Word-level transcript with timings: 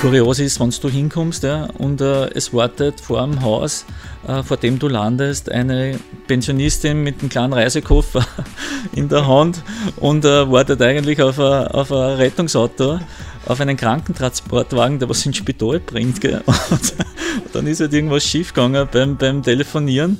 Kurios 0.00 0.40
ist, 0.40 0.58
wenn 0.58 0.70
du 0.70 0.88
hinkommst 0.88 1.44
ja, 1.44 1.68
und 1.78 2.00
äh, 2.00 2.28
es 2.30 2.52
wartet 2.52 3.00
vor 3.00 3.20
dem 3.22 3.42
Haus, 3.42 3.86
äh, 4.26 4.42
vor 4.42 4.56
dem 4.56 4.80
du 4.80 4.88
landest, 4.88 5.52
eine 5.52 6.00
Pensionistin 6.26 7.04
mit 7.04 7.20
einem 7.20 7.28
kleinen 7.28 7.52
Reisekoffer 7.52 8.26
in 8.92 9.08
der 9.08 9.28
Hand 9.28 9.62
und 9.98 10.24
äh, 10.24 10.50
wartet 10.50 10.82
eigentlich 10.82 11.22
auf 11.22 11.38
ein, 11.38 11.68
auf 11.68 11.92
ein 11.92 12.16
Rettungsauto, 12.16 12.98
auf 13.46 13.60
einen 13.60 13.76
Krankentransportwagen, 13.76 14.98
der 14.98 15.08
was 15.08 15.24
ins 15.24 15.36
Spital 15.36 15.78
bringt. 15.78 16.20
Gell? 16.20 16.42
dann 17.52 17.66
ist 17.66 17.80
halt 17.80 17.92
irgendwas 17.92 18.24
schiefgegangen 18.24 18.88
beim, 18.92 19.16
beim 19.16 19.42
Telefonieren 19.42 20.18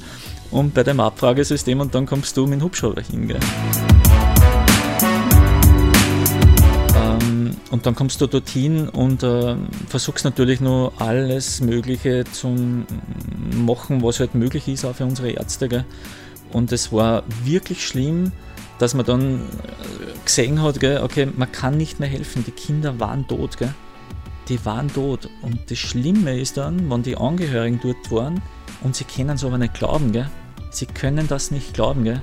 und 0.51 0.75
bei 0.75 0.83
dem 0.83 1.01
Abfragesystem 1.01 1.81
und 1.81 1.95
dann 1.95 2.07
kommst 2.07 2.37
du 2.37 2.47
mit 2.47 2.61
dem 2.61 2.65
Hubschrauber 2.65 3.03
hin. 3.03 3.29
Gell? 3.29 3.41
Und 7.71 7.85
dann 7.85 7.95
kommst 7.95 8.21
du 8.21 8.27
dorthin 8.27 8.89
und 8.89 9.23
äh, 9.23 9.57
versuchst 9.89 10.25
natürlich 10.25 10.61
nur 10.61 10.93
alles 10.99 11.61
Mögliche 11.61 12.25
zu 12.25 12.57
machen, 13.51 14.03
was 14.03 14.21
halt 14.21 14.35
möglich 14.35 14.69
ist, 14.69 14.85
auch 14.85 14.95
für 14.95 15.05
unsere 15.05 15.31
Ärzte. 15.31 15.69
Gell? 15.69 15.85
Und 16.53 16.73
es 16.73 16.93
war 16.93 17.25
wirklich 17.45 17.87
schlimm, 17.87 18.33
dass 18.79 18.95
man 18.95 19.05
dann 19.05 19.35
äh, 19.35 20.25
gesehen 20.25 20.63
hat, 20.63 20.81
gell, 20.81 21.03
okay, 21.03 21.29
man 21.37 21.51
kann 21.51 21.77
nicht 21.77 21.99
mehr 21.99 22.09
helfen, 22.09 22.45
die 22.47 22.53
Kinder 22.53 22.99
waren 23.01 23.27
tot. 23.27 23.59
Gell? 23.59 23.75
Die 24.49 24.65
waren 24.65 24.93
tot. 24.93 25.29
Und 25.43 25.71
das 25.71 25.79
Schlimme 25.79 26.39
ist 26.39 26.57
dann, 26.57 26.89
wenn 26.91 27.03
die 27.03 27.17
Angehörigen 27.17 27.81
dort 27.83 28.11
waren 28.11 28.41
und 28.83 28.95
sie 28.95 29.05
können 29.05 29.37
es 29.37 29.45
aber 29.45 29.59
nicht 29.59 29.75
glauben. 29.75 30.13
Gell? 30.13 30.31
Sie 30.71 30.87
können 30.87 31.27
das 31.27 31.51
nicht 31.51 31.75
glauben. 31.75 32.05
Gell? 32.05 32.23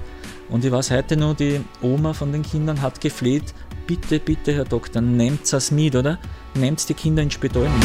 Und 0.50 0.64
ich 0.64 0.72
weiß 0.72 0.91
heute 0.91 1.17
nur, 1.17 1.33
die 1.33 1.61
Oma 1.81 2.14
von 2.14 2.31
den 2.31 2.44
Kindern 2.44 2.81
hat 2.81 3.02
gefleht, 3.02 3.53
bitte, 3.88 4.20
bitte, 4.20 4.53
Herr 4.53 4.66
Doktor, 4.66 5.02
nehmt 5.02 5.52
es 5.52 5.72
mit, 5.72 5.95
oder? 5.95 6.20
Nehmt 6.53 6.88
die 6.88 6.94
Kinder 6.94 7.23
ins 7.23 7.33
Spital 7.33 7.64
mit. 7.64 7.83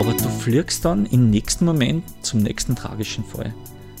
Aber 0.00 0.12
du 0.14 0.28
fliegst 0.28 0.84
dann 0.84 1.06
im 1.06 1.30
nächsten 1.30 1.64
Moment 1.64 2.04
zum 2.22 2.40
nächsten 2.40 2.76
tragischen 2.76 3.24
Fall. 3.24 3.52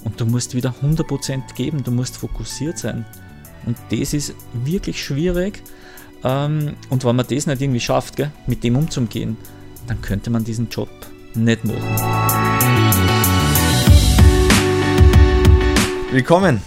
Und 0.04 0.20
du 0.20 0.26
musst 0.26 0.54
wieder 0.54 0.74
100% 0.82 1.54
geben, 1.54 1.82
du 1.82 1.90
musst 1.90 2.16
fokussiert 2.16 2.78
sein. 2.78 3.04
Und 3.66 3.76
das 3.90 4.14
ist 4.14 4.34
wirklich 4.52 5.02
schwierig. 5.02 5.62
Ähm, 6.24 6.74
und 6.90 7.04
wenn 7.04 7.16
man 7.16 7.26
das 7.26 7.46
nicht 7.46 7.60
irgendwie 7.62 7.80
schafft, 7.80 8.16
gell, 8.16 8.32
mit 8.46 8.64
dem 8.64 8.76
umzugehen, 8.76 9.36
dann 9.86 10.00
könnte 10.00 10.30
man 10.30 10.42
diesen 10.42 10.68
Job 10.68 10.88
nicht 11.34 11.64
machen. 11.64 11.82
Willkommen. 16.10 16.62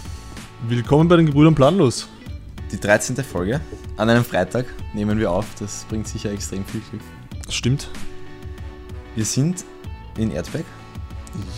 Willkommen 0.68 1.08
bei 1.08 1.16
den 1.16 1.26
Gebrüdern 1.26 1.54
Planlos 1.54 2.08
die 2.70 2.78
13. 2.78 3.16
Folge. 3.24 3.60
An 3.96 4.10
einem 4.10 4.24
Freitag 4.24 4.66
nehmen 4.94 5.18
wir 5.18 5.30
auf. 5.30 5.46
Das 5.58 5.86
bringt 5.88 6.06
sicher 6.06 6.30
extrem 6.30 6.64
viel 6.64 6.80
Glück. 6.90 7.02
Das 7.44 7.54
stimmt. 7.54 7.88
Wir 9.14 9.24
sind 9.24 9.64
in 10.16 10.30
Erdbeck. 10.30 10.64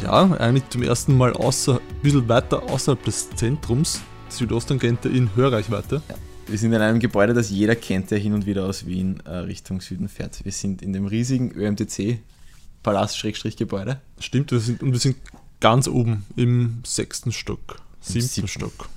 Ja, 0.02 0.30
eigentlich 0.38 0.68
zum 0.68 0.82
ersten 0.82 1.16
Mal 1.16 1.32
außer, 1.32 1.74
ein 1.76 2.02
bisschen 2.02 2.28
weiter 2.28 2.62
außerhalb 2.64 3.02
des 3.04 3.30
Zentrums, 3.30 4.00
Südostangente 4.28 5.08
in 5.08 5.34
Hörreichweite. 5.34 6.02
Ja. 6.08 6.14
Wir 6.50 6.58
sind 6.58 6.72
in 6.72 6.80
einem 6.80 6.98
Gebäude, 6.98 7.32
das 7.32 7.50
jeder 7.50 7.76
kennt, 7.76 8.10
der 8.10 8.18
hin 8.18 8.32
und 8.32 8.44
wieder 8.44 8.64
aus 8.64 8.84
Wien 8.84 9.20
äh, 9.24 9.36
Richtung 9.36 9.80
Süden 9.80 10.08
fährt. 10.08 10.44
Wir 10.44 10.50
sind 10.50 10.82
in 10.82 10.92
dem 10.92 11.06
riesigen 11.06 11.52
ÖMTC-Palast-Gebäude. 11.52 14.00
Stimmt, 14.18 14.50
wir 14.50 14.58
sind, 14.58 14.82
und 14.82 14.90
wir 14.90 14.98
sind 14.98 15.14
ganz 15.60 15.86
oben 15.86 16.26
im 16.34 16.80
sechsten 16.84 17.30
Stock, 17.30 17.80
siebten 18.00 18.48
Stock. 18.48 18.88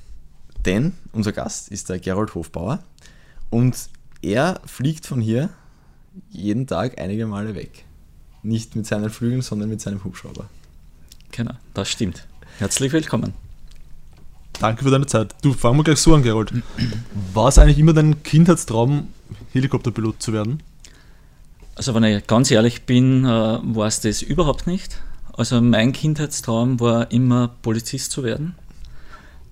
Denn 0.66 0.94
unser 1.12 1.32
Gast 1.32 1.70
ist 1.70 1.90
der 1.90 2.00
Gerold 2.00 2.34
Hofbauer 2.34 2.84
und 3.52 3.78
er 4.24 4.60
fliegt 4.66 5.06
von 5.06 5.22
hier 5.22 5.52
jeden 6.32 6.66
Tag 6.66 7.00
einige 7.00 7.28
Male 7.28 7.54
weg. 7.54 7.86
Nicht 8.42 8.76
mit 8.76 8.88
seinen 8.88 9.12
Flügeln, 9.12 9.44
sondern 9.44 9.70
mit 9.70 9.80
seinem 9.80 10.04
Hubschrauber. 10.04 10.50
Genau, 11.32 11.54
das 11.76 11.88
stimmt. 11.88 12.28
Herzlich 12.58 12.92
willkommen. 12.92 13.43
Danke 14.64 14.86
für 14.86 14.92
deine 14.92 15.06
Zeit. 15.06 15.36
Du, 15.42 15.52
fangen 15.52 15.78
wir 15.78 15.84
gleich 15.84 16.00
so 16.00 16.16
an, 16.16 16.24
Gerold. 16.24 16.54
War 17.34 17.50
es 17.50 17.58
eigentlich 17.58 17.80
immer 17.80 17.92
dein 17.92 18.24
Kindheitstraum, 18.24 19.10
Helikopterpilot 19.52 20.22
zu 20.22 20.32
werden? 20.32 20.64
Also 21.76 21.94
wenn 21.94 22.06
ich 22.06 22.26
ganz 22.28 22.50
ehrlich 22.50 22.84
bin, 22.84 23.26
äh, 23.26 23.28
war 23.28 23.88
es 23.88 24.00
das 24.00 24.22
überhaupt 24.22 24.66
nicht. 24.66 25.02
Also 25.36 25.60
mein 25.60 25.92
Kindheitstraum 25.92 26.80
war 26.80 27.12
immer 27.12 27.50
Polizist 27.62 28.14
zu 28.14 28.24
werden. 28.24 28.56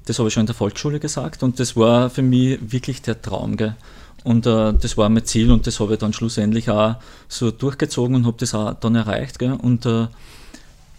Das 0.05 0.17
habe 0.17 0.29
ich 0.29 0.33
schon 0.33 0.43
in 0.43 0.47
der 0.47 0.55
Volksschule 0.55 1.01
gesagt 1.01 1.43
und 1.43 1.59
das 1.59 1.75
war 1.75 2.09
für 2.09 2.21
mich 2.21 2.71
wirklich 2.71 3.01
der 3.01 3.21
Traum. 3.21 3.57
Gell? 3.57 3.75
Und 4.23 4.45
äh, 4.45 4.71
das 4.71 4.95
war 4.95 5.09
mein 5.09 5.25
Ziel 5.25 5.51
und 5.51 5.67
das 5.67 5.81
habe 5.81 5.91
ich 5.91 5.99
dann 5.99 6.13
schlussendlich 6.13 6.69
auch 6.69 6.95
so 7.27 7.51
durchgezogen 7.51 8.15
und 8.15 8.25
habe 8.25 8.37
das 8.39 8.53
auch 8.53 8.75
dann 8.75 8.95
erreicht. 8.95 9.39
Gell? 9.39 9.57
Und 9.61 9.85
äh, 9.85 10.07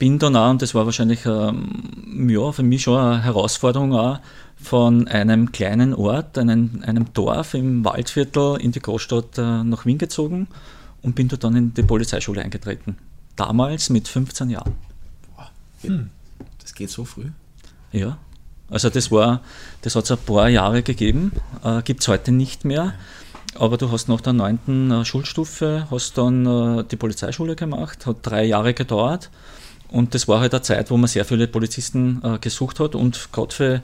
bin 0.02 0.18
dann 0.18 0.34
auch, 0.34 0.50
und 0.50 0.60
das 0.60 0.74
war 0.74 0.84
wahrscheinlich 0.84 1.24
ähm, 1.26 2.28
ja, 2.28 2.50
für 2.50 2.64
mich 2.64 2.82
schon 2.82 2.98
eine 2.98 3.22
Herausforderung 3.22 3.94
auch, 3.94 4.18
von 4.60 5.06
einem 5.06 5.52
kleinen 5.52 5.94
Ort, 5.94 6.38
einem, 6.38 6.82
einem 6.84 7.12
Dorf 7.12 7.54
im 7.54 7.84
Waldviertel 7.84 8.56
in 8.60 8.72
die 8.72 8.80
Großstadt 8.80 9.38
äh, 9.38 9.62
nach 9.62 9.86
Wien 9.86 9.98
gezogen 9.98 10.48
und 11.02 11.14
bin 11.14 11.28
dort 11.28 11.44
dann 11.44 11.54
in 11.54 11.72
die 11.72 11.84
Polizeischule 11.84 12.42
eingetreten. 12.42 12.98
Damals 13.36 13.90
mit 13.90 14.08
15 14.08 14.50
Jahren. 14.50 14.74
Boah, 15.36 15.50
hm. 15.82 16.10
Das 16.60 16.74
geht 16.74 16.90
so 16.90 17.04
früh? 17.04 17.26
Ja, 17.92 18.18
also 18.70 18.90
das 18.90 19.12
war, 19.12 19.40
das 19.82 19.94
hat 19.94 20.02
es 20.02 20.10
ein 20.10 20.18
paar 20.18 20.48
Jahre 20.48 20.82
gegeben, 20.82 21.30
äh, 21.62 21.80
gibt 21.82 22.00
es 22.00 22.08
heute 22.08 22.32
nicht 22.32 22.64
mehr. 22.64 22.94
Aber 23.54 23.76
du 23.76 23.92
hast 23.92 24.08
nach 24.08 24.20
der 24.20 24.32
neunten 24.32 24.90
äh, 24.90 25.04
Schulstufe 25.04 25.86
hast 25.92 26.18
dann 26.18 26.44
äh, 26.44 26.82
die 26.90 26.96
Polizeischule 26.96 27.54
gemacht, 27.54 28.04
hat 28.04 28.16
drei 28.22 28.42
Jahre 28.46 28.74
gedauert. 28.74 29.30
Und 29.92 30.14
das 30.14 30.26
war 30.26 30.40
halt 30.40 30.54
eine 30.54 30.62
Zeit, 30.62 30.90
wo 30.90 30.96
man 30.96 31.06
sehr 31.06 31.26
viele 31.26 31.46
Polizisten 31.46 32.22
äh, 32.24 32.38
gesucht 32.38 32.80
hat. 32.80 32.94
Und 32.94 33.28
gerade 33.30 33.54
für, 33.54 33.74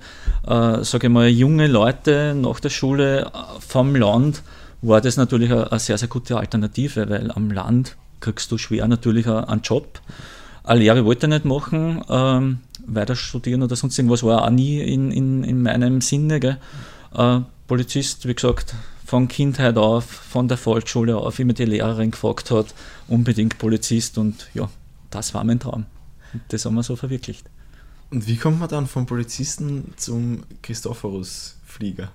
äh, 0.47 0.83
sage 0.83 1.09
ich 1.09 1.13
mal, 1.13 1.29
junge 1.29 1.67
Leute 1.67 2.35
nach 2.35 2.61
der 2.61 2.71
Schule 2.71 3.27
äh, 3.27 3.31
vom 3.61 3.95
Land 3.95 4.43
war 4.81 5.03
das 5.03 5.19
natürlich 5.19 5.53
eine, 5.53 5.79
sehr, 5.79 5.99
sehr 5.99 6.09
gute 6.09 6.39
Alternative, 6.39 7.11
weil 7.11 7.31
am 7.31 7.51
Land 7.51 7.97
kriegst 8.21 8.51
du 8.51 8.57
schwer 8.57 8.89
natürlich 8.89 9.27
einen 9.27 9.61
Job. 9.61 10.01
Eine 10.65 10.81
Lehre 10.81 11.05
wollte 11.05 11.27
ich 11.27 11.31
nicht 11.31 11.45
machen. 11.45 12.03
Ähm, 12.09 12.61
weiter 12.87 13.15
studieren 13.15 13.63
oder 13.63 13.77
sonst 13.77 13.99
irgendwas 13.99 14.23
war 14.23 14.45
auch 14.45 14.51
nie 14.51 14.81
in, 14.81 15.11
in, 15.11 15.45
in 15.45 15.63
meinem 15.63 16.01
Sinne. 16.01 16.59
Äh, 17.15 17.41
Polizist, 17.67 18.27
wie 18.27 18.35
gesagt, 18.35 18.75
von 19.05 19.29
Kindheit 19.29 19.77
auf, 19.77 20.05
von 20.05 20.49
der 20.49 20.57
Volksschule 20.57 21.17
auf, 21.19 21.39
immer 21.39 21.53
die 21.53 21.67
Lehrerin 21.67 22.13
gefragt 22.13 22.51
hat, 22.51 22.75
unbedingt 23.09 23.59
Polizist 23.59 24.17
und 24.17 24.49
ja, 24.55 24.71
das 25.11 25.35
war 25.35 25.45
mein 25.45 25.61
Traum. 25.61 25.85
Das 26.49 26.65
haben 26.65 26.75
wir 26.75 26.83
so 26.83 26.97
verwirklicht. 26.97 27.49
Und 28.11 28.27
wie 28.27 28.37
kommt 28.37 28.59
man 28.61 28.69
dann 28.69 28.87
vom 28.87 29.07
Polizisten 29.07 29.93
zum 29.97 30.45
Christophorus-Flieger? 30.63 32.11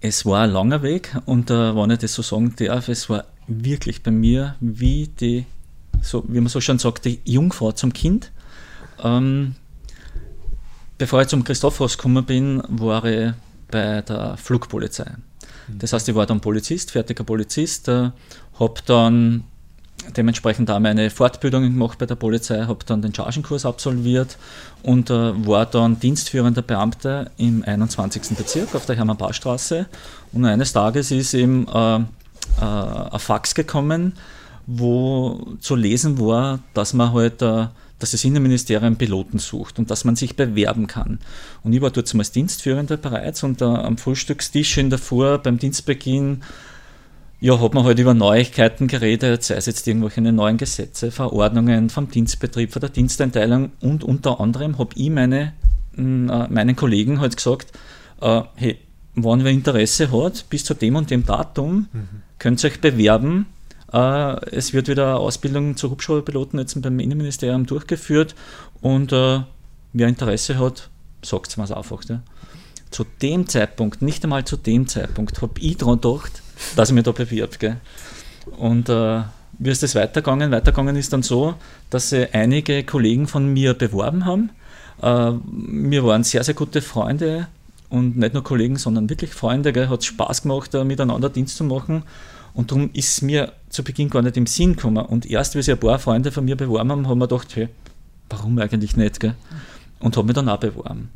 Es 0.00 0.26
war 0.26 0.42
ein 0.42 0.50
langer 0.50 0.82
Weg 0.82 1.16
und 1.26 1.50
äh, 1.50 1.76
wenn 1.76 1.90
ich 1.90 1.98
das 1.98 2.14
so 2.14 2.22
sagen 2.22 2.54
darf, 2.56 2.88
es 2.88 3.08
war 3.08 3.24
wirklich 3.46 4.02
bei 4.02 4.10
mir 4.10 4.56
wie 4.60 5.08
die 5.08 5.46
so, 6.02 6.24
wie 6.26 6.40
man 6.40 6.48
so 6.48 6.60
schon 6.60 6.78
sagt, 6.78 7.04
die 7.04 7.20
Jungfrau 7.24 7.72
zum 7.72 7.92
Kind. 7.92 8.32
Ähm, 9.02 9.54
bevor 10.98 11.22
ich 11.22 11.28
zum 11.28 11.44
Christophos 11.44 11.96
gekommen 11.96 12.24
bin, 12.24 12.62
war 12.68 13.04
ich 13.04 13.32
bei 13.70 14.02
der 14.02 14.36
Flugpolizei. 14.36 15.10
Mhm. 15.68 15.78
Das 15.78 15.92
heißt, 15.92 16.08
ich 16.08 16.14
war 16.14 16.26
dann 16.26 16.40
Polizist, 16.40 16.90
fertiger 16.90 17.24
Polizist, 17.24 17.88
äh, 17.88 18.10
habe 18.58 18.80
dann 18.86 19.44
dementsprechend 20.16 20.70
auch 20.70 20.78
meine 20.78 21.10
Fortbildung 21.10 21.62
gemacht 21.64 21.98
bei 21.98 22.06
der 22.06 22.14
Polizei, 22.14 22.64
habe 22.64 22.84
dann 22.86 23.02
den 23.02 23.14
Chargenkurs 23.14 23.64
absolviert 23.64 24.36
und 24.82 25.10
äh, 25.10 25.46
war 25.46 25.66
dann 25.66 26.00
dienstführender 26.00 26.62
Beamter 26.62 27.30
im 27.36 27.64
21. 27.64 28.36
Bezirk 28.36 28.74
auf 28.74 28.86
der 28.86 28.96
Hermann-Bahr-Straße. 28.96 29.86
Und 30.32 30.44
eines 30.44 30.72
Tages 30.72 31.10
ist 31.10 31.34
eben 31.34 31.66
äh, 31.68 31.96
äh, 31.96 32.00
ein 32.60 33.18
Fax 33.18 33.54
gekommen, 33.54 34.14
wo 34.66 35.56
zu 35.60 35.76
lesen 35.76 36.18
war, 36.18 36.60
dass 36.74 36.92
man 36.92 37.12
halt, 37.12 37.42
äh, 37.42 37.66
dass 37.98 38.10
das 38.10 38.24
Innenministerium 38.24 38.96
Piloten 38.96 39.38
sucht 39.38 39.78
und 39.78 39.90
dass 39.90 40.04
man 40.04 40.16
sich 40.16 40.36
bewerben 40.36 40.86
kann. 40.86 41.18
Und 41.62 41.72
ich 41.72 41.80
war 41.80 41.90
dort 41.90 42.14
als 42.14 42.32
Dienstführender 42.32 42.96
bereits 42.96 43.42
und 43.42 43.60
äh, 43.60 43.64
am 43.64 43.98
Frühstückstisch 43.98 44.78
in 44.78 44.90
der 44.90 44.98
Früh 44.98 45.38
beim 45.38 45.58
Dienstbeginn 45.58 46.42
ja, 47.42 47.60
hat 47.60 47.74
man 47.74 47.82
halt 47.82 47.98
über 47.98 48.14
Neuigkeiten 48.14 48.86
geredet, 48.86 49.42
sei 49.42 49.56
es 49.56 49.66
jetzt 49.66 49.88
irgendwelche 49.88 50.20
neuen 50.20 50.58
Gesetze, 50.58 51.10
Verordnungen 51.10 51.90
vom 51.90 52.08
Dienstbetrieb, 52.08 52.72
von 52.72 52.78
der 52.78 52.90
Diensteinteilung 52.90 53.72
und 53.80 54.04
unter 54.04 54.38
anderem 54.38 54.78
habe 54.78 54.90
ich 54.94 55.10
meine, 55.10 55.52
äh, 55.98 56.00
meinen 56.00 56.76
Kollegen 56.76 57.20
halt 57.20 57.36
gesagt, 57.36 57.72
äh, 58.20 58.42
hey, 58.54 58.78
wenn 59.16 59.42
wer 59.42 59.50
Interesse 59.50 60.12
hat, 60.12 60.48
bis 60.50 60.62
zu 60.62 60.74
dem 60.74 60.94
und 60.94 61.10
dem 61.10 61.26
Datum, 61.26 61.88
mhm. 61.92 62.08
könnt 62.38 62.62
ihr 62.62 62.70
euch 62.70 62.80
bewerben 62.80 63.46
Äh, 63.92 64.56
es 64.56 64.72
wird 64.72 64.86
wieder 64.86 65.06
eine 65.08 65.16
Ausbildung 65.16 65.76
zur 65.76 65.90
Hubschrauberpiloten 65.90 66.60
jetzt 66.60 66.80
beim 66.80 67.00
Innenministerium 67.00 67.66
durchgeführt 67.66 68.36
und 68.80 69.12
äh, 69.12 69.40
wer 69.92 70.08
Interesse 70.08 70.60
hat, 70.60 70.90
sagt 71.22 71.48
es 71.48 71.56
mir 71.56 71.76
einfach. 71.76 72.04
Ja. 72.08 72.22
Zu 72.92 73.04
dem 73.20 73.48
Zeitpunkt, 73.48 74.00
nicht 74.00 74.22
einmal 74.22 74.44
zu 74.44 74.56
dem 74.56 74.86
Zeitpunkt, 74.86 75.42
habe 75.42 75.60
ich 75.60 75.76
daran 75.76 76.00
gedacht, 76.00 76.41
dass 76.76 76.90
ich 76.90 76.94
mich 76.94 77.04
da 77.04 77.12
bewirb. 77.12 77.58
Gell. 77.58 77.76
Und 78.56 78.88
äh, 78.88 79.22
wie 79.58 79.70
ist 79.70 79.82
das 79.82 79.94
weitergegangen? 79.94 80.50
Weitergegangen 80.50 80.96
ist 80.96 81.12
dann 81.12 81.22
so, 81.22 81.54
dass 81.90 82.10
sie 82.10 82.32
einige 82.32 82.84
Kollegen 82.84 83.26
von 83.26 83.52
mir 83.52 83.74
beworben 83.74 84.24
haben. 84.24 84.50
Äh, 85.00 85.32
wir 85.44 86.04
waren 86.04 86.24
sehr, 86.24 86.44
sehr 86.44 86.54
gute 86.54 86.82
Freunde 86.82 87.48
und 87.88 88.16
nicht 88.16 88.34
nur 88.34 88.42
Kollegen, 88.42 88.76
sondern 88.76 89.10
wirklich 89.10 89.32
Freunde. 89.34 89.72
Gell. 89.72 89.88
Hat 89.88 90.04
Spaß 90.04 90.42
gemacht, 90.42 90.72
miteinander 90.72 91.28
Dienst 91.28 91.56
zu 91.56 91.64
machen. 91.64 92.04
Und 92.54 92.70
darum 92.70 92.90
ist 92.92 93.22
mir 93.22 93.52
zu 93.70 93.82
Beginn 93.82 94.10
gar 94.10 94.22
nicht 94.22 94.36
im 94.36 94.46
Sinn 94.46 94.76
gekommen. 94.76 95.04
Und 95.04 95.26
erst, 95.26 95.54
wie 95.54 95.62
sich 95.62 95.72
ein 95.72 95.80
paar 95.80 95.98
Freunde 95.98 96.32
von 96.32 96.44
mir 96.44 96.56
beworben 96.56 96.90
haben, 96.90 97.08
haben 97.08 97.18
wir 97.18 97.28
gedacht, 97.28 97.56
hey, 97.56 97.68
warum 98.28 98.58
eigentlich 98.58 98.96
nicht? 98.96 99.20
Gell? 99.20 99.34
Und 100.00 100.16
habe 100.16 100.26
mich 100.26 100.34
dann 100.34 100.48
auch 100.48 100.58
beworben. 100.58 101.10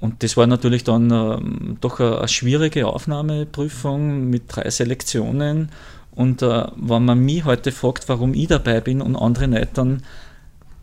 Und 0.00 0.22
das 0.22 0.36
war 0.36 0.46
natürlich 0.46 0.84
dann 0.84 1.10
ähm, 1.10 1.76
doch 1.80 2.00
eine, 2.00 2.18
eine, 2.18 2.28
schwierige 2.28 2.86
Aufnahmeprüfung 2.86 4.30
mit 4.30 4.44
drei 4.48 4.68
Selektionen. 4.70 5.70
Und 6.12 6.42
äh, 6.42 6.66
wenn 6.76 7.04
man 7.04 7.18
mich 7.20 7.44
heute 7.44 7.70
fragt, 7.70 8.08
warum 8.08 8.34
ich 8.34 8.48
dabei 8.48 8.80
bin 8.80 9.02
und 9.02 9.16
andere 9.16 9.48
nicht, 9.48 9.76
dann 9.76 10.02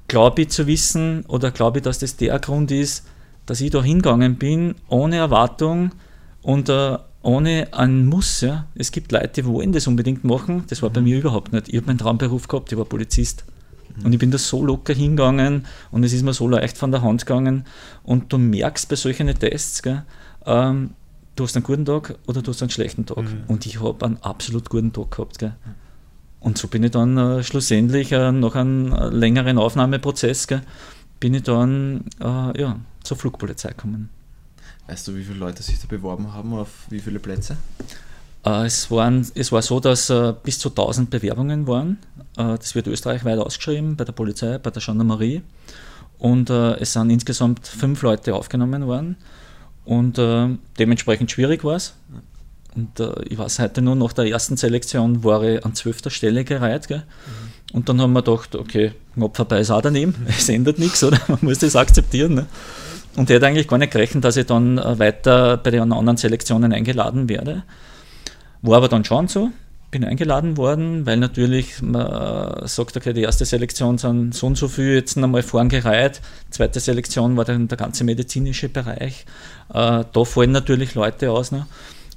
glaube 0.07 0.43
ich 0.43 0.49
zu 0.49 0.67
wissen 0.67 1.25
oder 1.27 1.51
glaube 1.51 1.79
ich, 1.79 1.83
dass 1.83 1.99
das 1.99 2.15
der 2.15 2.39
Grund 2.39 2.71
ist, 2.71 3.05
dass 3.45 3.61
ich 3.61 3.71
da 3.71 3.83
hingegangen 3.83 4.35
bin, 4.35 4.75
ohne 4.87 5.17
Erwartung 5.17 5.91
und 6.43 6.69
äh, 6.69 6.97
ohne 7.23 7.67
ein 7.71 8.05
Muss. 8.05 8.41
Ja. 8.41 8.67
Es 8.75 8.91
gibt 8.91 9.11
Leute, 9.11 9.41
die 9.41 9.45
wollen 9.45 9.73
das 9.73 9.87
unbedingt 9.87 10.23
machen. 10.23 10.63
Das 10.69 10.81
war 10.81 10.89
bei 10.89 11.01
mhm. 11.01 11.07
mir 11.07 11.17
überhaupt 11.17 11.53
nicht. 11.53 11.69
Ich 11.69 11.75
habe 11.75 11.87
meinen 11.87 11.97
Traumberuf 11.97 12.47
gehabt, 12.47 12.71
ich 12.71 12.77
war 12.77 12.85
Polizist. 12.85 13.45
Und 14.03 14.13
ich 14.13 14.19
bin 14.19 14.31
da 14.31 14.37
so 14.37 14.63
locker 14.63 14.93
hingegangen 14.93 15.65
und 15.91 16.03
es 16.03 16.13
ist 16.13 16.23
mir 16.23 16.33
so 16.33 16.47
leicht 16.47 16.77
von 16.77 16.91
der 16.91 17.01
Hand 17.01 17.25
gegangen. 17.25 17.65
Und 18.03 18.31
du 18.31 18.37
merkst 18.37 18.89
bei 18.89 18.95
solchen 18.95 19.27
Tests, 19.27 19.81
gell, 19.81 20.03
ähm, 20.45 20.91
du 21.35 21.43
hast 21.43 21.55
einen 21.55 21.63
guten 21.63 21.85
Tag 21.85 22.17
oder 22.27 22.41
du 22.41 22.51
hast 22.51 22.61
einen 22.61 22.69
schlechten 22.69 23.05
Tag. 23.05 23.23
Mhm. 23.23 23.43
Und 23.47 23.65
ich 23.65 23.81
habe 23.81 24.05
einen 24.05 24.17
absolut 24.21 24.69
guten 24.69 24.93
Tag 24.93 25.11
gehabt. 25.11 25.39
Gell. 25.39 25.53
Und 26.39 26.57
so 26.57 26.67
bin 26.67 26.83
ich 26.83 26.91
dann 26.91 27.17
äh, 27.17 27.43
schlussendlich 27.43 28.11
äh, 28.11 28.31
nach 28.31 28.55
einem 28.55 28.93
längeren 29.11 29.57
Aufnahmeprozess, 29.57 30.47
gell, 30.47 30.61
bin 31.19 31.33
ich 31.33 31.43
dann 31.43 32.05
äh, 32.19 32.61
ja, 32.61 32.79
zur 33.03 33.17
Flugpolizei 33.17 33.69
gekommen. 33.69 34.09
Weißt 34.87 35.07
du, 35.07 35.15
wie 35.15 35.23
viele 35.23 35.39
Leute 35.39 35.63
sich 35.63 35.79
da 35.79 35.87
beworben 35.87 36.33
haben, 36.33 36.53
auf 36.53 36.85
wie 36.89 36.99
viele 36.99 37.19
Plätze? 37.19 37.57
Äh, 38.45 38.65
es, 38.65 38.89
waren, 38.91 39.27
es 39.35 39.51
war 39.51 39.61
so, 39.61 39.79
dass 39.79 40.09
äh, 40.09 40.33
bis 40.43 40.59
zu 40.59 40.69
1000 40.69 41.09
Bewerbungen 41.09 41.67
waren. 41.67 41.97
Äh, 42.37 42.57
das 42.57 42.75
wird 42.75 42.87
österreichweit 42.87 43.39
ausgeschrieben 43.39 43.95
bei 43.95 44.05
der 44.05 44.13
Polizei, 44.13 44.57
bei 44.57 44.69
der 44.69 44.81
Gendarmerie. 44.81 45.41
Und 46.19 46.49
es 46.49 46.93
sind 46.93 47.11
insgesamt 47.11 47.67
fünf 47.67 48.01
Leute 48.01 48.33
aufgenommen 48.33 48.87
worden. 48.87 49.17
Und 49.85 50.17
dementsprechend 50.79 51.29
schwierig 51.29 51.63
war 51.63 51.75
es. 51.75 51.93
Und 52.73 52.89
ich 53.29 53.37
weiß 53.37 53.59
heute 53.59 53.83
nur, 53.83 53.95
nach 53.95 54.13
der 54.13 54.25
ersten 54.25 54.57
Selektion 54.57 55.23
war 55.23 55.43
ich 55.43 55.63
an 55.63 55.75
zwölfter 55.75 56.09
Stelle 56.09 56.43
gereiht. 56.43 56.89
Mhm. 56.89 57.03
Und 57.71 57.87
dann 57.87 58.01
haben 58.01 58.13
wir 58.13 58.23
gedacht, 58.23 58.55
okay, 58.55 58.93
knapp 59.13 59.37
vorbei 59.37 59.59
ist 59.59 59.69
auch 59.69 59.83
daneben. 59.83 60.15
Es 60.27 60.49
ändert 60.49 60.79
nichts, 60.79 61.03
oder? 61.03 61.19
Man 61.27 61.37
muss 61.41 61.59
das 61.59 61.75
akzeptieren. 61.75 62.33
Ne? 62.33 62.45
Und 63.15 63.29
er 63.29 63.35
hat 63.35 63.43
eigentlich 63.43 63.67
gar 63.67 63.77
nicht 63.77 63.93
gerechnet, 63.93 64.23
dass 64.23 64.37
ich 64.37 64.47
dann 64.47 64.77
weiter 64.77 65.57
bei 65.57 65.69
den 65.69 65.93
anderen 65.93 66.17
Selektionen 66.17 66.73
eingeladen 66.73 67.29
werde. 67.29 67.61
War 68.67 68.77
aber 68.77 68.89
dann 68.89 69.05
schon 69.05 69.29
so. 69.29 69.49
Bin 69.91 70.03
eingeladen 70.03 70.57
worden, 70.57 71.05
weil 71.05 71.15
natürlich 71.15 71.81
man 71.81 72.05
äh, 72.05 72.67
sagt, 72.67 72.97
okay, 72.97 73.13
die 73.13 73.21
erste 73.21 73.45
Selektion 73.45 73.97
sind 73.97 74.35
so 74.35 74.47
und 74.47 74.57
so 74.57 74.67
viel 74.67 74.95
jetzt 74.95 75.17
einmal 75.17 75.41
vorn 75.41 75.69
gereiht. 75.69 76.19
Zweite 76.49 76.81
Selektion 76.81 77.37
war 77.37 77.45
dann 77.45 77.69
der 77.69 77.77
ganze 77.77 78.03
medizinische 78.03 78.67
Bereich. 78.67 79.25
Äh, 79.73 80.03
da 80.11 80.23
fallen 80.25 80.51
natürlich 80.51 80.95
Leute 80.95 81.31
aus. 81.31 81.53
Ne? 81.53 81.65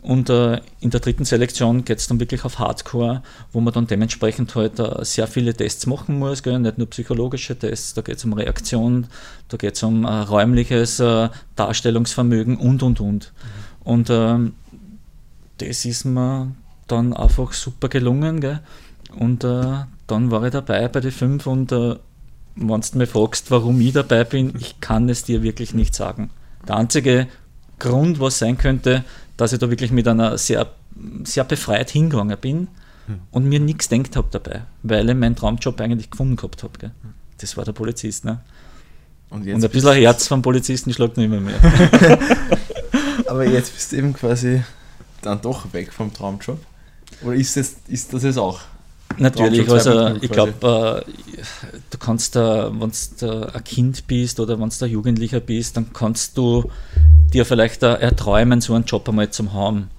Und 0.02 0.28
äh, 0.28 0.60
in 0.80 0.90
der 0.90 0.98
dritten 0.98 1.24
Selektion 1.24 1.84
geht 1.84 1.98
es 1.98 2.08
dann 2.08 2.18
wirklich 2.18 2.44
auf 2.44 2.58
Hardcore, 2.58 3.22
wo 3.52 3.60
man 3.60 3.72
dann 3.72 3.86
dementsprechend 3.86 4.52
halt 4.56 4.80
äh, 4.80 5.04
sehr 5.04 5.28
viele 5.28 5.54
Tests 5.54 5.86
machen 5.86 6.18
muss, 6.18 6.42
gell? 6.42 6.58
nicht 6.58 6.78
nur 6.78 6.90
psychologische 6.90 7.56
Tests, 7.56 7.94
da 7.94 8.02
geht 8.02 8.16
es 8.16 8.24
um 8.24 8.32
Reaktion, 8.32 9.06
da 9.46 9.56
geht 9.56 9.76
es 9.76 9.82
um 9.84 10.04
äh, 10.04 10.08
räumliches 10.08 11.00
Darstellungsvermögen 11.54 12.56
und 12.56 12.82
und 12.82 13.00
und. 13.00 13.32
Mhm. 13.32 13.70
Und 13.82 14.10
ähm, 14.10 14.54
das 15.60 15.84
ist 15.84 16.04
mir 16.04 16.52
dann 16.86 17.12
einfach 17.12 17.52
super 17.52 17.88
gelungen. 17.88 18.40
Gell? 18.40 18.60
Und 19.18 19.44
äh, 19.44 19.84
dann 20.06 20.30
war 20.30 20.44
ich 20.44 20.52
dabei 20.52 20.88
bei 20.88 21.00
den 21.00 21.12
fünf 21.12 21.46
und 21.46 21.72
äh, 21.72 21.96
wenn 22.56 22.80
du 22.80 22.98
mich 22.98 23.08
fragst, 23.08 23.50
warum 23.50 23.80
ich 23.80 23.92
dabei 23.92 24.24
bin, 24.24 24.54
ich 24.58 24.80
kann 24.80 25.08
es 25.08 25.24
dir 25.24 25.42
wirklich 25.42 25.72
nicht 25.72 25.94
sagen. 25.94 26.30
Der 26.66 26.76
einzige 26.76 27.28
Grund, 27.78 28.20
was 28.20 28.38
sein 28.38 28.58
könnte, 28.58 29.04
dass 29.36 29.52
ich 29.52 29.58
da 29.58 29.70
wirklich 29.70 29.92
mit 29.92 30.06
einer 30.08 30.36
sehr, 30.36 30.66
sehr 31.24 31.44
befreit 31.44 31.90
hingegangen 31.90 32.36
bin 32.38 32.68
hm. 33.06 33.20
und 33.30 33.44
mir 33.46 33.60
nichts 33.60 33.88
denkt 33.88 34.16
habe 34.16 34.28
dabei, 34.30 34.62
weil 34.82 35.08
ich 35.08 35.16
meinen 35.16 35.36
Traumjob 35.36 35.80
eigentlich 35.80 36.10
gefunden 36.10 36.36
gehabt 36.36 36.62
habe. 36.62 36.78
Gell. 36.78 36.90
Das 37.38 37.56
war 37.56 37.64
der 37.64 37.72
Polizist. 37.72 38.24
Ne? 38.24 38.40
Und, 39.30 39.46
und, 39.46 39.64
ein 39.64 39.70
bisschen 39.70 39.94
Herz 39.94 40.26
vom 40.26 40.42
Polizisten 40.42 40.92
schlägt 40.92 41.16
nicht 41.16 41.30
mehr 41.30 41.40
mehr. 41.40 41.58
Aber 43.26 43.46
jetzt 43.46 43.72
bist 43.72 43.92
du 43.92 43.96
eben 43.96 44.12
quasi 44.12 44.62
dann 45.22 45.40
doch 45.40 45.72
weg 45.72 45.92
vom 45.92 46.12
Traumjob. 46.12 46.58
Oder 47.22 47.34
ist 47.34 47.56
das, 47.56 47.76
ist 47.88 48.12
das 48.12 48.22
jetzt 48.22 48.38
auch? 48.38 48.60
Natürlich, 49.18 49.68
also 49.68 50.14
ich 50.20 50.30
glaube, 50.30 51.04
äh, 51.06 51.38
du 51.90 51.98
kannst 51.98 52.36
da, 52.36 52.70
wenn 52.72 52.92
du 53.18 53.54
ein 53.54 53.64
Kind 53.64 54.06
bist 54.06 54.40
oder 54.40 54.58
wenn 54.58 54.70
du 54.70 54.84
ein 54.84 54.90
Jugendlicher 54.90 55.40
bist, 55.40 55.76
dann 55.76 55.92
kannst 55.92 56.38
du 56.38 56.70
dir 57.32 57.44
vielleicht 57.44 57.82
erträumen, 57.82 58.60
so 58.60 58.74
einen 58.74 58.84
Job 58.84 59.08
einmal 59.08 59.30
zu 59.30 59.52
haben. 59.52 59.90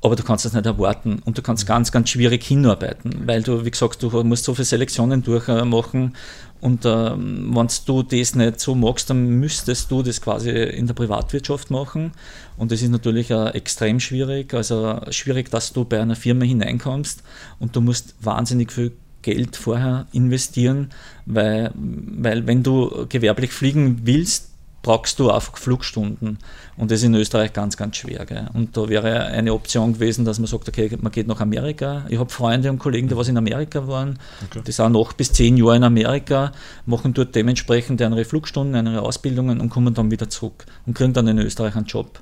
Aber 0.00 0.16
du 0.16 0.22
kannst 0.22 0.44
das 0.44 0.52
nicht 0.52 0.66
erwarten 0.66 1.20
und 1.24 1.38
du 1.38 1.42
kannst 1.42 1.66
ganz, 1.66 1.92
ganz 1.92 2.10
schwierig 2.10 2.42
hinarbeiten, 2.42 3.26
weil 3.26 3.42
du, 3.42 3.64
wie 3.64 3.70
gesagt, 3.70 4.02
du 4.02 4.24
musst 4.24 4.44
so 4.44 4.54
viele 4.54 4.64
Selektionen 4.64 5.22
durchmachen 5.22 6.16
und 6.62 6.84
ähm, 6.84 7.50
wenn 7.56 7.66
du 7.86 8.02
das 8.04 8.36
nicht 8.36 8.60
so 8.60 8.76
magst, 8.76 9.10
dann 9.10 9.26
müsstest 9.40 9.90
du 9.90 10.04
das 10.04 10.20
quasi 10.20 10.50
in 10.50 10.86
der 10.86 10.94
Privatwirtschaft 10.94 11.72
machen. 11.72 12.12
Und 12.56 12.70
das 12.70 12.82
ist 12.82 12.90
natürlich 12.90 13.32
äh, 13.32 13.48
extrem 13.48 13.98
schwierig, 13.98 14.54
also 14.54 15.00
schwierig, 15.10 15.50
dass 15.50 15.72
du 15.72 15.84
bei 15.84 16.00
einer 16.00 16.14
Firma 16.14 16.44
hineinkommst 16.44 17.24
und 17.58 17.74
du 17.74 17.80
musst 17.80 18.14
wahnsinnig 18.20 18.70
viel 18.70 18.92
Geld 19.22 19.56
vorher 19.56 20.06
investieren, 20.12 20.90
weil, 21.26 21.72
weil 21.74 22.46
wenn 22.46 22.62
du 22.62 23.06
gewerblich 23.08 23.52
fliegen 23.52 24.02
willst, 24.04 24.51
brauchst 24.82 25.18
du 25.18 25.30
auch 25.30 25.56
Flugstunden. 25.56 26.38
Und 26.76 26.90
das 26.90 27.00
ist 27.00 27.04
in 27.04 27.14
Österreich 27.14 27.52
ganz, 27.52 27.76
ganz 27.76 27.96
schwer. 27.96 28.26
Gell? 28.26 28.48
Und 28.52 28.76
da 28.76 28.88
wäre 28.88 29.26
eine 29.26 29.54
Option 29.54 29.94
gewesen, 29.94 30.24
dass 30.24 30.38
man 30.38 30.48
sagt, 30.48 30.68
okay, 30.68 30.90
man 31.00 31.12
geht 31.12 31.28
nach 31.28 31.40
Amerika. 31.40 32.04
Ich 32.08 32.18
habe 32.18 32.30
Freunde 32.30 32.68
und 32.70 32.78
Kollegen, 32.78 33.08
die 33.08 33.16
was 33.16 33.28
in 33.28 33.36
Amerika 33.36 33.86
waren, 33.86 34.18
okay. 34.44 34.62
die 34.66 34.72
sind 34.72 34.92
noch 34.92 35.12
bis 35.12 35.32
zehn 35.32 35.56
Jahre 35.56 35.76
in 35.76 35.84
Amerika, 35.84 36.52
machen 36.84 37.14
dort 37.14 37.34
dementsprechend 37.34 38.02
andere 38.02 38.24
Flugstunden, 38.24 38.74
andere 38.74 39.02
Ausbildungen 39.02 39.60
und 39.60 39.70
kommen 39.70 39.94
dann 39.94 40.10
wieder 40.10 40.28
zurück 40.28 40.66
und 40.86 40.94
kriegen 40.94 41.12
dann 41.12 41.28
in 41.28 41.38
Österreich 41.38 41.76
einen 41.76 41.86
Job. 41.86 42.20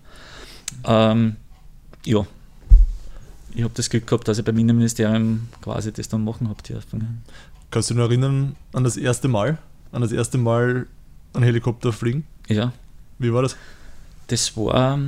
Ähm, 0.85 1.37
ja, 2.05 2.27
ich 3.55 3.63
habe 3.63 3.75
das 3.75 3.91
Glück 3.91 4.07
gehabt, 4.07 4.29
dass 4.29 4.39
ich 4.39 4.45
beim 4.45 4.59
Innenministerium 4.59 5.49
quasi 5.63 5.93
das 5.93 6.09
dann 6.09 6.25
machen 6.25 6.49
habe 6.49 6.63
dürfen. 6.63 7.23
Kannst 7.71 7.91
du 7.91 7.95
dich 7.95 8.03
noch 8.03 8.09
erinnern 8.09 8.57
an 8.73 8.85
das 8.85 8.97
erste 8.97 9.29
Mal? 9.29 9.59
An 9.93 10.03
das 10.03 10.13
erste 10.13 10.39
Mal 10.39 10.87
einen 11.35 11.45
Helikopter 11.45 11.93
fliegen? 11.93 12.25
Ja. 12.51 12.73
Wie 13.19 13.33
war 13.33 13.43
das? 13.43 13.57
Das 14.27 14.57
war, 14.57 14.99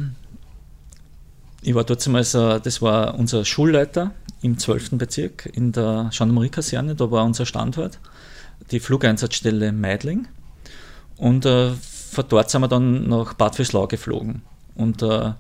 ich 1.61 1.75
war 1.75 1.84
dort 1.84 2.06
mal 2.08 2.25
so, 2.25 2.58
das 2.58 2.80
war 2.80 3.14
unser 3.18 3.44
Schulleiter 3.44 4.12
im 4.42 4.58
12. 4.58 4.92
Bezirk 4.92 5.49
in 5.52 5.72
der 5.72 6.11
Gendarmerie-Kaserne, 6.16 6.94
da 6.94 7.11
war 7.11 7.25
unser 7.25 7.46
Standort, 7.46 7.99
die 8.70 8.80
Flugeinsatzstelle 8.80 9.72
Meidling. 9.72 10.28
Und 11.16 11.44
äh, 11.46 11.72
von 11.72 12.25
dort 12.28 12.50
sind 12.50 12.61
wir 12.61 12.68
dann 12.68 13.08
nach 13.08 13.34
Bad 13.34 13.56
Fürslau 13.56 13.87
geflogen. 13.87 14.42
Und 14.75 15.02
äh, 15.02 15.32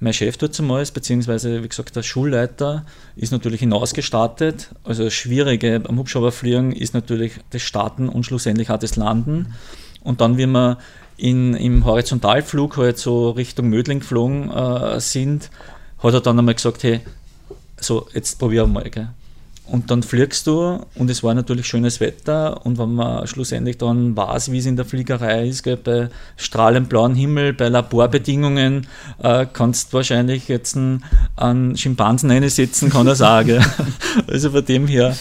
mein 0.00 0.12
Chef 0.12 0.36
dort 0.36 0.54
zumal, 0.54 0.84
beziehungsweise 0.92 1.62
wie 1.62 1.68
gesagt 1.68 1.96
der 1.96 2.02
Schulleiter, 2.02 2.84
ist 3.16 3.32
natürlich 3.32 3.60
hinausgestartet. 3.60 4.70
Also 4.84 5.04
das 5.04 5.14
Schwierige 5.14 5.82
am 5.88 5.98
Hubschrauberfliegen 5.98 6.72
ist 6.72 6.94
natürlich 6.94 7.40
das 7.50 7.62
Starten 7.62 8.08
und 8.08 8.24
schlussendlich 8.24 8.70
auch 8.70 8.78
das 8.78 8.96
Landen. 8.96 9.54
Und 10.02 10.20
dann, 10.20 10.36
wie 10.36 10.46
wir 10.46 10.78
in, 11.16 11.54
im 11.54 11.84
Horizontalflug 11.84 12.76
halt 12.76 12.98
so 12.98 13.30
Richtung 13.30 13.68
Mödling 13.68 14.00
geflogen 14.00 14.50
äh, 14.50 15.00
sind, 15.00 15.50
hat 16.02 16.14
er 16.14 16.20
dann 16.20 16.38
einmal 16.38 16.54
gesagt, 16.54 16.82
hey, 16.82 17.00
so 17.80 18.06
jetzt 18.12 18.38
probieren 18.38 18.72
wir 18.72 18.80
mal. 18.80 18.90
Gell. 18.90 19.08
und 19.66 19.90
dann 19.90 20.02
fliegst 20.02 20.46
du 20.46 20.80
und 20.94 21.10
es 21.10 21.22
war 21.22 21.34
natürlich 21.34 21.66
schönes 21.66 22.00
Wetter 22.00 22.66
und 22.66 22.78
wenn 22.78 22.94
man 22.94 23.26
schlussendlich 23.26 23.78
dann 23.78 24.16
weiß, 24.16 24.52
wie 24.52 24.58
es 24.58 24.66
in 24.66 24.76
der 24.76 24.84
Fliegerei 24.84 25.48
ist, 25.48 25.62
gell, 25.62 25.76
bei 25.76 26.08
strahlend 26.36 26.88
blauen 26.88 27.14
Himmel, 27.14 27.52
bei 27.52 27.68
Laborbedingungen, 27.68 28.86
äh, 29.22 29.46
kannst 29.50 29.92
du 29.92 29.98
wahrscheinlich 29.98 30.48
jetzt 30.48 30.76
einen, 30.76 31.04
einen 31.36 31.76
Schimpansen 31.76 32.30
einsetzen, 32.30 32.90
kann 32.90 33.06
er 33.06 33.16
sagen. 33.16 33.64
also 34.26 34.50
von 34.50 34.64
dem 34.64 34.86
her 34.86 35.16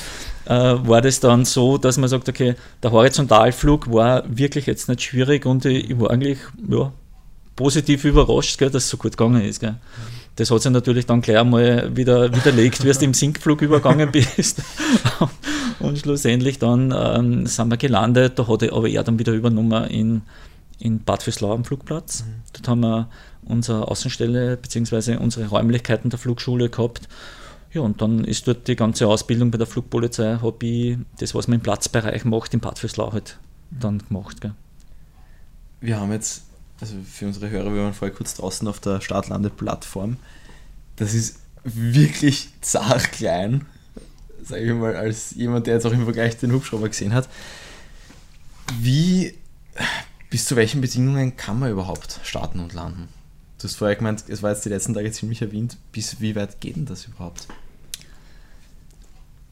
äh, 0.45 0.51
war 0.53 1.01
das 1.01 1.19
dann 1.19 1.45
so, 1.45 1.77
dass 1.77 1.97
man 1.97 2.09
sagt, 2.09 2.29
okay, 2.29 2.55
der 2.81 2.91
Horizontalflug 2.91 3.91
war 3.91 4.23
wirklich 4.27 4.65
jetzt 4.65 4.89
nicht 4.89 5.01
schwierig 5.01 5.45
und 5.45 5.65
ich, 5.65 5.89
ich 5.89 5.99
war 5.99 6.11
eigentlich 6.11 6.39
ja, 6.69 6.91
positiv 7.55 8.03
überrascht, 8.05 8.57
gell, 8.57 8.69
dass 8.69 8.85
es 8.85 8.89
so 8.89 8.97
gut 8.97 9.17
gegangen 9.17 9.41
ist. 9.41 9.59
Gell. 9.59 9.75
Das 10.35 10.49
hat 10.49 10.61
sich 10.61 10.71
natürlich 10.71 11.05
dann 11.05 11.21
gleich 11.21 11.37
einmal 11.37 11.95
wieder 11.95 12.33
widerlegt, 12.33 12.83
wie 12.83 12.91
du 12.91 13.05
im 13.05 13.13
Sinkflug 13.13 13.61
übergangen 13.61 14.11
bist. 14.35 14.61
und 15.79 15.99
schlussendlich 15.99 16.59
dann 16.59 16.93
ähm, 16.95 17.45
sind 17.45 17.69
wir 17.69 17.77
gelandet. 17.77 18.39
Da 18.39 18.47
hat 18.47 18.63
aber 18.63 18.89
er 18.89 19.03
dann 19.03 19.19
wieder 19.19 19.33
übernommen 19.33 19.85
in, 19.85 20.21
in 20.79 21.03
Bad 21.03 21.23
Fürslau 21.23 21.53
am 21.53 21.63
Flugplatz. 21.63 22.23
Mhm. 22.23 22.41
Dort 22.53 22.67
haben 22.67 22.79
wir 22.81 23.09
unsere 23.45 23.87
Außenstelle 23.87 24.57
bzw. 24.57 25.17
unsere 25.17 25.47
Räumlichkeiten 25.47 26.09
der 26.09 26.19
Flugschule 26.19 26.69
gehabt. 26.69 27.07
Ja, 27.73 27.81
und 27.81 28.01
dann 28.01 28.23
ist 28.23 28.47
dort 28.47 28.67
die 28.67 28.75
ganze 28.75 29.07
Ausbildung 29.07 29.49
bei 29.49 29.57
der 29.57 29.67
Flugpolizei, 29.67 30.37
habe 30.41 30.65
ich 30.65 30.97
das, 31.19 31.33
was 31.33 31.47
man 31.47 31.55
im 31.55 31.61
Platzbereich 31.61 32.23
macht, 32.23 32.53
im 32.53 32.59
Bad 32.59 32.77
Fürslau 32.79 33.11
halt 33.11 33.39
dann 33.71 33.99
gemacht. 33.99 34.41
Gell. 34.41 34.53
Wir 35.81 35.99
haben 35.99 36.11
jetzt 36.11 36.43
also 36.83 36.95
für 37.09 37.27
unsere 37.27 37.49
Hörer, 37.49 37.73
wir 37.73 37.83
waren 37.83 37.93
vorher 37.93 38.13
kurz 38.15 38.35
draußen 38.35 38.67
auf 38.67 38.81
der 38.81 38.99
Startlandeplattform. 38.99 40.17
Das 40.97 41.13
ist 41.13 41.39
wirklich 41.63 42.49
zart 42.59 43.11
klein, 43.13 43.65
sage 44.43 44.65
ich 44.65 44.73
mal, 44.73 44.95
als 44.95 45.31
jemand, 45.31 45.65
der 45.65 45.75
jetzt 45.75 45.85
auch 45.85 45.93
im 45.93 46.03
Vergleich 46.03 46.37
den 46.37 46.51
Hubschrauber 46.51 46.89
gesehen 46.89 47.13
hat. 47.13 47.29
Wie, 48.81 49.33
bis 50.29 50.45
zu 50.45 50.57
welchen 50.57 50.81
Bedingungen 50.81 51.37
kann 51.37 51.59
man 51.59 51.71
überhaupt 51.71 52.19
starten 52.23 52.59
und 52.59 52.73
landen? 52.73 53.07
Du 53.59 53.63
hast 53.63 53.77
vorher 53.77 53.95
gemeint, 53.95 54.25
es 54.27 54.43
war 54.43 54.51
jetzt 54.51 54.65
die 54.65 54.69
letzten 54.69 54.93
Tage 54.93 55.09
ziemlich 55.13 55.41
erwähnt. 55.41 55.77
Bis 55.93 56.19
wie 56.19 56.35
weit 56.35 56.59
geht 56.59 56.75
denn 56.75 56.85
das 56.85 57.05
überhaupt? 57.05 57.47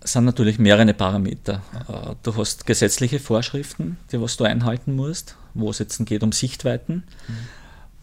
Sind 0.03 0.25
natürlich 0.25 0.58
mehrere 0.58 0.93
Parameter. 0.93 1.62
Äh, 1.88 2.15
du 2.24 2.36
hast 2.36 2.65
gesetzliche 2.65 3.20
Vorschriften, 3.20 3.98
die 4.12 4.20
was 4.20 4.38
du 4.38 4.46
einhalten 4.46 4.96
musst 4.96 5.36
wo 5.53 5.70
es 5.70 5.79
jetzt 5.79 6.03
geht 6.05 6.24
um 6.24 6.31
Sichtweiten. 6.31 7.03
Mhm. 7.27 7.34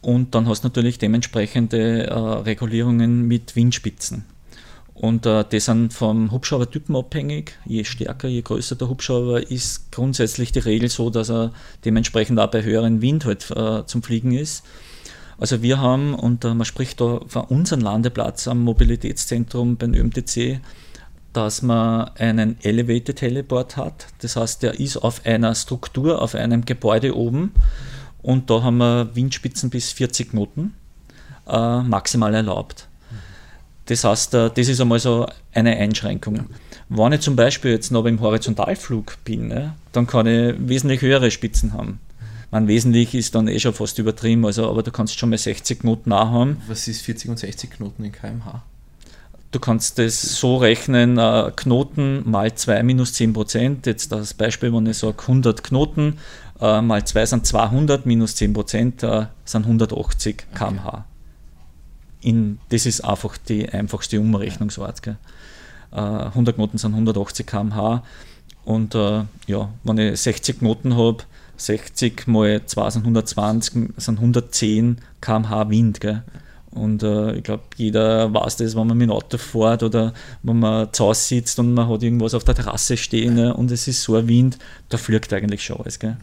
Und 0.01 0.35
dann 0.35 0.49
hast 0.49 0.63
du 0.63 0.69
natürlich 0.69 0.99
dementsprechende 0.99 2.07
äh, 2.07 2.13
Regulierungen 2.13 3.23
mit 3.23 3.57
Windspitzen. 3.57 4.25
Und 4.95 5.27
äh, 5.27 5.45
die 5.45 5.61
sind 5.61 5.93
vom 5.93 6.31
Hubschraubertypen 6.31 6.95
abhängig. 6.97 7.57
Je 7.65 7.85
stärker, 7.85 8.29
je 8.29 8.43
größer 8.43 8.77
der 8.77 8.89
Hubschrauber 8.89 9.51
ist 9.51 9.93
grundsätzlich 9.93 10.53
die 10.53 10.59
Regel 10.61 10.89
so, 10.89 11.11
dass 11.11 11.31
er 11.31 11.53
dementsprechend 11.85 12.39
auch 12.39 12.51
bei 12.51 12.63
höheren 12.63 13.01
Wind 13.01 13.25
halt 13.25 13.51
äh, 13.51 13.85
zum 13.87 14.03
Fliegen 14.03 14.33
ist. 14.33 14.65
Also 15.37 15.63
wir 15.63 15.79
haben, 15.79 16.15
und 16.15 16.43
man 16.43 16.65
spricht 16.65 17.01
da 17.01 17.21
von 17.29 17.45
unserem 17.45 17.83
Landeplatz 17.83 18.49
am 18.49 18.59
Mobilitätszentrum 18.65 19.77
beim 19.77 19.95
ÖMTC, 19.95 20.61
dass 21.39 21.63
man 21.63 22.11
einen 22.19 22.57
Elevated 22.65 23.23
Heliport 23.23 23.77
hat. 23.77 24.09
Das 24.23 24.35
heißt, 24.35 24.65
der 24.65 24.81
ist 24.81 24.97
auf 24.97 25.25
einer 25.25 25.55
Struktur, 25.55 26.21
auf 26.21 26.35
einem 26.35 26.65
Gebäude 26.65 27.17
oben 27.17 27.53
und 28.23 28.51
da 28.51 28.65
haben 28.65 28.79
wir 28.79 29.15
Windspitzen 29.15 29.71
bis 29.71 29.93
40 29.93 30.33
Knoten 30.33 30.75
äh, 31.47 31.83
maximal 31.83 32.35
erlaubt. 32.35 32.89
Das 33.87 34.03
heißt, 34.03 34.35
äh, 34.35 34.51
das 34.53 34.67
ist 34.67 34.81
einmal 34.81 34.99
so 34.99 35.29
eine 35.55 35.77
Einschränkung. 35.77 36.47
Wenn 36.89 37.13
ich 37.13 37.21
zum 37.21 37.37
Beispiel 37.37 37.71
jetzt 37.71 37.93
noch 37.93 38.05
im 38.05 38.21
Horizontalflug 38.21 39.19
bin, 39.25 39.47
ne, 39.47 39.75
dann 39.93 40.09
kann 40.09 40.27
ich 40.27 40.57
wesentlich 40.59 41.03
höhere 41.03 41.31
Spitzen 41.31 41.73
haben. 41.73 42.01
Man 42.51 42.67
wesentlich 42.67 43.15
ist 43.15 43.37
dann 43.37 43.47
eh 43.47 43.61
schon 43.61 43.75
fast 43.75 43.97
übertrieben, 44.01 44.45
also, 44.45 44.69
aber 44.69 44.83
du 44.83 44.91
kannst 44.91 45.17
schon 45.17 45.31
mal 45.31 45.39
60 45.39 45.81
Knoten 45.81 46.13
auch 46.13 46.31
haben. 46.31 46.61
Was 46.67 46.89
ist 46.89 47.03
40 47.03 47.31
und 47.31 47.39
60 47.39 47.71
Knoten 47.71 48.03
in 48.03 48.11
kmh? 48.11 48.65
Du 49.51 49.61
kannst 49.61 49.99
das 49.99 50.39
so 50.39 50.59
rechnen, 50.59 51.17
äh, 51.17 51.51
Knoten 51.57 52.29
mal 52.29 52.55
2 52.55 52.83
minus 52.83 53.15
10 53.15 53.33
Prozent. 53.33 53.87
Jetzt 53.87 54.13
das 54.13 54.35
Beispiel, 54.35 54.73
wenn 54.75 54.87
ich 54.87 54.99
sage 54.99 55.23
100 55.23 55.63
Knoten 55.63 56.19
äh, 56.61 56.83
mal 56.83 57.07
2 57.07 57.27
sind 57.27 57.47
200, 57.47 58.05
minus 58.05 58.37
10 58.37 58.53
Prozent 58.53 59.03
äh, 59.03 59.27
sind 59.45 59.65
180 59.65 60.47
km/h. 60.55 61.07
In, 62.21 62.59
das 62.69 62.85
ist 62.85 63.01
einfach 63.03 63.39
die 63.39 63.69
einfachste 63.69 64.21
Umrechnungsart. 64.21 65.03
Gell. 65.03 65.17
100 65.91 66.57
Knoten 66.57 66.77
sind 66.77 66.93
180 66.93 67.47
km/h 67.47 68.03
und 68.67 68.95
äh, 68.95 69.23
ja, 69.47 69.71
wenn 69.85 69.97
ich 69.97 70.21
60 70.21 70.59
Knoten 70.59 70.99
habe, 70.99 71.25
60 71.57 72.27
mal 72.27 72.61
2 72.67 72.91
sind 72.91 73.03
120, 73.03 73.95
sind 73.97 74.19
110 74.19 74.99
km/h 75.23 75.71
Wind. 75.71 76.01
Gell. 76.03 76.23
Und 76.71 77.03
äh, 77.03 77.37
ich 77.37 77.43
glaube, 77.43 77.63
jeder 77.77 78.33
weiß 78.33 78.57
das, 78.57 78.77
wenn 78.77 78.87
man 78.87 78.99
mit 78.99 79.09
dem 79.09 79.13
Auto 79.13 79.39
fährt 79.39 79.83
oder 79.83 80.13
wenn 80.43 80.59
man 80.59 80.93
zu 80.93 81.07
Hause 81.07 81.23
sitzt 81.23 81.59
und 81.59 81.73
man 81.73 81.89
hat 81.89 82.03
irgendwas 82.03 82.35
auf 82.35 82.45
der 82.45 82.55
Terrasse 82.55 82.97
stehen 82.97 83.35
ne, 83.35 83.55
und 83.55 83.71
es 83.71 83.89
ist 83.89 84.03
so 84.03 84.17
ein 84.17 84.29
Wind, 84.29 84.59
da 84.89 84.99
fliegt 84.99 85.33
eigentlich 85.33 85.65
schon 85.65 85.81
alles. 85.81 85.99
Gell. 85.99 86.17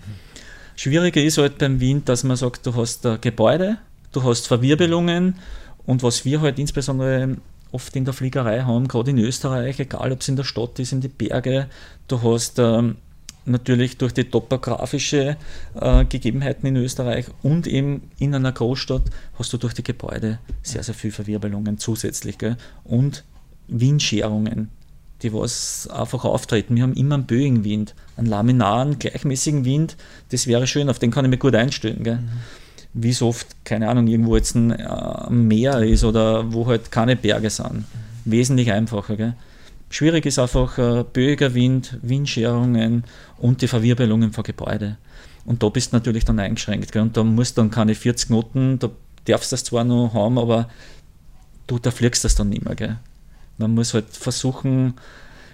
Schwieriger 0.75 1.21
ist 1.21 1.37
halt 1.37 1.57
beim 1.57 1.79
Wind, 1.79 2.09
dass 2.09 2.23
man 2.23 2.37
sagt, 2.37 2.65
du 2.65 2.75
hast 2.75 3.05
ein 3.05 3.19
Gebäude, 3.21 3.77
du 4.11 4.23
hast 4.23 4.47
Verwirbelungen 4.47 5.35
und 5.85 6.03
was 6.03 6.25
wir 6.25 6.41
halt 6.41 6.59
insbesondere 6.59 7.37
oft 7.71 7.95
in 7.95 8.05
der 8.05 8.13
Fliegerei 8.13 8.61
haben, 8.61 8.87
gerade 8.87 9.11
in 9.11 9.17
Österreich, 9.17 9.79
egal 9.79 10.11
ob 10.11 10.21
es 10.21 10.27
in 10.27 10.35
der 10.35 10.43
Stadt 10.43 10.79
ist, 10.79 10.93
in 10.93 11.01
die 11.01 11.07
Berge, 11.07 11.67
du 12.07 12.21
hast 12.21 12.59
ähm, 12.59 12.97
natürlich 13.45 13.97
durch 13.97 14.13
die 14.13 14.25
topografische 14.25 15.37
äh, 15.79 16.05
Gegebenheiten 16.05 16.67
in 16.67 16.75
Österreich 16.75 17.25
und 17.43 17.67
eben 17.67 18.09
in 18.17 18.33
einer 18.33 18.51
Großstadt 18.51 19.03
hast 19.37 19.53
du 19.53 19.57
durch 19.57 19.73
die 19.73 19.83
Gebäude 19.83 20.39
sehr, 20.63 20.83
sehr 20.83 20.95
viel 20.95 21.11
Verwirbelungen 21.11 21.77
zusätzlich 21.77 22.37
gell? 22.37 22.57
und 22.83 23.23
Windscherungen, 23.67 24.69
die 25.21 25.33
was 25.33 25.87
einfach 25.87 26.25
auftreten. 26.25 26.75
Wir 26.75 26.83
haben 26.83 26.93
immer 26.93 27.15
einen 27.15 27.25
Böenwind, 27.25 27.95
einen 28.17 28.27
laminaren, 28.27 28.99
gleichmäßigen 28.99 29.65
Wind, 29.65 29.95
das 30.29 30.47
wäre 30.47 30.67
schön, 30.67 30.89
auf 30.89 30.99
den 30.99 31.11
kann 31.11 31.25
ich 31.25 31.31
mich 31.31 31.39
gut 31.39 31.55
einstellen. 31.55 32.03
Gell? 32.03 32.17
Mhm. 32.17 32.29
Wie 32.93 33.13
so 33.13 33.27
oft, 33.27 33.47
keine 33.65 33.89
Ahnung, 33.89 34.07
irgendwo 34.07 34.35
jetzt 34.35 34.55
ein, 34.55 34.71
äh, 34.71 35.29
Meer 35.29 35.81
ist 35.83 36.03
oder 36.03 36.53
wo 36.53 36.65
halt 36.65 36.91
keine 36.91 37.15
Berge 37.15 37.49
sind. 37.49 37.73
Mhm. 37.73 37.83
Wesentlich 38.25 38.71
einfacher. 38.71 39.15
Gell? 39.15 39.33
Schwierig 39.95 40.25
ist 40.25 40.39
einfach 40.39 40.77
äh, 40.77 41.05
böiger 41.05 41.53
Wind, 41.53 41.99
Windscherungen 42.01 43.05
und 43.37 43.61
die 43.61 43.69
Verwirbelungen 43.69 44.33
von 44.33 44.43
Gebäude. 44.43 44.97
Und 45.45 45.63
da 45.63 45.69
bist 45.69 45.93
du 45.93 45.95
natürlich 45.95 46.25
dann 46.25 46.37
eingeschränkt. 46.37 46.91
Gell? 46.91 47.01
Und 47.01 47.15
da 47.15 47.23
musst 47.23 47.55
du 47.55 47.61
dann 47.61 47.71
keine 47.71 47.95
40 47.95 48.27
Knoten, 48.27 48.77
da 48.77 48.89
darfst 49.23 49.53
du 49.53 49.55
das 49.55 49.63
zwar 49.63 49.85
noch 49.85 50.13
haben, 50.13 50.37
aber 50.37 50.67
du, 51.67 51.79
da 51.79 51.91
fliegst 51.91 52.25
das 52.25 52.35
dann 52.35 52.49
nicht 52.49 52.65
mehr. 52.65 52.75
Gell? 52.75 52.97
Man 53.57 53.73
muss 53.73 53.93
halt 53.93 54.07
versuchen, 54.09 54.95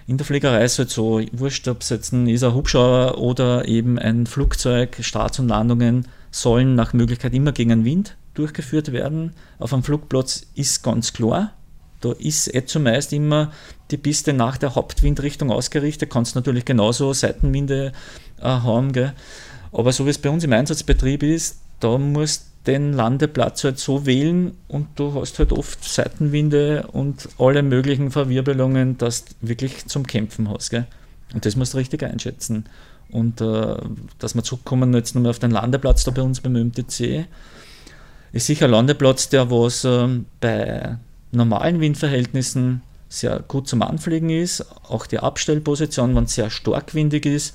in 0.08 0.16
der 0.16 0.26
Fliegerei 0.26 0.64
ist 0.64 0.80
halt 0.80 0.90
so, 0.90 1.20
wurscht, 1.30 1.68
ob 1.68 1.82
es 1.82 1.90
jetzt 1.90 2.12
ein, 2.12 2.26
ist 2.26 2.42
Hubschrauber 2.42 3.18
oder 3.18 3.68
eben 3.68 3.96
ein 3.96 4.26
Flugzeug, 4.26 4.96
Starts 5.02 5.38
und 5.38 5.46
Landungen 5.46 6.08
sollen 6.32 6.74
nach 6.74 6.94
Möglichkeit 6.94 7.32
immer 7.32 7.52
gegen 7.52 7.70
den 7.70 7.84
Wind 7.84 8.16
durchgeführt 8.34 8.90
werden. 8.90 9.34
Auf 9.60 9.72
einem 9.72 9.84
Flugplatz 9.84 10.48
ist 10.56 10.82
ganz 10.82 11.12
klar, 11.12 11.52
da 12.00 12.10
ist 12.12 12.52
eh 12.52 12.66
zumeist 12.66 13.12
immer 13.12 13.52
die 13.92 13.98
Piste 13.98 14.32
nach 14.32 14.56
der 14.56 14.74
Hauptwindrichtung 14.74 15.50
ausgerichtet. 15.50 16.10
Kannst 16.10 16.34
natürlich 16.34 16.64
genauso 16.64 17.12
Seitenwinde 17.12 17.92
äh, 18.40 18.44
haben. 18.44 18.92
Gell? 18.92 19.12
Aber 19.72 19.92
so 19.92 20.06
wie 20.06 20.10
es 20.10 20.18
bei 20.18 20.30
uns 20.30 20.44
im 20.44 20.52
Einsatzbetrieb 20.52 21.22
ist, 21.22 21.58
da 21.80 21.98
musst 21.98 22.46
den 22.66 22.92
Landeplatz 22.92 23.64
halt 23.64 23.78
so 23.78 24.06
wählen 24.06 24.52
und 24.68 24.88
du 24.96 25.14
hast 25.14 25.38
halt 25.38 25.52
oft 25.52 25.82
Seitenwinde 25.84 26.86
und 26.92 27.28
alle 27.38 27.62
möglichen 27.62 28.10
Verwirbelungen, 28.10 28.98
dass 28.98 29.24
du 29.24 29.34
wirklich 29.40 29.86
zum 29.86 30.06
Kämpfen 30.06 30.48
hast. 30.48 30.70
Gell? 30.70 30.86
Und 31.34 31.44
das 31.44 31.56
musst 31.56 31.74
du 31.74 31.78
richtig 31.78 32.02
einschätzen. 32.02 32.66
Und 33.10 33.40
äh, 33.40 33.76
dass 34.18 34.34
wir 34.34 34.42
zurückkommen 34.42 34.94
jetzt 34.94 35.14
nochmal 35.14 35.30
auf 35.30 35.38
den 35.38 35.50
Landeplatz 35.50 36.04
da 36.04 36.10
bei 36.12 36.22
uns 36.22 36.40
beim 36.40 36.54
MTC, 36.54 37.26
ist 38.32 38.46
sicher 38.46 38.66
ein 38.66 38.70
Landeplatz, 38.70 39.28
der 39.28 39.50
was 39.50 39.84
äh, 39.84 40.08
bei 40.40 40.96
normalen 41.32 41.80
Windverhältnissen 41.80 42.82
sehr 43.12 43.40
gut 43.40 43.68
zum 43.68 43.82
Anfliegen 43.82 44.30
ist, 44.30 44.64
auch 44.88 45.06
die 45.06 45.18
Abstellposition, 45.18 46.16
wenn 46.16 46.24
es 46.24 46.34
sehr 46.34 46.48
stark 46.48 46.94
windig 46.94 47.26
ist, 47.26 47.54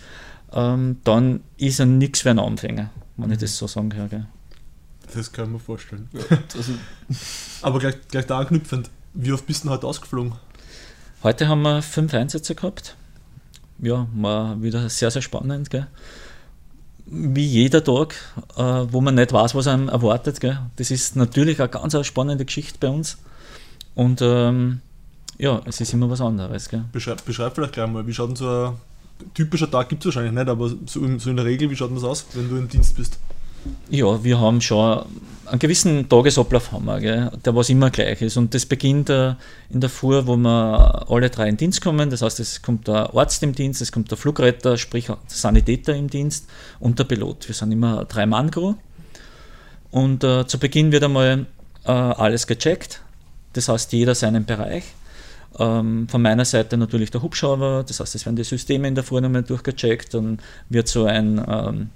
ähm, 0.54 0.98
dann 1.04 1.42
ist 1.58 1.80
er 1.80 1.88
nichts 1.88 2.22
für 2.22 2.30
einen 2.30 2.40
Anfänger, 2.40 2.92
wenn 3.18 3.32
ich 3.32 3.40
das 3.40 3.58
so 3.58 3.66
sagen 3.66 3.90
kann. 3.90 4.10
Gell. 4.10 4.26
Das 5.14 5.32
kann 5.32 5.46
ich 5.46 5.52
mir 5.52 5.60
vorstellen. 5.60 6.10
Ja, 6.14 6.38
also, 6.56 6.74
aber 7.64 7.80
gleich, 7.80 7.96
gleich 8.08 8.28
da 8.28 8.40
anknüpfend, 8.40 8.92
wie 9.16 9.32
oft 9.32 9.48
bist 9.48 9.66
du 9.66 9.70
heute 9.70 9.88
ausgeflogen? 9.88 10.34
Heute 11.24 11.48
haben 11.48 11.64
wir 11.64 11.82
fünf 11.82 12.14
Einsätze 12.14 12.54
gehabt. 12.54 12.96
Ja, 13.80 14.08
war 14.14 14.62
wieder 14.62 14.90
sehr, 14.90 15.10
sehr 15.10 15.24
spannend. 15.24 15.72
Gell. 15.72 15.88
Wie 17.08 17.46
jeder 17.46 17.84
Tag, 17.84 18.16
äh, 18.58 18.62
wo 18.62 19.02
man 19.02 19.16
nicht 19.16 19.34
weiß, 19.34 19.56
was 19.56 19.66
einem 19.66 19.90
erwartet. 19.90 20.40
Gell. 20.40 20.60
Das 20.76 20.92
ist 20.92 21.16
natürlich 21.16 21.60
eine 21.60 21.70
ganz 21.70 21.96
eine 21.96 22.04
spannende 22.04 22.46
Geschichte 22.46 22.78
bei 22.80 22.90
uns. 22.90 23.18
Und 23.96 24.22
ähm, 24.22 24.82
ja, 25.38 25.62
es 25.66 25.82
ist 25.82 25.94
immer 25.94 26.10
was 26.10 26.22
anderes. 26.22 26.70
Gell? 26.70 26.84
Beschreib, 26.92 27.24
beschreib 27.26 27.56
vielleicht 27.56 27.74
gleich 27.74 27.90
mal, 27.90 28.06
wie 28.06 28.14
schaut 28.14 28.30
denn 28.30 28.36
so 28.36 28.48
ein 28.48 29.34
typischer 29.34 29.70
Tag, 29.70 29.90
gibt 29.90 30.02
es 30.02 30.06
wahrscheinlich 30.08 30.34
nicht, 30.34 30.48
aber 30.48 30.72
so 30.86 31.04
in, 31.04 31.20
so 31.20 31.30
in 31.30 31.36
der 31.36 31.46
Regel, 31.46 31.70
wie 31.70 31.76
schaut 31.76 31.90
denn 31.90 31.96
das 31.96 32.04
aus, 32.04 32.26
wenn 32.34 32.50
du 32.50 32.58
im 32.58 32.68
Dienst 32.68 32.96
bist? 32.96 33.20
Ja, 33.90 34.24
wir 34.24 34.40
haben 34.40 34.62
schon 34.62 35.06
einen 35.46 35.60
gewissen 35.60 36.08
Tagesablauf, 36.10 36.72
haben 36.72 36.86
wir, 36.86 37.00
gell, 37.00 37.32
der 37.44 37.56
was 37.56 37.70
immer 37.70 37.90
gleich 37.90 38.22
ist. 38.22 38.38
Und 38.38 38.54
das 38.54 38.66
beginnt 38.66 39.10
äh, 39.10 39.36
in 39.70 39.82
der 39.82 39.90
Früh, 39.90 40.22
wo 40.26 40.36
wir 40.36 41.06
alle 41.10 41.30
drei 41.30 41.48
in 41.50 41.58
Dienst 41.58 41.82
kommen. 41.82 42.10
Das 42.10 42.22
heißt, 42.22 42.40
es 42.40 42.62
kommt 42.62 42.88
der 42.88 43.14
Arzt 43.14 43.44
im 43.44 43.54
Dienst, 43.54 43.82
es 43.82 43.92
kommt 43.92 44.10
der 44.12 44.18
Flugretter, 44.18 44.78
sprich 44.78 45.06
der 45.06 45.18
Sanitäter 45.28 45.96
im 45.96 46.10
Dienst 46.10 46.48
und 46.80 47.00
der 47.00 47.06
Pilot. 47.06 47.48
Wir 47.48 47.56
sind 47.56 47.72
immer 47.72 48.06
drei 48.06 48.26
Mann 48.26 48.52
-Crew. 48.52 48.76
Und 49.92 50.24
äh, 50.24 50.46
zu 50.48 50.60
Beginn 50.60 50.92
wird 50.92 51.04
einmal 51.04 51.46
äh, 51.86 51.92
alles 51.92 52.46
gecheckt. 52.46 53.02
Das 53.54 53.70
heißt, 53.70 53.94
jeder 53.94 54.16
seinen 54.16 54.46
Bereich. 54.46 54.84
Ähm, 55.60 56.08
von 56.08 56.22
meiner 56.22 56.46
Seite 56.46 56.78
natürlich 56.78 57.12
der 57.12 57.22
Hubschrauber, 57.22 57.84
das 57.88 58.00
heißt, 58.00 58.16
es 58.16 58.26
werden 58.26 58.36
die 58.36 58.44
Systeme 58.44 58.88
in 58.88 58.96
der 58.96 59.04
Früh 59.04 59.22
nochmal 59.22 59.44
durchgecheckt, 59.44 60.14
dann 60.14 60.40
wird 60.70 60.88
so 60.88 61.06
ein 61.06 61.44
ähm, 61.48 61.90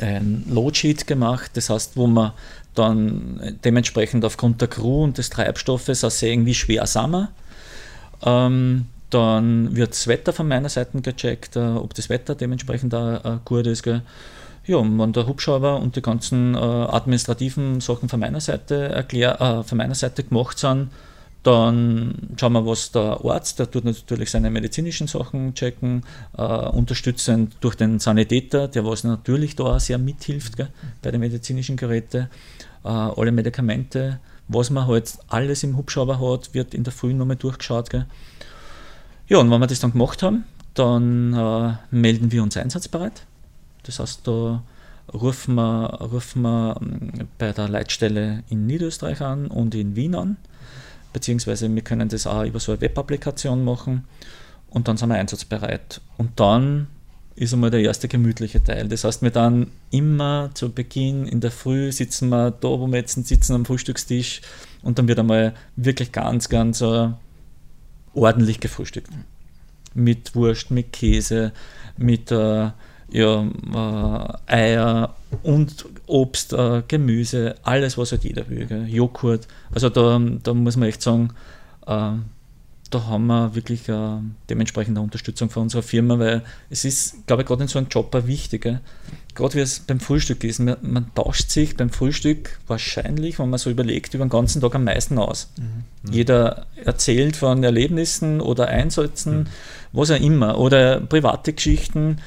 ein 0.00 0.44
Loadsheet 0.48 1.06
gemacht, 1.06 1.52
das 1.54 1.70
heißt, 1.70 1.96
wo 1.96 2.06
man 2.06 2.32
dann 2.74 3.58
dementsprechend 3.64 4.24
aufgrund 4.24 4.60
der 4.60 4.68
Crew 4.68 5.04
und 5.04 5.18
des 5.18 5.30
Treibstoffes 5.30 6.02
auch 6.02 6.10
sehen, 6.10 6.46
wie 6.46 6.54
schwer 6.54 6.86
sind 6.86 7.10
wir. 7.10 7.28
Ähm, 8.24 8.86
dann 9.10 9.76
wird 9.76 9.90
das 9.92 10.08
Wetter 10.08 10.32
von 10.32 10.48
meiner 10.48 10.68
Seite 10.68 11.00
gecheckt, 11.00 11.54
äh, 11.56 11.60
ob 11.60 11.94
das 11.94 12.08
Wetter 12.08 12.34
dementsprechend 12.34 12.94
auch 12.94 13.24
äh, 13.24 13.38
gut 13.44 13.66
ist. 13.66 13.84
Gell. 13.84 14.02
Ja, 14.66 14.78
und 14.78 14.98
wenn 14.98 15.12
der 15.12 15.26
Hubschrauber 15.26 15.76
und 15.76 15.94
die 15.94 16.02
ganzen 16.02 16.54
äh, 16.54 16.58
administrativen 16.58 17.80
Sachen 17.80 18.08
von 18.08 18.18
meiner 18.18 18.40
Seite 18.40 18.88
erklär, 18.88 19.40
äh, 19.40 19.62
von 19.62 19.78
meiner 19.78 19.94
Seite 19.94 20.24
gemacht 20.24 20.58
sind, 20.58 20.88
dann 21.44 22.14
schauen 22.38 22.54
wir, 22.54 22.66
was 22.66 22.90
der 22.90 23.20
Arzt, 23.22 23.58
der 23.58 23.70
tut 23.70 23.84
natürlich 23.84 24.30
seine 24.30 24.50
medizinischen 24.50 25.06
Sachen 25.06 25.54
checken, 25.54 26.02
äh, 26.36 26.42
unterstützend 26.42 27.56
durch 27.60 27.74
den 27.74 27.98
Sanitäter, 27.98 28.66
der 28.66 28.84
was 28.86 29.04
natürlich 29.04 29.54
da 29.54 29.64
auch 29.64 29.80
sehr 29.80 29.98
mithilft 29.98 30.56
gell, 30.56 30.70
bei 31.02 31.10
den 31.10 31.20
medizinischen 31.20 31.76
Geräten. 31.76 32.28
Äh, 32.82 32.88
alle 32.88 33.30
Medikamente, 33.30 34.20
was 34.48 34.70
man 34.70 34.86
halt 34.86 35.18
alles 35.28 35.62
im 35.62 35.76
Hubschrauber 35.76 36.18
hat, 36.18 36.54
wird 36.54 36.72
in 36.72 36.82
der 36.82 36.94
Früh 36.94 37.12
nochmal 37.12 37.36
durchgeschaut. 37.36 37.90
Gell. 37.90 38.06
Ja, 39.28 39.38
und 39.38 39.50
wenn 39.50 39.60
wir 39.60 39.66
das 39.66 39.80
dann 39.80 39.92
gemacht 39.92 40.22
haben, 40.22 40.44
dann 40.72 41.34
äh, 41.34 41.74
melden 41.90 42.32
wir 42.32 42.42
uns 42.42 42.56
einsatzbereit. 42.56 43.26
Das 43.82 43.98
heißt, 43.98 44.26
da 44.26 44.62
rufen 45.12 45.56
wir, 45.56 45.98
rufen 46.00 46.40
wir 46.40 46.78
ähm, 46.80 47.28
bei 47.36 47.52
der 47.52 47.68
Leitstelle 47.68 48.44
in 48.48 48.66
Niederösterreich 48.66 49.20
an 49.20 49.48
und 49.48 49.74
in 49.74 49.94
Wien 49.94 50.14
an 50.14 50.38
beziehungsweise 51.14 51.74
wir 51.74 51.82
können 51.82 52.10
das 52.10 52.26
auch 52.26 52.44
über 52.44 52.60
so 52.60 52.72
eine 52.72 52.82
Web-Applikation 52.82 53.64
machen 53.64 54.04
und 54.68 54.88
dann 54.88 54.98
sind 54.98 55.08
wir 55.08 55.14
einsatzbereit. 55.14 56.02
Und 56.18 56.38
dann 56.38 56.88
ist 57.36 57.54
einmal 57.54 57.70
der 57.70 57.80
erste 57.80 58.08
gemütliche 58.08 58.62
Teil. 58.62 58.88
Das 58.88 59.04
heißt, 59.04 59.22
wir 59.22 59.30
dann 59.30 59.68
immer 59.90 60.50
zu 60.52 60.70
Beginn 60.70 61.26
in 61.26 61.40
der 61.40 61.50
Früh 61.50 61.90
sitzen 61.90 62.28
wir 62.28 62.50
da, 62.50 62.68
wo 62.68 62.86
wir 62.86 62.98
jetzt 62.98 63.26
sitzen 63.26 63.54
am 63.54 63.64
Frühstückstisch 63.64 64.42
und 64.82 64.98
dann 64.98 65.08
wird 65.08 65.18
einmal 65.18 65.54
wirklich 65.76 66.12
ganz, 66.12 66.48
ganz 66.48 66.82
uh, 66.82 67.12
ordentlich 68.12 68.60
gefrühstückt. 68.60 69.10
Mit 69.94 70.34
Wurst, 70.34 70.70
mit 70.70 70.92
Käse, 70.92 71.52
mit 71.96 72.30
uh, 72.30 72.70
ja, 73.10 73.42
äh, 74.48 74.52
Eier 74.52 75.14
und 75.42 75.86
Obst, 76.06 76.52
äh, 76.52 76.82
Gemüse, 76.86 77.54
alles, 77.62 77.96
was 77.96 78.12
halt 78.12 78.24
jeder 78.24 78.48
will. 78.48 78.66
Gell? 78.66 78.86
Joghurt. 78.88 79.48
Also 79.72 79.88
da, 79.88 80.20
da 80.42 80.54
muss 80.54 80.76
man 80.76 80.88
echt 80.88 81.02
sagen, 81.02 81.30
äh, 81.86 82.12
da 82.94 83.06
haben 83.06 83.26
wir 83.26 83.54
wirklich 83.54 83.88
äh, 83.88 84.18
dementsprechende 84.48 85.00
Unterstützung 85.00 85.50
von 85.50 85.64
unserer 85.64 85.82
Firma, 85.82 86.18
weil 86.18 86.42
es 86.70 86.84
ist, 86.84 87.26
glaube 87.26 87.42
ich, 87.42 87.48
gerade 87.48 87.62
in 87.62 87.68
so 87.68 87.78
einem 87.78 87.88
Job 87.88 88.14
auch 88.14 88.26
wichtig. 88.26 88.62
Gell? 88.62 88.80
Gerade 89.34 89.54
wie 89.54 89.60
es 89.60 89.80
beim 89.80 89.98
Frühstück 89.98 90.44
ist. 90.44 90.60
Man, 90.60 90.76
man, 90.82 91.10
tauscht 91.14 91.50
sich 91.50 91.76
beim 91.76 91.90
Frühstück 91.90 92.58
wahrscheinlich, 92.66 93.38
wenn 93.38 93.50
man 93.50 93.58
so 93.58 93.70
überlegt, 93.70 94.14
über 94.14 94.24
den 94.24 94.30
ganzen 94.30 94.60
Tag 94.60 94.74
am 94.74 94.84
meisten 94.84 95.18
aus. 95.18 95.50
Mhm. 95.58 96.12
Jeder 96.12 96.66
erzählt 96.76 97.36
von 97.36 97.64
Erlebnissen 97.64 98.40
oder 98.40 98.68
Einsätzen, 98.68 99.38
mhm. 99.38 99.46
was 99.92 100.10
auch 100.10 100.20
immer, 100.20 100.58
oder 100.58 101.00
private 101.00 101.52
Geschichten 101.52 102.18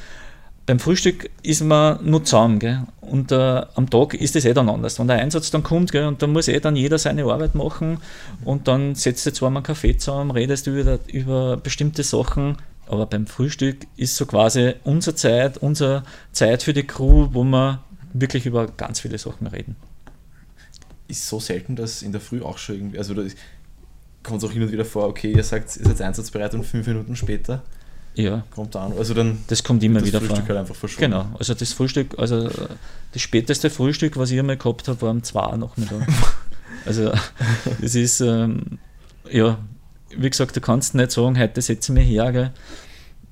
beim 0.67 0.79
Frühstück 0.79 1.29
ist 1.43 1.63
man 1.63 2.05
nur 2.05 2.25
zusammen, 2.25 2.59
gell? 2.59 2.81
und 2.99 3.31
äh, 3.31 3.35
am 3.73 3.89
Tag 3.89 4.13
ist 4.13 4.35
es 4.35 4.43
eh 4.43 4.53
dann 4.53 4.67
anders. 4.67 4.99
Wenn 4.99 5.07
der 5.07 5.17
Einsatz 5.17 5.49
dann 5.49 5.63
kommt, 5.63 5.93
gell? 5.93 6.05
und 6.05 6.21
dann 6.21 6.33
muss 6.33 6.49
eh 6.49 6.59
dann 6.59 6.75
jeder 6.75 6.99
seine 6.99 7.23
Arbeit 7.23 7.55
machen 7.55 7.99
und 8.43 8.67
dann 8.67 8.93
setzt 8.93 9.25
du 9.25 9.31
zwar 9.31 9.49
mal 9.49 9.59
einen 9.59 9.65
Kaffee 9.65 9.97
zusammen, 9.97 10.29
redest 10.31 10.67
über, 10.67 10.99
über 11.07 11.55
bestimmte 11.55 12.03
Sachen, 12.03 12.57
aber 12.85 13.05
beim 13.05 13.27
Frühstück 13.27 13.87
ist 13.95 14.17
so 14.17 14.25
quasi 14.25 14.73
unsere 14.83 15.15
Zeit, 15.15 15.57
unsere 15.57 16.03
Zeit 16.33 16.63
für 16.63 16.73
die 16.73 16.85
Crew, 16.85 17.29
wo 17.31 17.45
wir 17.45 17.81
wirklich 18.11 18.45
über 18.45 18.67
ganz 18.67 18.99
viele 18.99 19.17
Sachen 19.17 19.47
reden. 19.47 19.77
Ist 21.07 21.27
so 21.27 21.39
selten, 21.39 21.77
dass 21.77 22.01
in 22.01 22.11
der 22.11 22.19
Früh 22.19 22.41
auch 22.41 22.57
schon 22.57 22.75
irgendwie, 22.75 22.97
also 22.97 23.13
da 23.13 23.23
kommt 24.21 24.43
es 24.43 24.49
auch 24.49 24.51
hin 24.51 24.63
und 24.63 24.73
wieder 24.73 24.83
vor, 24.83 25.07
okay, 25.07 25.31
ihr 25.31 25.43
sagt, 25.45 25.77
ihr 25.77 25.85
seid 25.85 26.01
einsatzbereit 26.01 26.53
und 26.55 26.65
fünf 26.65 26.85
Minuten 26.87 27.15
später 27.15 27.63
ja. 28.17 28.43
Kommt 28.51 28.75
an. 28.75 28.93
Also 28.97 29.13
dann 29.13 29.39
das 29.47 29.63
kommt 29.63 29.83
immer 29.83 30.03
wieder 30.03 30.19
vor. 30.19 30.27
Das 30.27 30.37
Frühstück 30.37 30.49
halt 30.49 30.59
einfach 30.59 30.75
verschwunden. 30.75 31.11
Genau, 31.11 31.25
also 31.37 31.53
das 31.53 31.73
Frühstück, 31.73 32.17
also 32.17 32.49
das 33.13 33.21
späteste 33.21 33.69
Frühstück, 33.69 34.17
was 34.17 34.31
ich 34.31 34.39
einmal 34.39 34.57
gehabt 34.57 34.87
habe, 34.87 35.01
war 35.01 35.11
um 35.11 35.23
2 35.23 35.57
Nachmittag. 35.57 36.07
also 36.85 37.11
das 37.79 37.95
ist, 37.95 38.21
ähm, 38.21 38.79
ja, 39.29 39.59
wie 40.15 40.29
gesagt, 40.29 40.55
du 40.55 40.61
kannst 40.61 40.95
nicht 40.95 41.11
sagen, 41.11 41.37
heute 41.37 41.61
setze 41.61 41.91
ich 41.91 41.99
mich 41.99 42.09
her, 42.09 42.31
gell. 42.31 42.51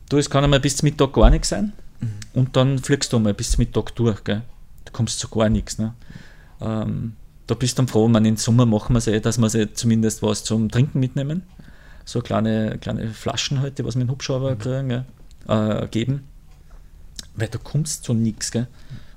Du, 0.09 0.17
es 0.17 0.29
kann 0.29 0.43
einmal 0.43 0.59
bis 0.59 0.77
zum 0.77 0.87
Mittag 0.87 1.13
gar 1.13 1.31
nichts 1.31 1.49
sein 1.49 1.73
mhm. 1.99 2.09
und 2.33 2.55
dann 2.55 2.77
fliegst 2.77 3.11
du 3.11 3.17
einmal 3.17 3.33
bis 3.33 3.51
zum 3.51 3.63
Mittag 3.63 3.95
durch, 3.95 4.23
gell. 4.23 4.43
Du 4.85 4.91
kommst 4.91 5.19
zu 5.19 5.27
gar 5.29 5.49
nichts. 5.49 5.79
Ne? 5.79 5.95
Ähm, 6.61 7.13
da 7.47 7.55
bist 7.55 7.77
du 7.77 7.81
dann 7.81 7.87
froh, 7.87 8.07
man, 8.07 8.23
im 8.25 8.37
Sommer 8.37 8.67
machen 8.67 8.93
wir 8.93 8.99
es 8.99 9.07
eh, 9.07 9.19
dass 9.19 9.39
wir 9.39 9.53
eh 9.55 9.73
zumindest 9.73 10.21
was 10.21 10.43
zum 10.43 10.69
Trinken 10.69 10.99
mitnehmen 10.99 11.43
so 12.05 12.21
kleine, 12.21 12.77
kleine 12.79 13.09
Flaschen 13.09 13.61
heute, 13.61 13.83
was 13.83 13.95
wir 13.95 13.99
mit 13.99 14.07
dem 14.07 14.11
Hubschrauber 14.11 14.51
mhm. 14.51 14.59
kriegen, 14.59 15.05
äh, 15.47 15.87
geben. 15.87 16.27
Weil 17.35 17.49
du 17.49 17.59
kommst 17.59 18.03
zu 18.05 18.13
nichts. 18.13 18.51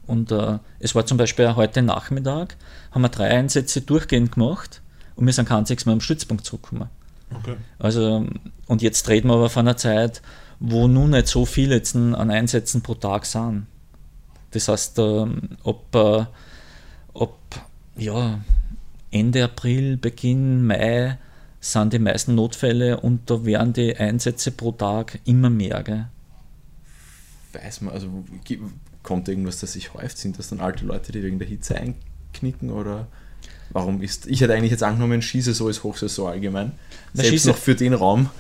Und 0.07 0.33
äh, 0.33 0.59
es 0.81 0.94
war 0.94 1.07
zum 1.07 1.18
Beispiel 1.18 1.55
heute 1.55 1.83
Nachmittag, 1.83 2.57
haben 2.90 3.03
wir 3.03 3.11
drei 3.11 3.29
Einsätze 3.29 3.83
durchgehend 3.83 4.33
gemacht 4.33 4.81
und 5.14 5.27
wir 5.27 5.33
sind 5.33 5.48
kein 5.48 5.59
einziges 5.59 5.85
Mal 5.85 5.92
am 5.92 6.01
Stützpunkt 6.01 6.44
zurückgekommen. 6.44 6.88
Okay. 7.35 7.57
Also, 7.79 8.27
und 8.66 8.81
jetzt 8.81 9.07
reden 9.09 9.29
wir 9.29 9.35
aber 9.35 9.51
von 9.51 9.68
einer 9.68 9.77
Zeit, 9.77 10.22
wo 10.61 10.88
nun 10.88 11.11
nicht 11.11 11.29
so 11.29 11.44
viele 11.44 11.74
jetzt 11.77 11.94
an 11.94 12.31
Einsätzen 12.31 12.83
pro 12.83 12.94
Tag 12.94 13.27
sind. 13.27 13.66
Das 14.53 14.68
heißt, 14.68 14.98
äh, 14.98 15.27
ob, 15.62 15.94
äh, 15.94 16.24
ob 17.12 17.38
ja, 17.96 18.40
Ende 19.11 19.44
April, 19.44 19.98
Beginn 19.98 20.66
Mai 20.66 21.18
sind 21.60 21.92
die 21.92 21.98
meisten 21.98 22.34
Notfälle 22.34 23.00
und 23.00 23.30
da 23.30 23.44
werden 23.44 23.72
die 23.72 23.96
Einsätze 23.96 24.50
pro 24.50 24.72
Tag 24.72 25.18
immer 25.24 25.50
mehr. 25.50 25.82
Gell? 25.82 26.06
Weiß 27.52 27.80
man, 27.80 27.94
also 27.94 28.08
kommt 29.02 29.28
irgendwas, 29.28 29.60
das 29.60 29.72
sich 29.72 29.94
häuft? 29.94 30.18
Sind 30.18 30.38
das 30.38 30.48
dann 30.48 30.60
alte 30.60 30.84
Leute, 30.84 31.12
die 31.12 31.22
wegen 31.22 31.38
der 31.38 31.48
Hitze 31.48 31.76
einknicken 31.76 32.70
oder 32.70 33.08
warum 33.70 34.02
ist. 34.02 34.26
Ich 34.26 34.40
hätte 34.40 34.54
eigentlich 34.54 34.70
jetzt 34.70 34.82
angenommen, 34.82 35.22
Skisaison 35.22 35.70
ist 35.70 35.82
Hochsaison 35.82 36.28
allgemein. 36.28 36.72
Na, 37.14 37.24
Selbst 37.24 37.46
noch 37.46 37.56
für 37.56 37.74
den 37.74 37.94
Raum. 37.94 38.30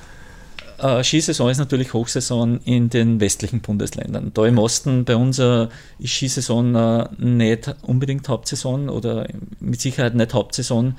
Äh, 0.78 1.02
Skisaison 1.02 1.50
ist 1.50 1.58
natürlich 1.58 1.92
Hochsaison 1.92 2.60
in 2.64 2.88
den 2.88 3.18
westlichen 3.20 3.60
Bundesländern. 3.60 4.30
Da 4.32 4.46
im 4.46 4.58
Osten 4.58 5.04
bei 5.04 5.16
uns 5.16 5.38
äh, 5.38 5.66
ist 5.98 6.12
Skisaison 6.12 6.74
äh, 6.74 7.08
nicht 7.18 7.74
unbedingt 7.82 8.28
Hauptsaison 8.28 8.88
oder 8.88 9.26
mit 9.58 9.80
Sicherheit 9.80 10.14
nicht 10.14 10.34
Hauptsaison. 10.34 10.94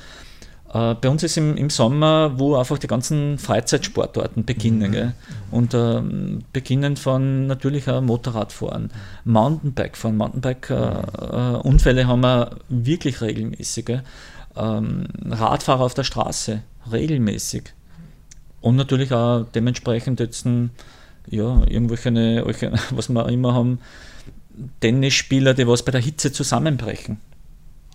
Äh, 0.73 0.95
bei 0.95 1.10
uns 1.10 1.23
ist 1.23 1.38
im, 1.38 1.58
im 1.58 1.69
Sommer, 1.69 2.34
wo 2.38 2.55
einfach 2.55 2.77
die 2.77 2.88
ganzen 2.88 3.38
Freizeitsportarten 3.38 4.45
beginnen. 4.45 4.91
Mhm. 4.91 5.13
Und 5.51 5.73
ähm, 5.73 6.43
beginnend 6.53 6.99
von 6.99 7.47
natürlich 7.47 7.89
auch 7.89 8.01
Motorradfahren, 8.01 8.91
Mountainbike-Fahren. 9.25 10.17
Mountainbike-Unfälle 10.17 12.01
äh, 12.01 12.05
haben 12.05 12.21
wir 12.21 12.58
wirklich 12.69 13.21
regelmäßig. 13.21 14.01
Ähm, 14.55 15.05
Radfahrer 15.25 15.82
auf 15.82 15.93
der 15.95 16.03
Straße, 16.03 16.62
regelmäßig. 16.91 17.73
Und 18.62 18.75
natürlich 18.75 19.12
auch 19.13 19.45
dementsprechend 19.55 20.19
jetzt 20.19 20.45
ja, 21.29 21.63
irgendwelche, 21.67 22.43
was 22.91 23.10
wir 23.10 23.29
immer 23.29 23.53
haben, 23.53 23.79
Tennisspieler, 24.82 25.53
die 25.53 25.67
was 25.67 25.84
bei 25.84 25.91
der 25.91 26.01
Hitze 26.01 26.32
zusammenbrechen. 26.32 27.19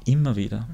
Immer 0.06 0.34
wieder. 0.34 0.66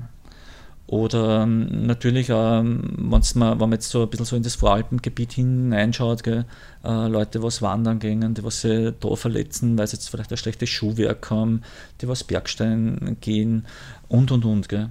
Oder 0.91 1.45
ähm, 1.45 1.87
natürlich, 1.87 2.31
ähm, 2.31 2.83
wenn 2.99 3.59
man 3.59 3.73
jetzt 3.73 3.91
so 3.91 4.03
ein 4.03 4.11
bisschen 4.11 4.27
so 4.27 4.35
in 4.35 4.43
das 4.43 4.57
Voralpengebiet 4.57 5.35
hineinschaut, 5.35 6.25
gell, 6.25 6.47
äh, 6.83 7.07
Leute, 7.07 7.45
was 7.45 7.63
wandern 7.63 8.01
gehen, 8.01 8.35
die 8.35 8.43
was 8.43 8.63
sich 8.63 8.93
da 8.99 9.15
verletzen, 9.15 9.79
weil 9.79 9.87
sie 9.87 9.95
jetzt 9.95 10.11
vielleicht 10.11 10.33
ein 10.33 10.37
schlechtes 10.37 10.69
Schuhwerk 10.69 11.31
haben, 11.31 11.63
die 12.01 12.09
was 12.09 12.25
Bergstein 12.25 13.19
gehen 13.21 13.67
und 14.09 14.33
und 14.33 14.45
und. 14.45 14.69
Gell. 14.69 14.91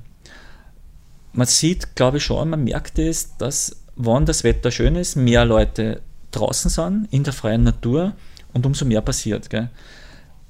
Man 1.33 1.47
sieht, 1.47 1.97
glaube 1.97 2.15
ich 2.15 2.23
schon, 2.23 2.51
man 2.51 2.63
merkt 2.63 2.97
es, 2.97 3.35
dass 3.35 3.83
wann 3.97 4.25
das 4.25 4.45
Wetter 4.45 4.71
schön 4.71 4.95
ist, 4.95 5.17
mehr 5.17 5.43
Leute 5.43 5.99
draußen 6.31 6.71
sind, 6.71 7.09
in 7.11 7.25
der 7.25 7.33
freien 7.33 7.63
Natur 7.63 8.13
und 8.53 8.65
umso 8.65 8.85
mehr 8.85 9.01
passiert. 9.01 9.49
Gell? 9.49 9.69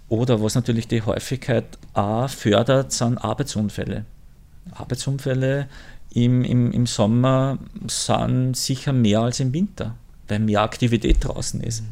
Oder 0.09 0.43
was 0.43 0.53
natürlich 0.53 0.88
die 0.88 1.01
Häufigkeit 1.01 1.65
auch 1.95 2.29
fördert, 2.29 2.91
sind 2.91 3.17
Arbeitsunfälle. 3.17 4.05
Arbeitsunfälle 4.73 5.67
im, 6.13 6.43
im, 6.43 6.71
im 6.71 6.86
Sommer 6.86 7.60
sind 7.88 8.55
sicher 8.55 8.93
mehr 8.93 9.21
als 9.21 9.39
im 9.39 9.53
Winter, 9.53 9.95
weil 10.27 10.39
mehr 10.39 10.62
Aktivität 10.62 11.17
draußen 11.23 11.62
ist. 11.62 11.84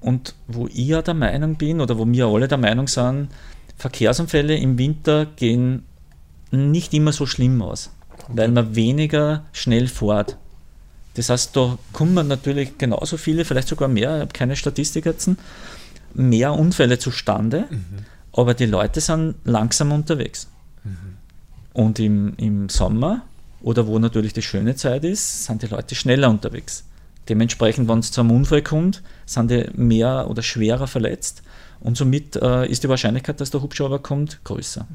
Und 0.00 0.34
wo 0.46 0.66
ich 0.66 0.86
ja 0.88 1.02
der 1.02 1.14
Meinung 1.14 1.56
bin, 1.56 1.80
oder 1.80 1.98
wo 1.98 2.06
wir 2.06 2.26
alle 2.26 2.48
der 2.48 2.58
Meinung 2.58 2.88
sind, 2.88 3.28
Verkehrsunfälle 3.76 4.56
im 4.56 4.78
Winter 4.78 5.26
gehen 5.26 5.84
nicht 6.50 6.94
immer 6.94 7.12
so 7.12 7.26
schlimm 7.26 7.62
aus, 7.62 7.90
weil 8.28 8.50
man 8.50 8.74
weniger 8.74 9.44
schnell 9.52 9.88
fährt. 9.88 10.36
Das 11.14 11.28
heißt, 11.28 11.56
da 11.56 11.78
kommen 11.92 12.28
natürlich 12.28 12.78
genauso 12.78 13.16
viele, 13.16 13.44
vielleicht 13.44 13.68
sogar 13.68 13.88
mehr, 13.88 14.16
ich 14.16 14.20
habe 14.22 14.32
keine 14.32 14.56
Statistik 14.56 15.06
jetzt, 15.06 15.30
mehr 16.14 16.52
Unfälle 16.52 16.98
zustande, 16.98 17.66
mhm. 17.70 18.04
aber 18.32 18.54
die 18.54 18.66
Leute 18.66 19.00
sind 19.00 19.34
langsam 19.44 19.92
unterwegs. 19.92 20.48
Mhm. 20.84 21.16
Und 21.72 21.98
im, 21.98 22.34
im 22.36 22.68
Sommer 22.68 23.22
oder 23.62 23.86
wo 23.86 23.98
natürlich 23.98 24.32
die 24.32 24.42
schöne 24.42 24.74
Zeit 24.74 25.04
ist, 25.04 25.44
sind 25.44 25.62
die 25.62 25.66
Leute 25.66 25.94
schneller 25.94 26.30
unterwegs. 26.30 26.84
Dementsprechend, 27.28 27.88
wenn 27.88 27.98
es 28.00 28.10
zu 28.10 28.22
einem 28.22 28.32
Unfall 28.32 28.62
kommt, 28.62 29.02
sind 29.26 29.50
die 29.50 29.68
mehr 29.74 30.28
oder 30.28 30.42
schwerer 30.42 30.86
verletzt 30.86 31.42
und 31.80 31.96
somit 31.96 32.36
äh, 32.36 32.66
ist 32.66 32.82
die 32.84 32.88
Wahrscheinlichkeit, 32.88 33.40
dass 33.40 33.50
der 33.50 33.62
Hubschrauber 33.62 33.98
kommt, 33.98 34.42
größer. 34.44 34.86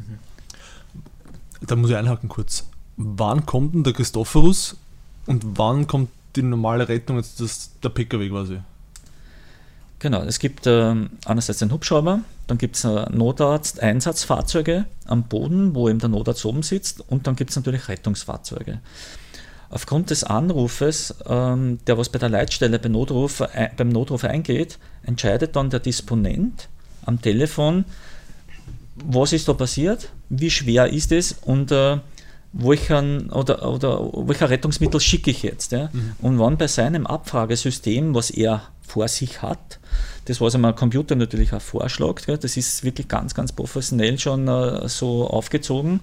Da 1.61 1.75
muss 1.75 1.89
ich 1.89 1.95
einhaken 1.95 2.29
kurz. 2.29 2.67
Wann 2.97 3.45
kommt 3.45 3.73
denn 3.73 3.83
der 3.83 3.93
Christophorus 3.93 4.77
und 5.25 5.43
wann 5.57 5.87
kommt 5.87 6.09
die 6.35 6.43
normale 6.43 6.87
Rettung, 6.87 7.17
jetzt 7.17 7.39
das, 7.39 7.71
der 7.81 7.89
PKW 7.89 8.29
quasi? 8.29 8.59
Genau, 9.99 10.21
es 10.23 10.39
gibt 10.39 10.67
äh, 10.67 10.95
einerseits 11.25 11.59
den 11.59 11.71
Hubschrauber, 11.71 12.19
dann 12.47 12.57
gibt 12.57 12.75
es 12.75 12.83
Notarzt-Einsatzfahrzeuge 12.83 14.85
am 15.05 15.23
Boden, 15.23 15.75
wo 15.75 15.89
eben 15.89 15.99
der 15.99 16.09
Notarzt 16.09 16.45
oben 16.45 16.63
sitzt 16.63 17.01
und 17.09 17.27
dann 17.27 17.35
gibt 17.35 17.49
es 17.49 17.55
natürlich 17.55 17.87
Rettungsfahrzeuge. 17.87 18.79
Aufgrund 19.69 20.11
des 20.11 20.23
Anrufes, 20.23 21.15
ähm, 21.27 21.79
der 21.87 21.97
was 21.97 22.09
bei 22.09 22.19
der 22.19 22.29
Leitstelle 22.29 22.79
beim 22.79 22.91
Notruf, 22.91 23.41
äh, 23.41 23.69
beim 23.75 23.89
Notruf 23.89 24.23
eingeht, 24.23 24.77
entscheidet 25.03 25.55
dann 25.55 25.69
der 25.69 25.79
Disponent 25.79 26.69
am 27.03 27.21
Telefon, 27.21 27.85
was 28.95 29.33
ist 29.33 29.47
da 29.47 29.53
passiert, 29.53 30.09
wie 30.29 30.49
schwer 30.49 30.91
ist 30.91 31.11
es 31.11 31.35
und 31.41 31.71
äh, 31.71 31.97
welchen, 32.53 33.29
oder, 33.31 33.69
oder 33.69 33.99
welcher 34.27 34.49
Rettungsmittel 34.49 35.01
schicke 35.01 35.31
ich 35.31 35.43
jetzt. 35.43 35.71
Ja? 35.71 35.89
Mhm. 35.91 36.15
Und 36.21 36.39
wann 36.39 36.57
bei 36.57 36.67
seinem 36.67 37.05
Abfragesystem, 37.05 38.15
was 38.15 38.29
er 38.29 38.61
vor 38.85 39.07
sich 39.07 39.41
hat, 39.41 39.79
das 40.25 40.41
was 40.41 40.55
ihm 40.55 40.65
ein 40.65 40.75
Computer 40.75 41.15
natürlich 41.15 41.53
auch 41.53 41.61
vorschlägt, 41.61 42.27
das 42.27 42.57
ist 42.57 42.83
wirklich 42.83 43.07
ganz, 43.07 43.33
ganz 43.33 43.51
professionell 43.51 44.17
schon 44.19 44.47
äh, 44.47 44.87
so 44.87 45.27
aufgezogen, 45.27 46.01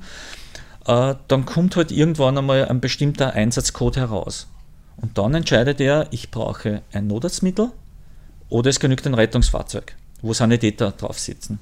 äh, 0.86 1.14
dann 1.28 1.44
kommt 1.44 1.76
halt 1.76 1.92
irgendwann 1.92 2.38
einmal 2.38 2.68
ein 2.68 2.80
bestimmter 2.80 3.32
Einsatzcode 3.32 3.96
heraus. 3.96 4.46
Und 4.96 5.18
dann 5.18 5.34
entscheidet 5.34 5.80
er, 5.80 6.06
ich 6.10 6.30
brauche 6.30 6.82
ein 6.92 7.06
Notarztmittel 7.06 7.70
oder 8.48 8.70
es 8.70 8.80
genügt 8.80 9.06
ein 9.06 9.14
Rettungsfahrzeug, 9.14 9.96
wo 10.20 10.32
Sanitäter 10.32 10.92
drauf 10.92 11.18
sitzen. 11.18 11.58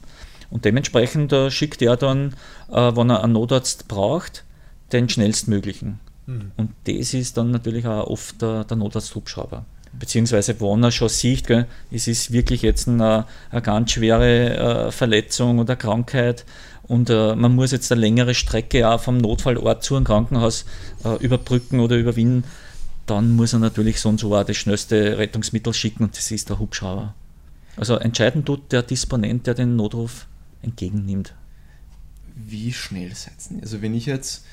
Und 0.51 0.65
dementsprechend 0.65 1.33
äh, 1.33 1.51
schickt 1.51 1.81
er 1.81 1.97
dann, 1.97 2.35
wenn 2.69 3.11
er 3.11 3.23
einen 3.23 3.33
Notarzt 3.33 3.89
braucht, 3.89 4.45
den 4.93 5.09
schnellstmöglichen. 5.09 6.01
Mhm. 6.27 6.53
Und 6.57 6.71
das 6.85 7.15
ist 7.15 7.37
dann 7.37 7.51
natürlich 7.51 7.87
auch 7.87 8.07
oft 8.07 8.43
der, 8.43 8.65
der 8.65 8.77
Notarzthubschrauber. 8.77 9.65
Beziehungsweise, 9.93 10.61
wenn 10.61 10.83
er 10.85 10.93
schon 10.93 11.09
sieht, 11.09 11.47
gell, 11.47 11.67
es 11.91 12.07
ist 12.07 12.33
wirklich 12.33 12.63
jetzt 12.63 12.89
eine, 12.89 13.27
eine 13.51 13.63
ganz 13.63 13.93
schwere 13.93 14.87
äh, 14.87 14.93
Verletzung 14.93 15.59
oder 15.59 15.75
Krankheit 15.77 16.45
und 16.85 17.11
äh, 17.11 17.35
man 17.35 17.55
muss 17.55 17.73
jetzt 17.73 17.91
eine 17.91 18.01
längere 18.01 18.35
Strecke 18.35 18.89
auch 18.89 19.01
vom 19.01 19.19
Notfallort 19.19 19.83
zu 19.83 19.97
einem 19.97 20.05
Krankenhaus 20.05 20.65
äh, 21.05 21.17
überbrücken 21.23 21.81
oder 21.81 21.97
überwinden, 21.97 22.45
dann 23.07 23.31
muss 23.33 23.53
er 23.53 23.59
natürlich 23.59 24.01
so 24.01 24.09
und 24.09 24.21
so 24.21 24.35
auch 24.37 24.45
das 24.45 24.57
schnellste 24.57 25.19
Rettungsmittel 25.19 25.75
schicken 25.75 26.05
und 26.05 26.17
das 26.17 26.31
ist 26.31 26.49
der 26.49 26.59
Hubschrauber. 26.59 27.15
Also 27.77 27.97
entscheidend 27.97 28.47
tut 28.47 28.73
der 28.73 28.83
Disponent, 28.83 29.47
der 29.47 29.55
den 29.55 29.77
Notruf 29.77 30.27
entgegennimmt. 30.63 31.35
Wie 32.35 32.73
schnell 32.73 33.15
setzen? 33.15 33.61
Also 33.63 33.83
wenn 33.83 33.95
ich 33.95 34.07
jetzt 34.07 34.45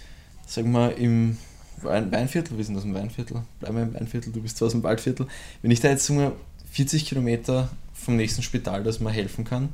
sagen 0.45 0.71
wir 0.71 0.95
im 0.95 1.38
Weinviertel, 1.82 2.58
wir 2.58 2.66
sind 2.66 2.76
aus 2.76 2.84
dem 2.84 2.94
Weinviertel, 2.94 3.44
bleiben 3.60 3.76
wir 3.76 3.84
im 3.84 3.94
Weinviertel, 3.94 4.32
du 4.32 4.42
bist 4.42 4.62
aus 4.63 4.72
dem 4.72 4.84
Waldviertel. 4.84 5.28
Wenn 5.62 5.72
ich 5.72 5.80
da 5.80 5.90
jetzt 5.90 6.06
sagen 6.06 6.20
wir, 6.20 6.36
40 6.72 7.06
Kilometer 7.06 7.70
vom 7.94 8.16
nächsten 8.16 8.44
Spital, 8.44 8.84
das 8.84 9.00
mir 9.00 9.12
helfen 9.12 9.46
kann, 9.46 9.70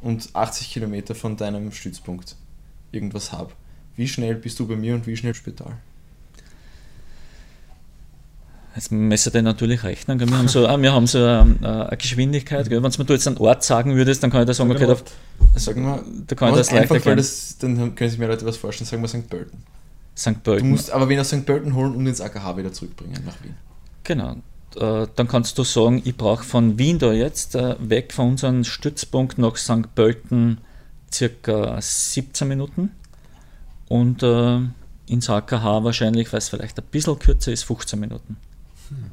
und 0.00 0.30
80 0.34 0.70
Kilometer 0.72 1.14
von 1.14 1.36
deinem 1.36 1.72
Stützpunkt 1.72 2.36
irgendwas 2.92 3.32
habe, 3.32 3.52
wie 3.96 4.08
schnell 4.08 4.34
bist 4.34 4.58
du 4.58 4.66
bei 4.66 4.76
mir 4.76 4.94
und 4.94 5.06
wie 5.06 5.16
schnell 5.16 5.34
Spital? 5.34 5.76
Jetzt 8.74 8.92
müssen 8.92 9.34
wir 9.34 9.42
natürlich 9.42 9.82
rechnen. 9.82 10.20
Wir 10.20 10.30
haben 10.30 10.48
so, 10.48 10.62
wir 10.80 10.92
haben 10.92 11.06
so 11.06 11.18
eine, 11.18 11.88
eine 11.88 11.96
Geschwindigkeit. 11.96 12.70
Wenn 12.70 12.82
du 12.82 13.12
jetzt 13.12 13.26
einen 13.26 13.36
Ort 13.38 13.64
sagen 13.64 13.96
würdest, 13.96 14.22
dann 14.22 14.30
kann 14.30 14.42
ich 14.42 14.46
da 14.46 14.54
sagen, 14.54 14.70
okay, 14.70 14.86
da, 14.86 14.96
sagen 15.58 15.82
wir, 15.82 16.04
da 16.26 16.34
kann 16.36 16.50
ich 16.50 16.56
das 16.56 16.68
einfach, 16.70 17.04
weil 17.04 17.16
das, 17.16 17.58
dann 17.58 17.94
können 17.94 18.10
sich 18.10 18.18
mehr 18.18 18.28
Leute 18.28 18.46
was 18.46 18.56
vorstellen, 18.56 18.88
sagen 18.88 19.02
wir 19.02 19.08
St. 19.08 19.28
Pölten. 19.28 19.58
St. 20.20 20.42
Pölten. 20.42 20.66
Du 20.66 20.70
musst 20.72 20.90
aber 20.90 21.08
wen 21.08 21.18
aus 21.18 21.28
St. 21.28 21.46
Pölten 21.46 21.74
holen 21.74 21.94
und 21.94 22.06
ins 22.06 22.20
AKH 22.20 22.56
wieder 22.56 22.72
zurückbringen 22.72 23.22
nach 23.24 23.42
Wien. 23.42 23.54
Genau. 24.04 24.36
Äh, 24.76 25.06
dann 25.16 25.28
kannst 25.28 25.58
du 25.58 25.64
sagen, 25.64 26.02
ich 26.04 26.16
brauche 26.16 26.44
von 26.44 26.78
Wien 26.78 26.98
da 26.98 27.12
jetzt 27.12 27.54
äh, 27.54 27.76
weg 27.80 28.12
von 28.12 28.30
unserem 28.30 28.64
Stützpunkt 28.64 29.38
nach 29.38 29.56
St. 29.56 29.94
Pölten 29.94 30.58
circa 31.12 31.80
17 31.80 32.46
Minuten 32.46 32.90
und 33.88 34.22
äh, 34.22 34.60
ins 35.06 35.28
AKH 35.28 35.84
wahrscheinlich, 35.84 36.32
weil 36.32 36.38
es 36.38 36.48
vielleicht 36.48 36.78
ein 36.78 36.84
bisschen 36.90 37.18
kürzer 37.18 37.50
ist, 37.50 37.64
15 37.64 37.98
Minuten. 37.98 38.36
Hm. 38.88 39.10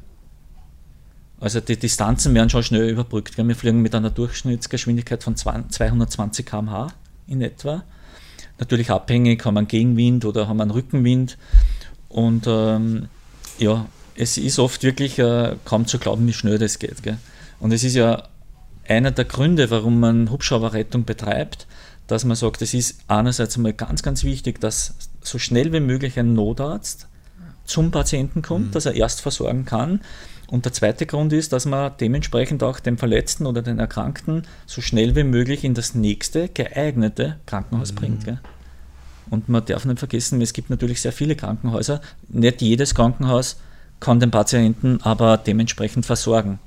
Also 1.40 1.60
die 1.60 1.76
Distanzen 1.76 2.34
werden 2.34 2.50
schon 2.50 2.62
schnell 2.62 2.88
überbrückt. 2.88 3.36
Wir 3.38 3.56
fliegen 3.56 3.80
mit 3.80 3.94
einer 3.94 4.10
Durchschnittsgeschwindigkeit 4.10 5.22
von 5.22 5.36
220 5.36 6.46
km/h 6.46 6.88
in 7.26 7.42
etwa 7.42 7.84
natürlich 8.58 8.90
abhängig, 8.90 9.44
haben 9.44 9.54
wir 9.54 9.60
einen 9.60 9.68
Gegenwind 9.68 10.24
oder 10.24 10.48
haben 10.48 10.56
wir 10.58 10.62
einen 10.62 10.70
Rückenwind. 10.70 11.38
Und 12.08 12.46
ähm, 12.46 13.08
ja, 13.58 13.86
es 14.16 14.38
ist 14.38 14.58
oft 14.58 14.82
wirklich 14.82 15.18
äh, 15.18 15.56
kaum 15.64 15.86
zu 15.86 15.98
glauben, 15.98 16.26
wie 16.26 16.32
schnell 16.32 16.58
das 16.58 16.78
geht. 16.78 17.02
Gell? 17.02 17.18
Und 17.60 17.72
es 17.72 17.84
ist 17.84 17.94
ja 17.94 18.24
einer 18.88 19.10
der 19.10 19.24
Gründe, 19.24 19.70
warum 19.70 20.00
man 20.00 20.30
Hubschrauberrettung 20.30 21.04
betreibt, 21.04 21.66
dass 22.06 22.24
man 22.24 22.36
sagt, 22.36 22.62
es 22.62 22.74
ist 22.74 23.00
einerseits 23.06 23.56
einmal 23.56 23.74
ganz, 23.74 24.02
ganz 24.02 24.24
wichtig, 24.24 24.60
dass 24.60 24.94
so 25.22 25.38
schnell 25.38 25.72
wie 25.72 25.80
möglich 25.80 26.18
ein 26.18 26.32
Notarzt 26.32 27.06
zum 27.64 27.90
Patienten 27.90 28.40
kommt, 28.40 28.68
mhm. 28.68 28.72
dass 28.72 28.86
er 28.86 28.94
erst 28.94 29.20
versorgen 29.20 29.66
kann. 29.66 30.00
Und 30.50 30.64
der 30.64 30.72
zweite 30.72 31.04
Grund 31.04 31.32
ist, 31.34 31.52
dass 31.52 31.66
man 31.66 31.92
dementsprechend 32.00 32.62
auch 32.62 32.80
den 32.80 32.96
Verletzten 32.96 33.46
oder 33.46 33.60
den 33.60 33.78
Erkrankten 33.78 34.44
so 34.66 34.80
schnell 34.80 35.14
wie 35.14 35.24
möglich 35.24 35.62
in 35.62 35.74
das 35.74 35.94
nächste 35.94 36.48
geeignete 36.48 37.36
Krankenhaus 37.44 37.92
mhm. 37.92 37.96
bringt. 37.96 38.24
Gell? 38.24 38.40
Und 39.28 39.50
man 39.50 39.64
darf 39.66 39.84
nicht 39.84 39.98
vergessen, 39.98 40.40
es 40.40 40.54
gibt 40.54 40.70
natürlich 40.70 41.02
sehr 41.02 41.12
viele 41.12 41.36
Krankenhäuser. 41.36 42.00
Nicht 42.28 42.62
jedes 42.62 42.94
Krankenhaus 42.94 43.60
kann 44.00 44.20
den 44.20 44.30
Patienten 44.30 45.00
aber 45.02 45.36
dementsprechend 45.36 46.06
versorgen. 46.06 46.58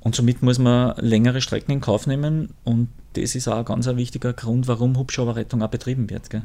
Und 0.00 0.14
somit 0.14 0.42
muss 0.42 0.58
man 0.58 0.94
längere 0.96 1.40
Strecken 1.40 1.72
in 1.72 1.80
Kauf 1.80 2.06
nehmen 2.06 2.54
und 2.64 2.88
das 3.14 3.34
ist 3.34 3.48
auch 3.48 3.58
ein 3.58 3.64
ganz 3.64 3.88
ein 3.88 3.96
wichtiger 3.96 4.32
Grund, 4.32 4.68
warum 4.68 4.96
Hubschrauberrettung 4.96 5.62
auch 5.62 5.68
betrieben 5.68 6.08
wird. 6.10 6.30
Gell? 6.30 6.42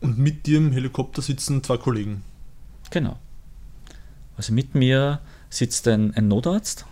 Und 0.00 0.18
mit 0.18 0.46
dir 0.46 0.58
im 0.58 0.70
Helikopter 0.70 1.20
sitzen 1.20 1.64
zwei 1.64 1.76
Kollegen. 1.76 2.22
Genau. 2.90 3.18
Also 4.38 4.54
mit 4.54 4.74
mir 4.74 5.20
sitzt 5.50 5.86
ein, 5.88 6.14
ein 6.14 6.28
Notarzt. 6.28 6.86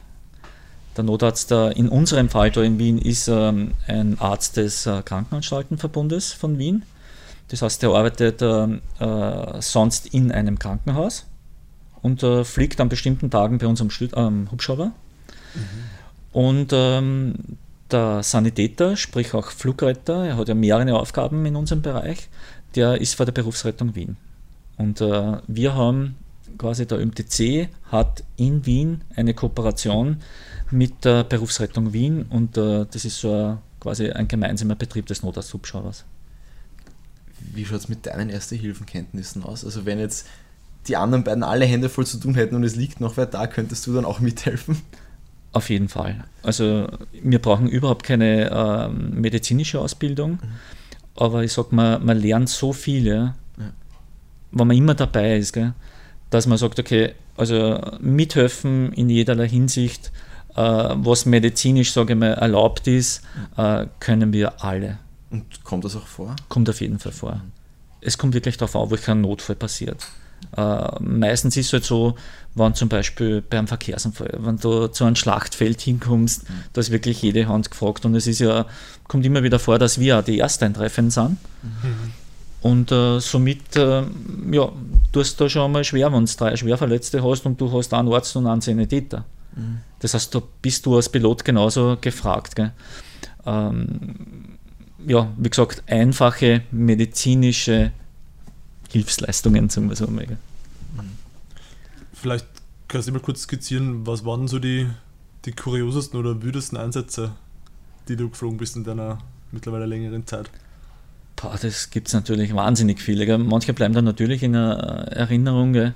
Der 0.96 1.04
Notarzt 1.04 1.50
in 1.52 1.88
unserem 1.88 2.28
Fall 2.28 2.50
da 2.50 2.62
in 2.62 2.78
Wien 2.78 2.98
ist 2.98 3.28
ähm, 3.28 3.72
ein 3.87 4.18
Arzt 4.18 4.56
des 4.56 4.87
äh, 4.87 5.02
Krankenanstaltenverbundes 5.02 6.32
von 6.32 6.59
Wien. 6.59 6.82
Das 7.48 7.62
heißt, 7.62 7.82
der 7.82 7.90
arbeitet 7.90 8.42
äh, 8.42 8.64
äh, 8.98 9.62
sonst 9.62 10.06
in 10.06 10.32
einem 10.32 10.59
Krankenhaus 10.59 11.26
und 12.02 12.22
äh, 12.22 12.44
fliegt 12.44 12.80
an 12.80 12.88
bestimmten 12.88 13.30
Tagen 13.30 13.59
bei 13.59 13.66
uns 13.66 13.80
am 13.80 13.90
Stü 13.90 14.09
ähm, 14.14 14.48
Hubschrauber. 14.50 14.87
Mhm. 14.87 15.61
Und 16.32 16.70
ähm, 16.72 17.35
der 17.90 18.22
Sanitäter, 18.22 18.96
sprich 18.96 19.35
auch 19.35 19.50
Flugretter, 19.50 20.26
er 20.26 20.37
hat 20.37 20.48
ja 20.48 20.54
mehrere 20.54 20.98
Aufgaben 20.98 21.46
in 21.46 21.56
unserem 21.56 21.82
Bereich, 21.82 22.28
der 22.74 23.00
ist 23.00 23.14
vor 23.14 23.26
der 23.26 23.32
Berufsrettung 23.32 23.94
Wien. 23.94 24.16
Und 24.76 25.00
äh, 25.00 25.38
wir 25.46 25.74
haben 25.74 26.16
quasi 26.58 26.86
der 26.86 26.98
ÖMTC 26.98 27.68
hat 27.90 28.24
in 28.36 28.64
Wien 28.66 29.02
eine 29.14 29.34
Kooperation 29.34 30.18
mit 30.70 31.04
der 31.04 31.24
Berufsrettung 31.24 31.92
Wien 31.92 32.26
und 32.28 32.56
äh, 32.56 32.86
das 32.90 33.04
ist 33.04 33.20
so 33.20 33.32
ein, 33.32 33.58
quasi 33.80 34.10
ein 34.10 34.28
gemeinsamer 34.28 34.74
Betrieb 34.74 35.06
des 35.06 35.22
Notarzthubschraubers. 35.22 36.04
Wie 37.54 37.64
schaut 37.64 37.80
es 37.80 37.88
mit 37.88 38.06
deinen 38.06 38.30
Erste-Hilfen-Kenntnissen 38.30 39.44
aus? 39.44 39.64
Also 39.64 39.86
wenn 39.86 39.98
jetzt 39.98 40.26
die 40.88 40.96
anderen 40.96 41.24
beiden 41.24 41.42
alle 41.42 41.64
Hände 41.64 41.88
voll 41.88 42.06
zu 42.06 42.18
tun 42.18 42.34
hätten 42.34 42.54
und 42.54 42.64
es 42.64 42.76
liegt 42.76 43.00
noch 43.00 43.16
wer 43.16 43.26
da, 43.26 43.46
könntest 43.46 43.86
du 43.86 43.94
dann 43.94 44.04
auch 44.04 44.20
mithelfen? 44.20 44.80
Auf 45.52 45.70
jeden 45.70 45.88
Fall. 45.88 46.24
Also 46.42 46.86
wir 47.22 47.40
brauchen 47.40 47.68
überhaupt 47.68 48.02
keine 48.02 48.50
ähm, 48.50 49.20
medizinische 49.20 49.80
Ausbildung, 49.80 50.32
mhm. 50.32 50.38
aber 51.14 51.44
ich 51.44 51.52
sag 51.52 51.72
mal, 51.72 51.98
man 51.98 52.18
lernt 52.18 52.48
so 52.48 52.72
viel, 52.72 53.06
ja, 53.06 53.34
ja. 53.58 53.72
wenn 54.52 54.66
man 54.66 54.76
immer 54.76 54.94
dabei 54.94 55.36
ist, 55.36 55.52
gell, 55.52 55.72
dass 56.30 56.46
man 56.46 56.58
sagt, 56.58 56.78
okay, 56.78 57.14
also 57.36 57.80
mithelfen 58.00 58.92
in 58.92 59.08
jederlei 59.10 59.48
Hinsicht, 59.48 60.10
äh, 60.56 60.60
was 60.60 61.26
medizinisch, 61.26 61.92
sage 61.92 62.14
ich 62.14 62.18
mal, 62.18 62.32
erlaubt 62.32 62.86
ist, 62.86 63.22
äh, 63.56 63.86
können 64.00 64.32
wir 64.32 64.64
alle. 64.64 64.98
Und 65.30 65.64
kommt 65.64 65.84
das 65.84 65.96
auch 65.96 66.06
vor? 66.06 66.34
Kommt 66.48 66.68
auf 66.70 66.80
jeden 66.80 66.98
Fall 66.98 67.12
vor. 67.12 67.40
Es 68.00 68.18
kommt 68.18 68.34
wirklich 68.34 68.56
darauf 68.56 68.76
an, 68.76 68.90
wo 68.90 69.10
ein 69.10 69.20
Notfall 69.20 69.56
passiert. 69.56 70.06
Äh, 70.56 70.86
meistens 71.00 71.56
ist 71.56 71.66
es 71.66 71.72
halt 71.72 71.84
so, 71.84 72.14
wenn 72.54 72.74
zum 72.74 72.88
Beispiel 72.88 73.42
beim 73.42 73.66
Verkehrsunfall, 73.66 74.34
wenn 74.38 74.56
du 74.56 74.88
zu 74.88 75.04
einem 75.04 75.16
Schlachtfeld 75.16 75.80
hinkommst, 75.80 76.48
mhm. 76.48 76.54
da 76.72 76.80
ist 76.80 76.90
wirklich 76.90 77.20
jede 77.22 77.48
Hand 77.48 77.70
gefragt 77.70 78.04
und 78.04 78.14
es 78.14 78.26
ist 78.26 78.38
ja, 78.38 78.66
kommt 79.08 79.26
immer 79.26 79.42
wieder 79.42 79.58
vor, 79.58 79.78
dass 79.78 79.98
wir 79.98 80.18
auch 80.18 80.24
die 80.24 80.38
Ersteintreffen 80.38 81.10
sind. 81.10 81.38
Mhm. 81.62 82.12
Und 82.66 82.90
äh, 82.90 83.20
somit, 83.20 83.76
äh, 83.76 84.02
ja, 84.50 84.72
tust 85.12 85.38
du 85.38 85.48
schon 85.48 85.70
mal 85.70 85.85
schwer, 85.85 86.12
wenn 86.12 86.26
du 86.26 86.33
drei 86.33 86.57
Schwerverletzte 86.57 87.22
hast 87.22 87.46
und 87.46 87.61
du 87.61 87.72
hast 87.72 87.94
einen 87.94 88.12
Arzt 88.12 88.35
und 88.35 88.48
einen 88.48 88.61
Sanitäter. 88.61 89.24
Mhm. 89.55 89.79
Das 90.00 90.14
heißt, 90.14 90.35
da 90.35 90.42
bist 90.62 90.85
du 90.85 90.96
als 90.96 91.09
Pilot 91.09 91.44
genauso 91.44 91.96
gefragt. 92.00 92.61
Ähm, 93.46 94.16
ja, 95.07 95.33
wie 95.37 95.48
gesagt, 95.48 95.85
einfache 95.87 96.62
medizinische 96.72 97.92
Hilfsleistungen, 98.90 99.68
sagen 99.68 99.88
wir 99.88 99.94
so 99.94 100.09
mal. 100.09 100.26
Vielleicht 102.14 102.46
kannst 102.88 103.07
du 103.07 103.12
mal 103.12 103.20
kurz 103.20 103.42
skizzieren, 103.42 104.05
was 104.09 104.24
waren 104.24 104.48
so 104.48 104.59
die, 104.59 104.88
die 105.44 105.52
kuriosesten 105.52 106.18
oder 106.18 106.42
wüdesten 106.42 106.76
Einsätze, 106.76 107.31
die 108.09 108.16
du 108.16 108.29
geflogen 108.29 108.59
bist 108.59 108.74
in 108.74 108.83
deiner 108.83 109.18
mittlerweile 109.52 109.87
längeren 109.87 110.26
Zeit? 110.26 110.50
Das 111.37 111.90
gibt 111.90 112.09
es 112.09 112.14
natürlich 112.14 112.55
wahnsinnig 112.55 113.01
viele. 113.01 113.27
Gell? 113.27 113.38
Manche 113.38 113.75
bleiben 113.75 113.94
dann 113.94 114.05
natürlich 114.05 114.42
in 114.42 114.55
der 114.55 115.09
Erinnerung. 115.11 115.92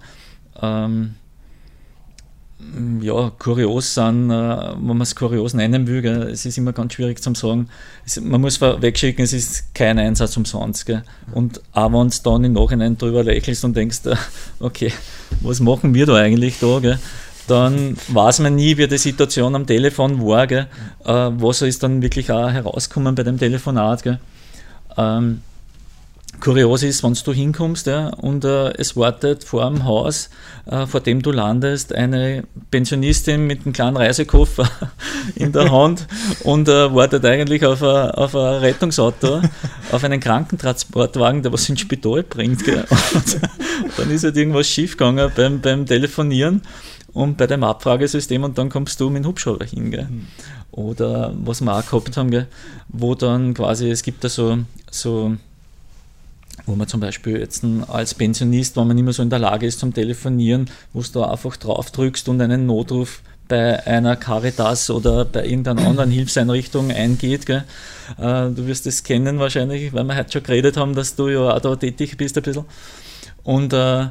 Ähm, 0.61 1.14
ja, 3.00 3.33
kurios 3.38 3.94
sind, 3.94 4.31
äh, 4.31 4.35
wenn 4.35 4.87
man 4.87 5.00
es 5.00 5.16
kurios 5.16 5.55
nennen 5.55 5.87
will. 5.87 6.03
Gell? 6.03 6.22
Es 6.24 6.44
ist 6.44 6.59
immer 6.59 6.72
ganz 6.72 6.92
schwierig 6.92 7.22
zu 7.22 7.35
sagen. 7.35 7.68
Es, 8.05 8.20
man 8.20 8.40
muss 8.40 8.61
wegschicken, 8.61 9.24
es 9.24 9.33
ist 9.33 9.74
kein 9.74 9.98
Einsatz 9.98 10.37
umsonst. 10.37 10.87
Gell? 10.87 11.03
Und 11.33 11.61
auch 11.72 11.92
wenn 11.92 12.09
du 12.09 12.16
dann 12.22 12.44
im 12.44 12.53
Nachhinein 12.53 12.98
drüber 12.98 13.24
lächelst 13.24 13.64
und 13.64 13.76
denkst, 13.76 14.00
äh, 14.07 14.16
okay, 14.61 14.92
was 15.40 15.61
machen 15.61 15.94
wir 15.94 16.07
da 16.07 16.16
eigentlich 16.16 16.59
da? 16.61 16.79
Gell? 16.81 16.98
Dann 17.48 17.96
weiß 18.09 18.40
man 18.40 18.55
nie, 18.55 18.76
wie 18.76 18.87
die 18.87 18.98
Situation 18.98 19.55
am 19.55 19.66
Telefon 19.66 20.20
war. 20.24 20.46
Gell? 20.46 20.68
Äh, 21.05 21.12
was 21.12 21.62
ist 21.62 21.83
dann 21.83 22.03
wirklich 22.03 22.31
auch 22.31 22.50
herausgekommen 22.50 23.14
bei 23.14 23.22
dem 23.22 23.38
Telefonat. 23.38 24.03
Gell? 24.03 24.20
Ähm, 25.00 25.42
kurios 26.40 26.82
ist, 26.82 27.02
wenn 27.02 27.12
du 27.12 27.32
hinkommst 27.32 27.86
ja, 27.86 28.08
und 28.08 28.44
äh, 28.44 28.72
es 28.74 28.96
wartet 28.96 29.44
vor 29.44 29.68
dem 29.68 29.84
Haus, 29.84 30.30
äh, 30.66 30.86
vor 30.86 31.00
dem 31.00 31.22
du 31.22 31.32
landest, 31.32 31.94
eine 31.94 32.44
Pensionistin 32.70 33.46
mit 33.46 33.64
einem 33.64 33.72
kleinen 33.72 33.96
Reisekoffer 33.96 34.68
in 35.34 35.52
der 35.52 35.70
Hand 35.72 36.06
und 36.44 36.68
äh, 36.68 36.94
wartet 36.94 37.24
eigentlich 37.24 37.64
auf 37.64 37.82
ein, 37.82 38.10
auf 38.12 38.34
ein 38.34 38.60
Rettungsauto, 38.60 39.42
auf 39.92 40.04
einen 40.04 40.20
Krankentransportwagen, 40.20 41.42
der 41.42 41.52
was 41.52 41.68
ins 41.68 41.80
Spital 41.80 42.22
bringt. 42.22 42.62
Dann 42.66 44.10
ist 44.10 44.24
halt 44.24 44.36
irgendwas 44.36 44.68
schiefgegangen 44.68 45.30
beim, 45.34 45.60
beim 45.60 45.86
Telefonieren 45.86 46.62
und 47.12 47.36
bei 47.36 47.46
dem 47.46 47.64
Abfragesystem 47.64 48.44
und 48.44 48.56
dann 48.56 48.68
kommst 48.70 49.00
du 49.00 49.10
mit 49.10 49.24
dem 49.24 49.28
Hubschrauber 49.28 49.64
hin. 49.64 49.90
Gell. 49.90 50.08
Oder 50.72 51.35
was 51.44 51.61
wir 51.61 51.76
auch 51.76 51.85
gehabt 51.85 52.16
haben, 52.16 52.30
gell, 52.30 52.46
wo 52.88 53.14
dann 53.14 53.54
quasi, 53.54 53.90
es 53.90 54.02
gibt 54.02 54.22
da 54.22 54.28
so, 54.28 54.59
so 54.90 55.37
wo 56.66 56.74
man 56.74 56.87
zum 56.87 57.00
Beispiel 57.00 57.38
jetzt 57.38 57.64
als 57.88 58.14
Pensionist, 58.14 58.76
wenn 58.76 58.87
man 58.87 58.94
nicht 58.94 59.04
mehr 59.04 59.12
so 59.12 59.22
in 59.22 59.30
der 59.30 59.38
Lage 59.38 59.66
ist 59.66 59.80
zum 59.80 59.92
Telefonieren, 59.92 60.70
wo 60.92 61.02
du 61.02 61.22
einfach 61.24 61.56
drauf 61.56 61.90
drückst 61.90 62.28
und 62.28 62.40
einen 62.40 62.66
Notruf 62.66 63.22
bei 63.48 63.85
einer 63.85 64.14
Caritas 64.16 64.90
oder 64.90 65.24
bei 65.24 65.44
irgendeiner 65.44 65.87
anderen 65.87 66.11
Hilfseinrichtung 66.11 66.92
eingeht. 66.92 67.46
Gell? 67.46 67.64
Äh, 68.16 68.50
du 68.50 68.66
wirst 68.66 68.87
es 68.87 69.02
kennen 69.02 69.40
wahrscheinlich, 69.40 69.92
weil 69.92 70.04
wir 70.04 70.16
heute 70.16 70.33
schon 70.33 70.42
geredet 70.44 70.76
haben, 70.76 70.94
dass 70.94 71.16
du 71.16 71.28
ja 71.28 71.54
auch 71.54 71.61
da 71.61 71.74
tätig 71.74 72.16
bist 72.16 72.37
ein 72.37 72.44
bisschen. 72.44 72.64
Und 73.42 73.72
äh, 73.72 74.06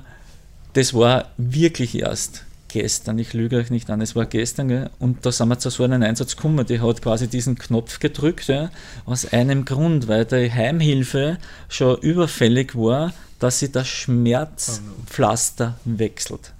das 0.73 0.93
war 0.93 1.29
wirklich 1.37 1.97
erst 1.97 2.43
gestern, 2.69 3.19
ich 3.19 3.33
lüge 3.33 3.57
euch 3.57 3.69
nicht 3.69 3.89
an, 3.89 3.99
es 3.99 4.15
war 4.15 4.25
gestern, 4.25 4.69
gell? 4.69 4.89
und 4.99 5.25
da 5.25 5.31
sind 5.31 5.49
wir 5.49 5.59
zu 5.59 5.69
so 5.69 5.83
einem 5.83 6.01
Einsatz 6.03 6.35
gekommen, 6.35 6.65
die 6.65 6.79
hat 6.79 7.01
quasi 7.01 7.27
diesen 7.27 7.57
Knopf 7.57 7.99
gedrückt, 7.99 8.47
ja? 8.47 8.69
aus 9.05 9.25
einem 9.33 9.65
Grund, 9.65 10.07
weil 10.07 10.25
die 10.25 10.51
Heimhilfe 10.51 11.37
schon 11.67 11.97
überfällig 11.97 12.75
war, 12.75 13.13
dass 13.39 13.59
sie 13.59 13.71
das 13.71 13.87
Schmerzpflaster 13.87 15.77
wechselt. 15.85 16.53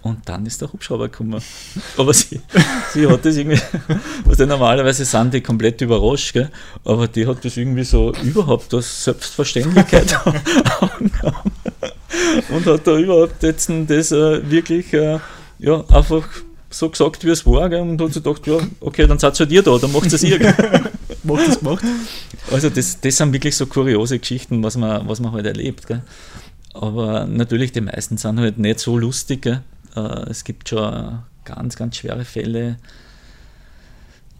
Und 0.00 0.28
dann 0.28 0.46
ist 0.46 0.60
der 0.60 0.72
Hubschrauber 0.72 1.08
gekommen. 1.08 1.42
Aber 1.96 2.14
sie, 2.14 2.40
sie 2.94 3.06
hat 3.06 3.24
das 3.24 3.36
irgendwie, 3.36 3.60
was 4.24 4.38
normalerweise 4.38 5.04
sind 5.04 5.34
die 5.34 5.40
komplett 5.40 5.80
überrascht, 5.80 6.32
gell? 6.32 6.50
aber 6.84 7.08
die 7.08 7.26
hat 7.26 7.44
das 7.44 7.56
irgendwie 7.56 7.84
so 7.84 8.12
überhaupt 8.22 8.72
als 8.74 9.04
Selbstverständlichkeit 9.04 10.16
angenommen 10.80 11.52
und 12.50 12.66
hat 12.66 12.86
da 12.86 12.98
überhaupt 12.98 13.42
jetzt 13.42 13.70
das 13.86 14.12
äh, 14.12 14.50
wirklich 14.50 14.92
äh, 14.92 15.18
ja, 15.58 15.84
einfach 15.88 16.26
so 16.70 16.88
gesagt, 16.88 17.24
wie 17.24 17.30
es 17.30 17.46
war 17.46 17.68
gell? 17.68 17.80
und 17.80 18.00
hat 18.00 18.12
sich 18.12 18.22
gedacht, 18.22 18.46
ja, 18.46 18.58
okay, 18.80 19.06
dann 19.06 19.18
seid 19.18 19.38
ihr 19.40 19.46
dir 19.46 19.62
da, 19.62 19.78
dann 19.78 19.92
macht 19.92 20.12
es 20.12 20.22
ihr. 20.22 20.38
macht 21.22 21.48
es 21.48 21.58
gemacht. 21.58 21.84
Also 22.50 22.70
das, 22.70 23.00
das 23.00 23.16
sind 23.16 23.32
wirklich 23.32 23.56
so 23.56 23.66
kuriose 23.66 24.18
Geschichten, 24.18 24.62
was 24.62 24.76
man, 24.76 25.08
was 25.08 25.20
man 25.20 25.32
halt 25.32 25.46
erlebt. 25.46 25.86
Gell? 25.86 26.02
Aber 26.74 27.26
natürlich, 27.26 27.72
die 27.72 27.80
meisten 27.80 28.16
sind 28.16 28.38
halt 28.38 28.58
nicht 28.58 28.80
so 28.80 28.98
lustig. 28.98 29.46
Äh, 29.46 29.60
es 30.28 30.44
gibt 30.44 30.68
schon 30.68 31.20
ganz, 31.44 31.76
ganz 31.76 31.96
schwere 31.96 32.24
Fälle. 32.24 32.76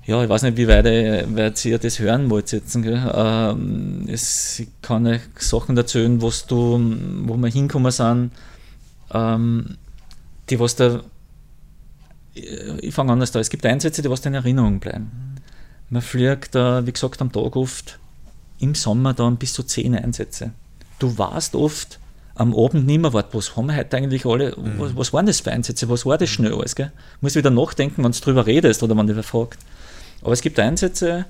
Ja, 0.09 0.23
ich 0.23 0.29
weiß 0.31 0.41
nicht, 0.45 0.57
wie 0.57 0.67
weit, 0.67 0.87
weit 0.87 1.63
ihr 1.67 1.79
das 1.79 1.99
hören 1.99 2.31
wollt 2.31 2.51
jetzt. 2.53 2.75
Ähm, 2.75 4.07
es, 4.09 4.59
ich 4.59 4.69
kann 4.81 5.07
euch 5.07 5.21
Sachen 5.39 5.77
erzählen, 5.77 6.23
was 6.23 6.47
du, 6.47 6.81
wo 7.27 7.37
wir 7.37 7.51
hinkommen 7.51 7.93
sind, 7.93 8.31
ähm, 9.13 9.77
die 10.49 10.59
was 10.59 10.77
da, 10.77 11.03
ich 12.33 12.95
fange 12.95 13.13
anders 13.13 13.33
da, 13.33 13.41
es 13.41 13.51
gibt 13.51 13.67
Einsätze, 13.67 14.01
die 14.01 14.09
was 14.09 14.25
in 14.25 14.33
Erinnerung 14.33 14.81
bleiben. 14.81 15.11
Man 15.91 16.01
fliegt, 16.01 16.57
äh, 16.57 16.87
wie 16.87 16.93
gesagt, 16.93 17.21
am 17.21 17.31
Tag 17.31 17.55
oft 17.55 17.99
im 18.61 18.75
Sommer 18.75 19.13
dann 19.13 19.37
bis 19.37 19.53
zu 19.53 19.63
zehn 19.63 19.95
Einsätze. 19.95 20.53
Du 21.01 21.19
warst 21.19 21.55
oft 21.55 21.99
am 22.35 22.57
Abend 22.57 22.87
nicht 22.87 23.03
mehr 23.03 23.13
wart, 23.13 23.35
was 23.35 23.57
haben 23.57 23.67
wir 23.67 23.77
heute 23.77 23.99
eigentlich 23.99 24.25
alle, 24.25 24.57
mhm. 24.57 24.79
was, 24.79 24.97
was 24.97 25.13
waren 25.13 25.27
das 25.27 25.41
für 25.41 25.53
Einsätze, 25.53 25.87
was 25.91 26.07
war 26.07 26.17
das 26.17 26.31
schnell 26.31 26.55
alles, 26.55 26.75
gell? 26.77 26.93
Muss 27.21 27.35
wieder 27.35 27.51
nachdenken, 27.51 28.03
wenn 28.05 28.13
du 28.13 28.19
drüber 28.19 28.47
redest 28.47 28.83
oder 28.83 28.97
wenn 28.97 29.07
du 29.07 29.23
fragt. 29.23 29.59
Aber 30.23 30.33
es 30.33 30.41
gibt 30.41 30.59
Einsätze 30.59 31.27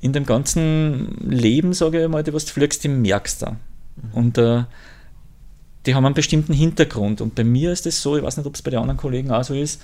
in 0.00 0.12
dem 0.12 0.26
ganzen 0.26 1.16
Leben, 1.20 1.72
sage 1.72 2.02
ich 2.02 2.08
mal, 2.08 2.22
die 2.22 2.32
was 2.32 2.44
du 2.44 2.52
fliegst, 2.52 2.82
die 2.84 2.88
merkst 2.88 3.42
du. 3.42 3.46
Mhm. 3.46 3.56
Und 4.12 4.38
äh, 4.38 4.64
die 5.86 5.94
haben 5.94 6.04
einen 6.04 6.14
bestimmten 6.14 6.52
Hintergrund. 6.52 7.20
Und 7.20 7.34
bei 7.34 7.44
mir 7.44 7.72
ist 7.72 7.86
es 7.86 8.02
so, 8.02 8.16
ich 8.16 8.22
weiß 8.22 8.36
nicht, 8.36 8.46
ob 8.46 8.54
es 8.54 8.62
bei 8.62 8.70
den 8.70 8.80
anderen 8.80 8.98
Kollegen 8.98 9.30
auch 9.30 9.44
so 9.44 9.54
ist, 9.54 9.80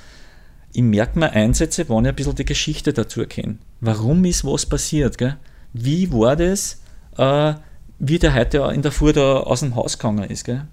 ich 0.72 0.82
merke 0.82 1.18
mir 1.18 1.30
Einsätze, 1.30 1.88
wenn 1.88 2.04
ich 2.04 2.08
ein 2.08 2.14
bisschen 2.14 2.34
die 2.34 2.44
Geschichte 2.44 2.92
dazu 2.92 3.24
kenne. 3.26 3.56
Warum 3.80 4.24
ist 4.24 4.44
was 4.44 4.66
passiert? 4.66 5.18
Gell? 5.18 5.36
Wie 5.72 6.12
war 6.12 6.36
das? 6.36 6.82
Äh, 7.16 7.54
wie 7.98 8.18
der 8.18 8.34
heute 8.34 8.58
in 8.74 8.82
der 8.82 8.92
Fuhr 8.92 9.12
da 9.12 9.38
aus 9.38 9.60
dem 9.60 9.74
Haus 9.74 9.98
gegangen 9.98 10.30
ist. 10.30 10.44
Gell? 10.44 10.66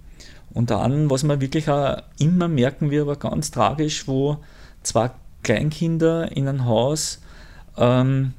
Und 0.54 0.70
dann, 0.70 1.10
was 1.10 1.24
man 1.24 1.42
wirklich 1.42 1.70
auch 1.70 1.98
immer 2.20 2.48
merken 2.48 2.92
wir, 2.92 3.04
aber 3.04 3.16
ganz 3.16 3.52
tragisch, 3.52 4.08
wo 4.08 4.38
zwei 4.84 5.12
Kleinkinder 5.44 6.32
in 6.32 6.48
ein 6.48 6.66
Haus 6.66 7.22
ähm, 7.78 8.34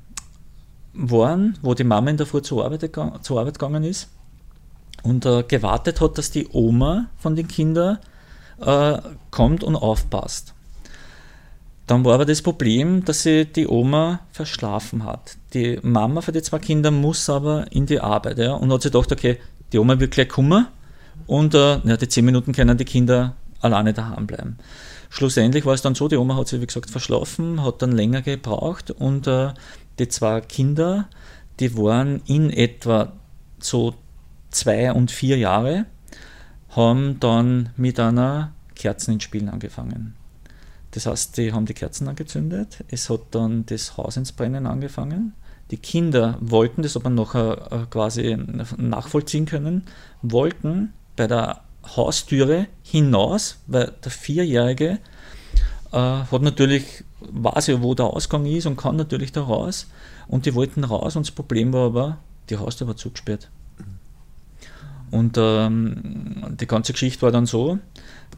waren, 0.94 1.58
wo 1.62 1.74
die 1.74 1.84
Mama 1.84 2.10
in 2.10 2.16
der 2.16 2.26
Fuhr 2.26 2.42
zur 2.42 2.64
Arbeit, 2.64 2.90
zur 3.22 3.40
Arbeit 3.40 3.58
gegangen 3.58 3.84
ist 3.84 4.08
und 5.02 5.26
äh, 5.26 5.44
gewartet 5.46 6.00
hat, 6.00 6.18
dass 6.18 6.30
die 6.30 6.48
Oma 6.52 7.06
von 7.18 7.36
den 7.36 7.48
Kindern 7.48 7.98
äh, 8.60 8.98
kommt 9.30 9.62
und 9.62 9.76
aufpasst. 9.76 10.54
Dann 11.86 12.04
war 12.04 12.14
aber 12.14 12.24
das 12.24 12.42
Problem, 12.42 13.04
dass 13.04 13.22
sie 13.22 13.44
die 13.44 13.68
Oma 13.68 14.20
verschlafen 14.32 15.04
hat. 15.04 15.36
Die 15.54 15.78
Mama 15.82 16.20
für 16.20 16.32
die 16.32 16.42
zwei 16.42 16.58
Kinder 16.58 16.90
muss 16.90 17.30
aber 17.30 17.70
in 17.70 17.86
die 17.86 18.00
Arbeit 18.00 18.38
ja, 18.38 18.54
und 18.54 18.72
hat 18.72 18.82
sich 18.82 18.90
gedacht, 18.90 19.12
okay, 19.12 19.38
die 19.72 19.78
Oma 19.78 20.00
wird 20.00 20.12
gleich 20.12 20.28
kommen 20.28 20.66
und 21.26 21.54
äh, 21.54 21.78
ja, 21.78 21.96
die 21.96 22.08
zehn 22.08 22.24
Minuten 22.24 22.52
können 22.52 22.76
die 22.76 22.84
Kinder 22.84 23.34
alleine 23.66 23.92
daheim 23.92 24.26
bleiben. 24.26 24.56
Schlussendlich 25.10 25.64
war 25.64 25.74
es 25.74 25.82
dann 25.82 25.94
so, 25.94 26.08
die 26.08 26.16
Oma 26.16 26.36
hat 26.36 26.48
sich 26.48 26.60
wie 26.60 26.66
gesagt 26.66 26.90
verschlafen, 26.90 27.62
hat 27.62 27.82
dann 27.82 27.92
länger 27.92 28.22
gebraucht 28.22 28.90
und 28.90 29.26
äh, 29.26 29.52
die 29.98 30.08
zwei 30.08 30.40
Kinder, 30.40 31.08
die 31.60 31.76
waren 31.76 32.22
in 32.26 32.50
etwa 32.50 33.12
so 33.58 33.94
zwei 34.50 34.92
und 34.92 35.10
vier 35.10 35.38
Jahre 35.38 35.86
haben 36.70 37.18
dann 37.20 37.70
mit 37.76 37.98
einer 37.98 38.52
Kerzen 38.74 39.14
ins 39.14 39.24
Spielen 39.24 39.48
angefangen. 39.48 40.14
Das 40.90 41.06
heißt, 41.06 41.36
die 41.36 41.52
haben 41.52 41.66
die 41.66 41.74
Kerzen 41.74 42.08
angezündet, 42.08 42.84
es 42.88 43.10
hat 43.10 43.20
dann 43.30 43.66
das 43.66 43.96
Haus 43.96 44.16
ins 44.16 44.32
Brennen 44.32 44.66
angefangen. 44.66 45.34
Die 45.70 45.78
Kinder 45.78 46.38
wollten 46.40 46.82
das 46.82 46.96
aber 46.96 47.10
noch 47.10 47.34
äh, 47.34 47.56
quasi 47.90 48.36
nachvollziehen 48.76 49.46
können, 49.46 49.84
wollten 50.22 50.92
bei 51.16 51.26
der 51.26 51.62
Haustüre 51.94 52.66
hinaus, 52.82 53.58
weil 53.66 53.92
der 54.04 54.10
Vierjährige 54.10 54.98
äh, 55.92 55.96
hat 55.96 56.42
natürlich, 56.42 57.04
weiß 57.20 57.68
ja, 57.68 57.82
wo 57.82 57.94
der 57.94 58.06
Ausgang 58.06 58.46
ist 58.46 58.66
und 58.66 58.76
kann 58.76 58.96
natürlich 58.96 59.32
da 59.32 59.42
raus. 59.42 59.86
Und 60.28 60.46
die 60.46 60.54
wollten 60.54 60.84
raus 60.84 61.16
und 61.16 61.26
das 61.26 61.30
Problem 61.30 61.72
war 61.72 61.86
aber, 61.86 62.18
die 62.50 62.56
Haustür 62.56 62.88
war 62.88 62.96
zugesperrt. 62.96 63.50
Und 65.10 65.36
ähm, 65.38 66.56
die 66.60 66.66
ganze 66.66 66.92
Geschichte 66.92 67.22
war 67.22 67.30
dann 67.30 67.46
so, 67.46 67.78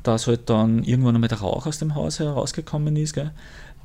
dass 0.03 0.27
halt 0.27 0.51
dann 0.51 0.85
irgendwann 0.85 1.15
einmal 1.15 1.29
der 1.29 1.41
Rauch 1.41 1.67
aus 1.67 1.79
dem 1.79 1.95
Haus 1.95 2.19
herausgekommen 2.19 2.97
ist. 2.97 3.15
Gell. 3.15 3.33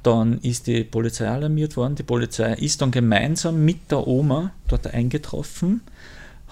Dann 0.04 0.40
ist 0.40 0.68
die 0.68 0.84
Polizei 0.84 1.28
alarmiert 1.30 1.78
worden. 1.78 1.96
Die 1.96 2.04
Polizei 2.04 2.54
ist 2.54 2.82
dann 2.82 2.92
gemeinsam 2.92 3.64
mit 3.64 3.90
der 3.90 4.06
Oma 4.06 4.52
dort 4.68 4.88
eingetroffen, 4.88 5.82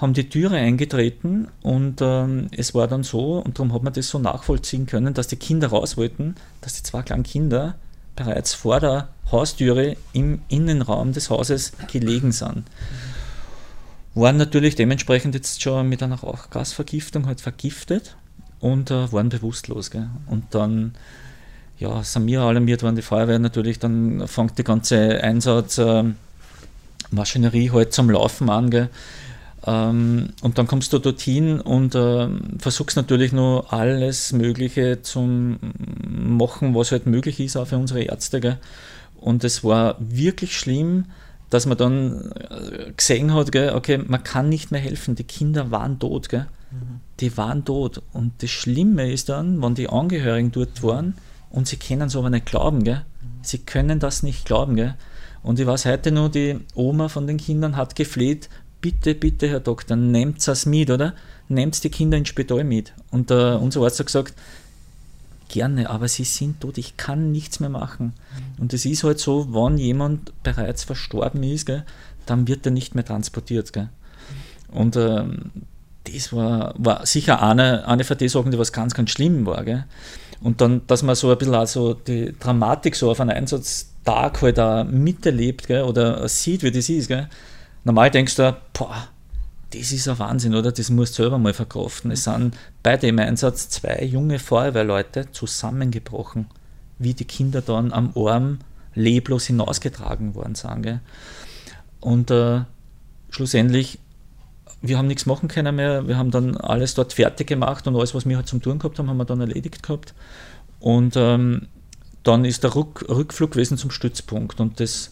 haben 0.02 0.14
die 0.14 0.30
Türe 0.30 0.58
eingetreten 0.58 1.48
und 1.62 2.02
ähm, 2.02 2.48
es 2.58 2.74
war 2.74 2.88
dann 2.88 3.04
so, 3.04 3.38
und 3.38 3.60
darum 3.60 3.72
hat 3.72 3.84
man 3.84 3.94
das 3.94 4.10
so 4.10 4.18
nachvollziehen 4.18 4.88
können, 4.88 5.14
dass 5.14 5.28
die 5.28 5.36
Kinder 5.36 5.68
raus 5.68 5.96
wollten, 5.96 6.34
dass 6.60 6.74
die 6.74 6.82
zwei 6.82 7.04
kleinen 7.04 7.22
Kinder 7.22 7.76
bereits 8.16 8.56
vor 8.56 8.80
der 8.80 9.10
Haustüre 9.32 9.96
im 10.12 10.42
Innenraum 10.48 11.14
des 11.14 11.30
Hauses 11.30 11.74
gelegen 11.92 12.32
sind. 12.32 12.64
Waren 14.16 14.38
natürlich 14.38 14.74
dementsprechend 14.76 15.36
jetzt 15.36 15.62
schon 15.62 15.88
mit 15.88 16.02
einer 16.02 16.20
Rauchgasvergiftung 16.20 17.28
halt 17.28 17.40
vergiftet 17.40 18.16
und 18.60 18.90
äh, 18.90 19.14
waren 19.14 19.30
bewusstlos. 19.30 19.92
Gell? 19.92 20.10
Und 20.26 20.56
dann 20.56 20.96
ja, 21.78 22.02
sind 22.04 22.26
wir 22.26 22.42
alarmiert 22.42 22.82
worden, 22.84 22.96
die 22.96 23.04
Feuerwehr 23.04 23.40
natürlich, 23.40 23.80
dann 23.80 24.28
fängt 24.28 24.58
die 24.58 24.64
ganze 24.64 25.24
Einsatzmaschinerie 25.24 27.68
äh, 27.68 27.72
halt 27.72 27.94
zum 27.94 28.10
Laufen 28.10 28.50
an. 28.50 28.72
Gell? 28.72 28.90
Ähm, 29.66 30.30
und 30.42 30.58
dann 30.58 30.68
kommst 30.68 30.92
du 30.94 31.00
dorthin 31.00 31.62
und 31.62 31.94
äh, 31.94 32.28
versuchst 32.58 32.98
natürlich 32.98 33.32
nur 33.32 33.72
alles 33.72 34.34
Mögliche 34.34 35.02
zu 35.02 35.22
machen, 35.22 36.74
was 36.74 36.92
halt 36.92 37.06
möglich 37.06 37.40
ist, 37.40 37.58
auch 37.58 37.68
für 37.68 37.78
unsere 37.78 38.02
Ärzte. 38.02 38.40
Gell? 38.40 38.58
Und 39.20 39.44
es 39.44 39.64
war 39.64 39.98
wirklich 40.00 40.58
schlimm, 40.58 41.06
dass 41.52 41.66
man 41.68 41.78
dann 41.78 42.32
äh, 42.32 42.92
gesehen 42.96 43.34
hat, 43.34 43.52
gell, 43.52 43.76
okay, 43.76 44.00
man 44.00 44.24
kann 44.24 44.50
nicht 44.50 44.72
mehr 44.72 44.82
helfen, 44.82 45.16
die 45.16 45.26
Kinder 45.26 45.70
waren 45.70 46.00
tot. 46.00 46.30
Gell? 46.30 46.48
Mhm. 46.72 47.02
Die 47.20 47.38
waren 47.38 47.64
tot. 47.64 48.02
Und 48.14 48.42
das 48.42 48.50
Schlimme 48.50 49.12
ist 49.12 49.30
dann, 49.30 49.62
wenn 49.62 49.76
die 49.76 49.90
Angehörigen 49.90 50.52
dort 50.52 50.82
waren 50.82 51.16
und 51.52 51.68
sie 51.68 51.78
können 51.78 52.08
es 52.08 52.16
aber 52.16 52.32
nicht 52.32 52.48
glauben. 52.48 52.84
Gell? 52.84 53.06
Sie 53.44 53.60
können 53.60 54.00
das 54.00 54.24
nicht 54.24 54.46
glauben. 54.46 54.76
Gell? 54.76 54.96
Und 55.44 55.60
ich 55.60 55.68
weiß 55.68 55.86
heute 55.86 56.12
nur, 56.12 56.30
die 56.30 56.60
Oma 56.76 57.10
von 57.10 57.28
den 57.28 57.38
Kindern 57.38 57.76
hat 57.76 57.96
gefleht, 57.96 58.50
bitte, 58.82 59.16
bitte, 59.16 59.48
Herr 59.48 59.60
Doktor, 59.60 59.96
nehmt 59.96 60.46
es 60.46 60.66
mit, 60.66 60.90
oder? 60.90 61.14
Nehmt 61.48 61.82
die 61.84 61.90
Kinder 61.90 62.18
ins 62.18 62.30
Spital 62.30 62.64
mit. 62.64 62.94
Und 63.12 63.32
äh, 63.32 63.54
unser 63.54 63.82
Arzt 63.82 64.00
hat 64.00 64.08
gesagt, 64.08 64.34
gerne, 65.52 65.90
aber 65.90 66.08
sie 66.08 66.24
sind 66.24 66.62
tot, 66.62 66.78
ich 66.78 66.98
kann 66.98 67.32
nichts 67.32 67.60
mehr 67.60 67.70
machen. 67.70 68.14
Und 68.58 68.74
es 68.74 68.86
ist 68.86 69.04
halt 69.04 69.20
so, 69.20 69.54
wenn 69.54 69.78
jemand 69.78 70.32
bereits 70.44 70.84
verstorben 70.84 71.44
ist, 71.44 71.66
gell, 71.66 71.84
dann 72.26 72.48
wird 72.48 72.66
er 72.66 72.72
nicht 72.72 72.96
mehr 72.96 73.06
transportiert. 73.06 73.74
Gell. 73.74 73.90
Und 74.70 74.96
ähm, 74.96 75.52
das 76.06 76.34
war, 76.34 76.74
war 76.78 77.06
sicher 77.06 77.44
eine, 77.44 77.88
eine 77.88 78.04
von 78.04 78.18
den 78.18 78.30
Sachen, 78.30 78.52
die 78.52 78.58
was 78.58 78.72
ganz, 78.72 78.94
ganz 78.94 79.12
schlimm 79.12 79.46
war. 79.46 79.64
Gell. 79.64 79.86
Und 80.42 80.62
dann, 80.62 80.82
dass 80.88 81.04
man 81.04 81.16
so 81.16 81.30
ein 81.30 81.38
bisschen 81.38 81.54
also 81.54 81.94
die 81.94 82.34
Dramatik 82.40 82.96
so 82.96 83.12
auf 83.12 83.20
einen 83.20 83.30
Einsatztag 83.30 84.42
halt 84.42 84.60
auch 84.60 84.86
miterlebt 84.86 85.68
gell, 85.68 85.84
oder 85.84 86.28
sieht, 86.28 86.64
wie 86.64 86.72
das 86.72 86.90
ist. 86.90 87.10
Gell. 87.10 87.28
Normal 87.84 88.12
denkst 88.12 88.36
du, 88.36 88.56
boah, 88.74 89.08
das 89.74 89.92
ist 89.92 90.08
ein 90.08 90.20
Wahnsinn, 90.20 90.54
oder? 90.54 90.72
Das 90.72 90.90
musst 90.90 91.18
du 91.18 91.24
selber 91.24 91.38
mal 91.38 91.54
verkraften. 91.54 92.12
Es 92.12 92.26
sind 92.26 92.56
bei 92.84 92.98
dem 92.98 93.20
Einsatz 93.20 93.70
zwei 93.70 94.04
junge 94.04 94.38
Feuerwehrleute 94.38 95.32
zusammengebrochen, 95.32 96.48
wie 97.00 97.14
die 97.14 97.26
Kinder 97.26 97.62
dann 97.62 97.94
am 97.94 98.12
Arm 98.16 98.60
leblos 98.94 99.46
hinausgetragen 99.46 100.36
worden 100.36 100.56
sind. 100.56 100.84
Gell? 100.84 101.00
Und 102.02 102.32
äh, 102.32 102.62
schlussendlich, 103.30 104.00
wir 104.82 104.98
haben 104.98 105.08
nichts 105.08 105.26
machen 105.26 105.48
können 105.48 105.76
mehr. 105.76 106.08
Wir 106.08 106.18
haben 106.18 106.32
dann 106.32 106.58
alles 106.58 106.94
dort 106.96 107.14
fertig 107.14 107.48
gemacht 107.48 107.88
und 107.88 107.96
alles, 107.96 108.14
was 108.14 108.28
wir 108.28 108.36
halt 108.36 108.48
zum 108.48 108.62
Tun 108.62 108.80
gehabt 108.80 109.00
haben, 109.00 109.10
haben 109.10 109.18
wir 109.18 109.26
dann 109.26 109.40
erledigt 109.40 109.84
gehabt. 109.84 110.14
Und 110.80 111.16
ähm, 111.16 111.68
dann 112.24 112.44
ist 112.46 112.64
der 112.64 112.76
Rück, 112.76 113.06
Rückflug 113.08 113.52
gewesen 113.52 113.78
zum 113.78 113.92
Stützpunkt 113.92 114.60
und 114.60 114.80
das 114.80 115.12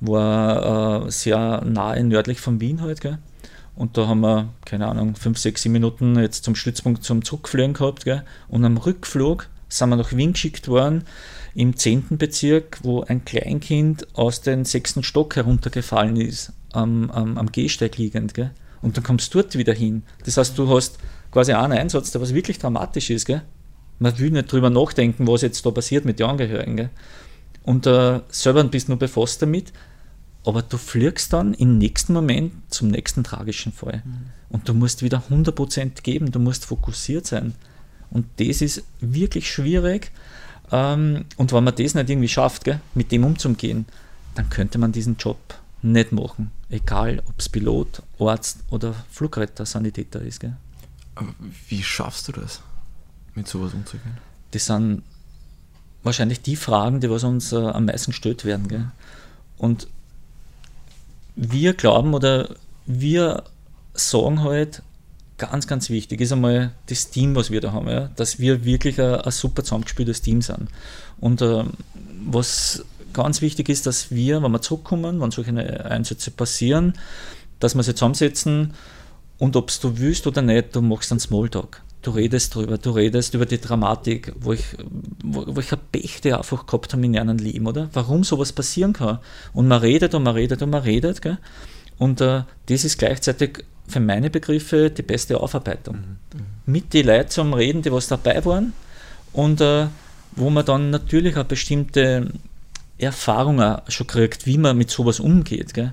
war 0.00 1.06
äh, 1.06 1.10
sehr 1.10 1.62
nahe 1.64 2.04
nördlich 2.04 2.40
von 2.40 2.60
Wien 2.60 2.80
halt. 2.80 3.00
Gell? 3.00 3.18
Und 3.74 3.96
da 3.96 4.08
haben 4.08 4.20
wir, 4.20 4.48
keine 4.64 4.86
Ahnung, 4.88 5.14
fünf, 5.14 5.38
sechs, 5.38 5.62
sieben 5.62 5.74
Minuten 5.74 6.18
jetzt 6.18 6.44
zum 6.44 6.54
Stützpunkt 6.54 7.04
zum 7.04 7.24
Zurückfliegen 7.24 7.74
gehabt. 7.74 8.04
Gell? 8.04 8.24
Und 8.48 8.64
am 8.64 8.76
Rückflug 8.76 9.48
sind 9.68 9.90
wir 9.90 9.96
nach 9.96 10.12
Wien 10.12 10.32
geschickt 10.32 10.68
worden, 10.68 11.04
im 11.54 11.76
10. 11.76 12.18
Bezirk, 12.18 12.78
wo 12.82 13.02
ein 13.02 13.24
Kleinkind 13.24 14.16
aus 14.16 14.40
dem 14.40 14.64
sechsten 14.64 15.02
Stock 15.02 15.36
heruntergefallen 15.36 16.16
ist, 16.16 16.52
am, 16.72 17.10
am, 17.10 17.38
am 17.38 17.52
Gehsteig 17.52 17.98
liegend. 17.98 18.34
Gell? 18.34 18.50
Und 18.82 18.96
dann 18.96 19.04
kommst 19.04 19.34
du 19.34 19.42
dort 19.42 19.56
wieder 19.56 19.74
hin. 19.74 20.02
Das 20.24 20.36
heißt, 20.36 20.56
du 20.56 20.68
hast 20.68 20.98
quasi 21.30 21.52
einen 21.52 21.72
Einsatz, 21.72 22.10
der 22.12 22.20
was 22.20 22.34
wirklich 22.34 22.58
dramatisch 22.58 23.10
ist. 23.10 23.26
Gell? 23.26 23.42
Man 23.98 24.18
will 24.18 24.30
nicht 24.30 24.50
drüber 24.50 24.70
nachdenken, 24.70 25.26
was 25.26 25.42
jetzt 25.42 25.64
da 25.66 25.70
passiert 25.70 26.04
mit 26.04 26.18
den 26.18 26.26
Angehörigen. 26.26 26.76
Gell? 26.76 26.90
Und 27.64 27.86
äh, 27.86 28.20
selber 28.28 28.64
bist 28.64 28.88
du 28.88 28.92
nur 28.92 28.98
befasst 28.98 29.42
damit, 29.42 29.72
aber 30.44 30.62
du 30.62 30.78
fliegst 30.78 31.32
dann 31.32 31.54
im 31.54 31.78
nächsten 31.78 32.12
Moment 32.12 32.52
zum 32.68 32.88
nächsten 32.88 33.24
tragischen 33.24 33.72
Fall. 33.72 34.02
Mhm. 34.04 34.30
Und 34.50 34.68
du 34.68 34.74
musst 34.74 35.02
wieder 35.02 35.22
100% 35.30 36.02
geben, 36.02 36.32
du 36.32 36.38
musst 36.38 36.64
fokussiert 36.64 37.26
sein. 37.26 37.54
Und 38.10 38.26
das 38.38 38.62
ist 38.62 38.84
wirklich 39.00 39.50
schwierig. 39.50 40.10
Ähm, 40.70 41.24
und 41.36 41.52
wenn 41.52 41.64
man 41.64 41.74
das 41.74 41.94
nicht 41.94 42.08
irgendwie 42.08 42.28
schafft, 42.28 42.64
gell, 42.64 42.80
mit 42.94 43.12
dem 43.12 43.24
umzugehen, 43.24 43.86
dann 44.34 44.48
könnte 44.48 44.78
man 44.78 44.92
diesen 44.92 45.16
Job 45.16 45.38
nicht 45.82 46.12
machen. 46.12 46.50
Egal, 46.70 47.22
ob 47.26 47.38
es 47.38 47.48
Pilot, 47.48 48.02
Arzt 48.18 48.60
oder 48.70 48.94
Flugretter, 49.10 49.66
Sanitäter 49.66 50.20
ist. 50.22 50.40
Gell. 50.40 50.56
Wie 51.68 51.82
schaffst 51.82 52.28
du 52.28 52.32
das, 52.32 52.60
mit 53.34 53.48
sowas 53.48 53.74
umzugehen? 53.74 54.16
Das 54.52 54.66
sind 54.66 55.02
wahrscheinlich 56.02 56.40
die 56.40 56.56
Fragen, 56.56 57.00
die 57.00 57.10
was 57.10 57.24
uns 57.24 57.52
äh, 57.52 57.56
am 57.56 57.86
meisten 57.86 58.12
gestellt 58.12 58.44
werden. 58.44 58.68
Gell. 58.68 58.90
Und 59.56 59.88
wir 61.38 61.74
glauben 61.74 62.14
oder 62.14 62.48
wir 62.84 63.44
sagen 63.94 64.42
halt, 64.42 64.82
ganz, 65.38 65.68
ganz 65.68 65.88
wichtig 65.88 66.20
ist 66.20 66.32
einmal 66.32 66.72
das 66.86 67.10
Team, 67.10 67.36
was 67.36 67.50
wir 67.50 67.60
da 67.60 67.72
haben, 67.72 67.88
ja? 67.88 68.10
dass 68.16 68.40
wir 68.40 68.64
wirklich 68.64 69.00
ein, 69.00 69.14
ein 69.14 69.30
super 69.30 69.62
zusammengespieltes 69.62 70.20
Team 70.20 70.42
sind. 70.42 70.68
Und 71.20 71.40
äh, 71.40 71.64
was 72.26 72.84
ganz 73.12 73.40
wichtig 73.40 73.68
ist, 73.68 73.86
dass 73.86 74.10
wir, 74.10 74.42
wenn 74.42 74.50
wir 74.50 74.60
zurückkommen, 74.60 75.20
wenn 75.20 75.30
solche 75.30 75.84
Einsätze 75.84 76.32
passieren, 76.32 76.94
dass 77.60 77.76
wir 77.76 77.82
sie 77.84 77.94
zusammensetzen 77.94 78.74
und 79.38 79.54
ob 79.54 79.70
du 79.80 79.98
willst 79.98 80.26
oder 80.26 80.42
nicht, 80.42 80.74
du 80.74 80.82
machst 80.82 81.12
einen 81.12 81.20
Smalltalk. 81.20 81.82
Du 82.02 82.12
redest 82.12 82.54
drüber, 82.54 82.78
du 82.78 82.90
redest 82.90 83.34
über 83.34 83.44
die 83.44 83.60
Dramatik, 83.60 84.32
wo 84.38 84.52
ich, 84.52 84.64
wo, 85.24 85.44
wo 85.48 85.60
ich 85.60 85.72
eine 85.72 85.80
Pechte 85.90 86.38
einfach 86.38 86.66
gehabt 86.66 86.92
habe 86.92 87.04
in 87.04 87.18
einem 87.18 87.38
Leben, 87.38 87.66
oder? 87.66 87.88
Warum 87.92 88.22
sowas 88.22 88.52
passieren 88.52 88.92
kann. 88.92 89.18
Und 89.52 89.66
man 89.66 89.80
redet 89.80 90.14
und 90.14 90.22
man 90.22 90.34
redet 90.34 90.62
und 90.62 90.70
man 90.70 90.82
redet, 90.82 91.22
gell? 91.22 91.38
Und 91.98 92.20
äh, 92.20 92.42
das 92.66 92.84
ist 92.84 92.98
gleichzeitig 92.98 93.64
für 93.88 94.00
meine 94.00 94.30
Begriffe 94.30 94.90
die 94.90 95.02
beste 95.02 95.40
Aufarbeitung. 95.40 95.96
Mhm. 95.96 96.38
Mhm. 96.38 96.72
Mit 96.72 96.94
den 96.94 97.06
Leuten 97.06 97.30
zum 97.30 97.52
Reden, 97.52 97.82
die 97.82 97.90
was 97.90 98.06
dabei 98.06 98.44
waren 98.44 98.72
und 99.32 99.60
äh, 99.60 99.86
wo 100.36 100.50
man 100.50 100.64
dann 100.64 100.90
natürlich 100.90 101.36
auch 101.36 101.44
bestimmte 101.44 102.30
Erfahrungen 102.98 103.78
schon 103.88 104.06
kriegt, 104.06 104.46
wie 104.46 104.58
man 104.58 104.76
mit 104.76 104.90
sowas 104.90 105.20
umgeht. 105.20 105.74
Gell? 105.74 105.92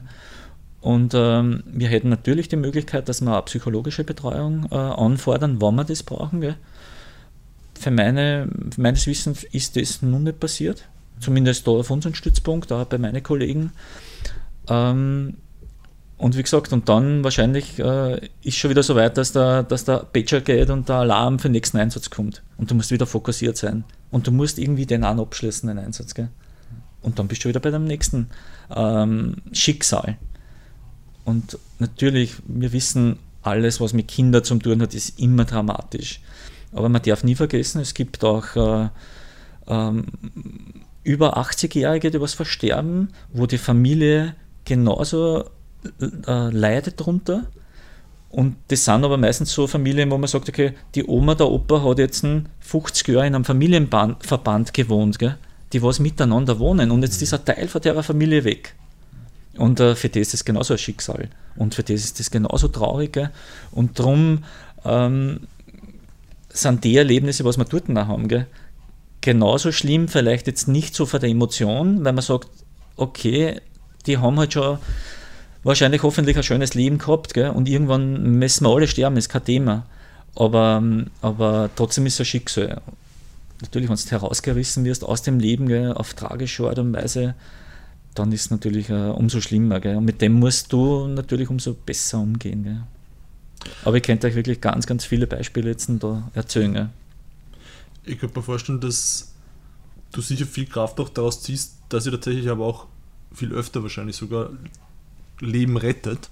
Und 0.86 1.16
ähm, 1.16 1.64
wir 1.66 1.88
hätten 1.88 2.10
natürlich 2.10 2.48
die 2.48 2.58
Möglichkeit, 2.58 3.10
dass 3.10 3.20
wir 3.20 3.34
eine 3.34 3.42
psychologische 3.42 4.04
Betreuung 4.04 4.68
äh, 4.70 4.76
anfordern, 4.76 5.60
wann 5.60 5.74
wir 5.74 5.84
das 5.84 6.04
brauchen. 6.04 6.42
Gell? 6.42 6.58
Für, 7.74 7.90
meine, 7.90 8.48
meines 8.78 9.08
Wissens 9.08 9.46
ist 9.46 9.78
das 9.78 10.04
nun 10.04 10.26
nicht 10.26 10.40
passiert. 10.40 10.88
Zumindest 11.20 11.66
da 11.66 11.72
auf 11.72 11.90
unserem 11.90 12.14
Stützpunkt, 12.14 12.72
auch 12.72 12.86
bei 12.86 13.00
meinen 13.00 13.24
Kollegen. 13.24 13.72
Ähm, 14.70 15.38
und 16.18 16.38
wie 16.38 16.44
gesagt, 16.44 16.72
und 16.72 16.88
dann 16.88 17.24
wahrscheinlich 17.24 17.80
äh, 17.80 18.22
ist 18.44 18.58
schon 18.58 18.70
wieder 18.70 18.84
so 18.84 18.96
weit, 18.96 19.18
dass 19.18 19.32
der, 19.32 19.64
dass 19.64 19.86
der 19.86 20.06
Pager 20.14 20.42
geht 20.42 20.70
und 20.70 20.88
der 20.88 20.98
Alarm 20.98 21.40
für 21.40 21.48
den 21.48 21.54
nächsten 21.54 21.78
Einsatz 21.78 22.12
kommt. 22.12 22.44
Und 22.58 22.70
du 22.70 22.76
musst 22.76 22.92
wieder 22.92 23.08
fokussiert 23.08 23.58
sein. 23.58 23.86
Und 24.12 24.28
du 24.28 24.32
musst 24.32 24.60
irgendwie 24.60 24.86
den 24.86 25.04
an 25.04 25.20
abschließen, 25.20 25.68
den 25.68 25.80
Einsatz. 25.80 26.14
Gell? 26.14 26.30
Und 27.02 27.18
dann 27.18 27.28
bist 27.28 27.44
du 27.44 27.50
wieder 27.50 27.60
bei 27.60 27.72
dem 27.72 27.86
nächsten 27.86 28.30
ähm, 28.70 29.38
Schicksal. 29.52 30.20
Und 31.26 31.58
natürlich, 31.80 32.36
wir 32.48 32.72
wissen 32.72 33.18
alles, 33.42 33.82
was 33.82 33.94
mit 33.94 34.08
Kindern 34.08 34.44
zu 34.44 34.56
tun 34.56 34.82
hat, 34.82 34.94
ist 34.94 35.20
immer 35.20 35.46
dramatisch. 35.46 36.22
Aber 36.72 36.90
man 36.90 37.02
darf 37.02 37.24
nie 37.24 37.36
vergessen, 37.36 37.82
es 37.82 37.94
gibt 37.94 38.24
auch 38.24 38.56
äh, 38.56 38.90
ähm, 39.68 40.06
über 41.04 41.38
80-Jährige, 41.38 42.12
die 42.12 42.22
was 42.22 42.34
versterben, 42.34 43.10
wo 43.34 43.46
die 43.46 43.58
Familie 43.58 44.36
genauso 44.66 45.46
äh, 46.00 46.50
leidet 46.50 47.00
darunter. 47.00 47.46
Und 48.30 48.58
das 48.68 48.84
sind 48.84 49.06
aber 49.06 49.18
meistens 49.18 49.54
so 49.54 49.66
Familien, 49.68 50.12
wo 50.12 50.18
man 50.18 50.28
sagt, 50.28 50.50
okay, 50.50 50.74
die 50.94 51.06
Oma, 51.06 51.36
der 51.36 51.50
Opa 51.50 51.82
hat 51.84 52.00
jetzt 52.00 52.26
50 52.60 53.08
Jahre 53.08 53.28
in 53.28 53.36
einem 53.36 53.46
Familienverband 53.46 54.74
gewohnt, 54.74 55.20
gell? 55.20 55.38
die 55.72 55.82
was 55.82 56.00
miteinander 56.00 56.60
wohnen 56.60 56.92
und 56.92 57.04
jetzt 57.04 57.22
ist 57.22 57.34
ein 57.34 57.46
Teil 57.46 57.68
von 57.68 57.82
der 57.82 58.02
Familie 58.04 58.44
weg. 58.44 58.76
Und 59.58 59.80
äh, 59.80 59.96
für 59.96 60.10
das 60.10 60.22
ist 60.22 60.34
das 60.34 60.46
genauso 60.46 60.74
ein 60.74 60.78
Schicksal. 60.78 61.30
Und 61.56 61.76
für 61.76 61.84
das 61.84 62.04
ist 62.04 62.20
das 62.20 62.32
genauso 62.32 62.68
traurig. 62.68 63.18
Und 63.72 64.00
darum 64.00 64.44
ähm, 64.84 65.42
sind 66.50 66.84
die 66.84 66.98
Erlebnisse, 66.98 67.46
was 67.46 67.58
wir 67.58 67.66
dort 67.66 67.90
noch 67.90 68.08
haben, 68.08 68.28
gell? 68.28 68.48
genauso 69.22 69.72
schlimm, 69.72 70.08
vielleicht 70.08 70.46
jetzt 70.46 70.68
nicht 70.68 70.94
so 70.94 71.08
von 71.08 71.20
der 71.20 71.30
Emotion, 71.30 72.06
weil 72.06 72.14
man 72.14 72.22
sagt, 72.22 72.48
okay, 72.96 73.60
die 74.06 74.20
haben 74.20 74.38
halt 74.38 74.54
schon 74.54 74.78
wahrscheinlich 75.64 76.04
hoffentlich 76.04 76.38
ein 76.38 76.44
schönes 76.44 76.76
Leben 76.76 77.00
gehabt 77.00 77.34
gell? 77.34 77.50
und 77.50 77.68
irgendwann 77.68 78.22
müssen 78.38 78.66
wir 78.66 78.70
alle 78.76 78.88
sterben, 78.88 79.18
ist 79.18 79.30
kein 79.30 79.44
Thema. 79.44 79.86
Aber, 80.36 80.84
aber 81.22 81.70
trotzdem 81.76 82.06
ist 82.06 82.16
es 82.16 82.20
ein 82.20 82.26
Schicksal. 82.26 82.82
Natürlich, 83.62 83.90
wenn 83.90 83.96
du 83.96 84.12
herausgerissen 84.12 84.86
wirst 84.86 85.04
aus 85.04 85.24
dem 85.24 85.40
Leben 85.40 85.68
gell, 85.68 85.94
auf 85.94 86.14
tragische 86.14 86.68
Art 86.68 86.78
und 86.78 86.94
Weise, 86.94 87.34
dann 88.16 88.32
ist 88.32 88.46
es 88.46 88.52
natürlich 88.52 88.90
uh, 88.90 89.12
umso 89.12 89.42
schlimmer. 89.42 89.80
Gell? 89.80 89.98
Und 89.98 90.06
mit 90.06 90.22
dem 90.22 90.34
musst 90.34 90.74
du 90.74 91.08
natürlich 91.08 91.50
umso 91.50 91.74
besser 91.74 92.20
umgehen. 92.20 92.64
Gell? 92.64 92.82
Aber 93.84 93.98
ich 93.98 94.04
könnte 94.04 94.28
euch 94.28 94.36
wirklich 94.36 94.62
ganz, 94.62 94.88
ganz 94.88 95.06
viele 95.06 95.28
Beispiele 95.28 95.70
jetzt 95.70 95.90
da 96.00 96.30
erzählen. 96.34 96.74
Gell? 96.74 96.90
Ich 98.06 98.20
könnte 98.20 98.40
mir 98.40 98.44
vorstellen, 98.44 98.80
dass 98.80 99.34
du 100.12 100.22
sicher 100.22 100.46
viel 100.46 100.66
Kraft 100.66 101.00
auch 101.00 101.10
daraus 101.10 101.42
ziehst, 101.42 101.76
dass 101.90 102.06
ihr 102.06 102.14
tatsächlich 102.14 102.50
aber 102.50 102.66
auch 102.66 102.88
viel 103.34 103.52
öfter 103.52 103.84
wahrscheinlich 103.84 104.16
sogar 104.16 104.50
Leben 105.40 105.78
rettet. 105.78 106.30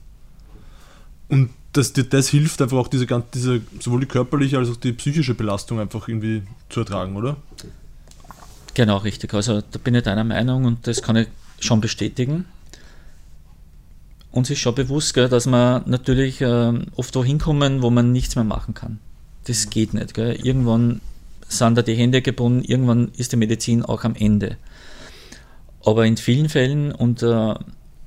Und 1.28 1.50
dass 1.74 1.92
dir 1.94 2.04
das 2.04 2.30
hilft, 2.30 2.62
einfach 2.62 2.78
auch 2.78 2.88
diese, 2.88 3.08
diese 3.34 3.62
sowohl 3.80 4.02
die 4.02 4.06
körperliche 4.06 4.58
als 4.58 4.70
auch 4.70 4.76
die 4.76 4.94
psychische 4.94 5.34
Belastung 5.34 5.80
einfach 5.80 6.08
irgendwie 6.08 6.44
zu 6.70 6.82
ertragen, 6.82 7.16
oder? 7.16 7.38
Genau, 8.76 8.98
richtig. 8.98 9.34
Also 9.34 9.62
da 9.62 9.80
bin 9.84 9.96
ich 9.96 10.04
deiner 10.04 10.24
Meinung 10.24 10.66
und 10.66 10.88
das 10.88 11.02
kann 11.02 11.16
ich 11.16 11.28
schon 11.64 11.82
bestätigen. 11.82 12.46
Uns 14.32 14.50
ist 14.50 14.60
schon 14.60 14.76
bewusst, 14.76 15.14
gell, 15.14 15.30
dass 15.30 15.46
wir 15.46 15.84
natürlich 15.86 16.42
äh, 16.42 16.74
oft 16.96 17.16
wohin 17.16 17.38
kommen, 17.38 17.82
wo 17.82 17.90
man 17.90 18.12
nichts 18.12 18.36
mehr 18.36 18.44
machen 18.44 18.74
kann. 18.74 19.00
Das 19.46 19.70
geht 19.70 19.94
nicht. 19.94 20.14
Gell. 20.14 20.36
Irgendwann 20.44 21.02
sind 21.48 21.78
da 21.78 21.82
die 21.82 21.96
Hände 21.96 22.22
gebunden, 22.22 22.64
irgendwann 22.64 23.12
ist 23.16 23.32
die 23.32 23.38
Medizin 23.38 23.84
auch 23.84 24.04
am 24.04 24.16
Ende. 24.16 24.58
Aber 25.86 26.06
in 26.06 26.18
vielen 26.18 26.50
Fällen, 26.50 26.92
und 26.92 27.22
äh, 27.22 27.54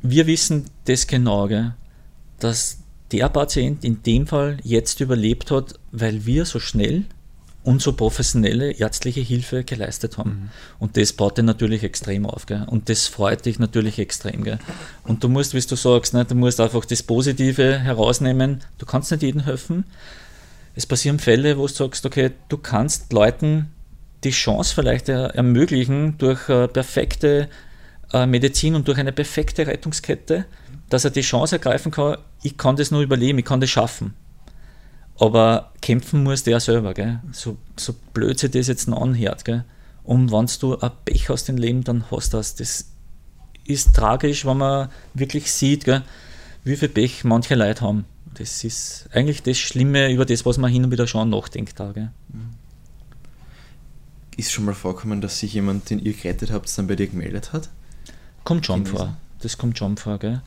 wir 0.02 0.26
wissen 0.26 0.64
das 0.86 1.06
genau, 1.06 1.46
gell, 1.46 1.74
dass 2.40 2.78
der 3.12 3.28
Patient 3.28 3.84
in 3.84 4.02
dem 4.02 4.26
Fall 4.26 4.58
jetzt 4.64 5.00
überlebt 5.00 5.50
hat, 5.50 5.78
weil 5.92 6.26
wir 6.26 6.44
so 6.44 6.58
schnell 6.58 7.04
und 7.66 7.82
so 7.82 7.92
professionelle 7.92 8.70
ärztliche 8.70 9.20
Hilfe 9.20 9.64
geleistet 9.64 10.18
haben. 10.18 10.30
Mhm. 10.30 10.48
Und 10.78 10.96
das 10.96 11.12
baut 11.12 11.36
dich 11.36 11.44
natürlich 11.44 11.82
extrem 11.82 12.24
auf. 12.24 12.46
Gell? 12.46 12.64
Und 12.68 12.88
das 12.88 13.08
freut 13.08 13.44
dich 13.44 13.58
natürlich 13.58 13.98
extrem. 13.98 14.44
Gell? 14.44 14.60
Und 15.02 15.24
du 15.24 15.28
musst, 15.28 15.52
wie 15.52 15.60
du 15.60 15.74
sagst, 15.74 16.14
ne, 16.14 16.24
du 16.24 16.36
musst 16.36 16.60
einfach 16.60 16.84
das 16.84 17.02
Positive 17.02 17.80
herausnehmen. 17.80 18.62
Du 18.78 18.86
kannst 18.86 19.10
nicht 19.10 19.24
jedem 19.24 19.40
helfen. 19.40 19.84
Es 20.76 20.86
passieren 20.86 21.18
Fälle, 21.18 21.58
wo 21.58 21.66
du 21.66 21.72
sagst, 21.72 22.06
okay, 22.06 22.30
du 22.48 22.56
kannst 22.56 23.12
Leuten 23.12 23.72
die 24.22 24.30
Chance 24.30 24.72
vielleicht 24.72 25.08
ermöglichen 25.08 26.18
durch 26.18 26.48
äh, 26.48 26.68
perfekte 26.68 27.48
äh, 28.12 28.26
Medizin 28.26 28.76
und 28.76 28.86
durch 28.86 28.98
eine 28.98 29.12
perfekte 29.12 29.66
Rettungskette, 29.66 30.44
dass 30.88 31.04
er 31.04 31.10
die 31.10 31.22
Chance 31.22 31.56
ergreifen 31.56 31.90
kann, 31.90 32.18
ich 32.44 32.56
kann 32.56 32.76
das 32.76 32.92
nur 32.92 33.02
überleben, 33.02 33.40
ich 33.40 33.44
kann 33.44 33.60
das 33.60 33.70
schaffen. 33.70 34.14
Aber 35.18 35.72
kämpfen 35.80 36.22
muss 36.22 36.42
der 36.42 36.60
selber, 36.60 36.94
gell? 36.94 37.20
So, 37.32 37.56
so 37.76 37.94
blöd 38.12 38.38
sich 38.38 38.50
das 38.50 38.66
jetzt 38.66 38.88
noch 38.88 39.00
anhört. 39.00 39.44
Gell? 39.44 39.64
Und 40.04 40.30
wenn 40.30 40.46
du 40.60 40.78
ein 40.78 40.90
Pech 41.04 41.28
hast 41.28 41.48
im 41.48 41.56
Leben, 41.56 41.84
dann 41.84 42.10
hast 42.10 42.32
du 42.32 42.36
das. 42.36 42.54
Das 42.54 42.86
ist 43.64 43.94
tragisch, 43.96 44.44
wenn 44.44 44.58
man 44.58 44.90
wirklich 45.14 45.50
sieht, 45.50 45.84
gell? 45.84 46.02
wie 46.64 46.76
viel 46.76 46.88
Pech 46.88 47.24
manche 47.24 47.54
Leute 47.54 47.82
haben. 47.82 48.04
Das 48.34 48.64
ist 48.64 49.08
eigentlich 49.12 49.42
das 49.42 49.56
Schlimme 49.56 50.12
über 50.12 50.26
das, 50.26 50.44
was 50.44 50.58
man 50.58 50.70
hin 50.70 50.84
und 50.84 50.90
wieder 50.90 51.06
schon 51.06 51.30
nachdenkt. 51.30 51.78
Da, 51.80 51.92
gell? 51.92 52.10
Ist 54.36 54.52
schon 54.52 54.66
mal 54.66 54.74
vorkommen, 54.74 55.20
dass 55.20 55.38
sich 55.38 55.54
jemand, 55.54 55.88
den 55.88 56.00
ihr 56.00 56.12
gerettet 56.12 56.50
habt, 56.50 56.76
dann 56.76 56.88
bei 56.88 56.96
dir 56.96 57.06
gemeldet 57.06 57.52
hat? 57.52 57.70
Kommt 58.44 58.66
schon 58.66 58.84
vor. 58.84 59.16
Das 59.40 59.56
kommt 59.56 59.78
schon 59.78 59.96
vor. 59.96 60.18
Gell? 60.18 60.42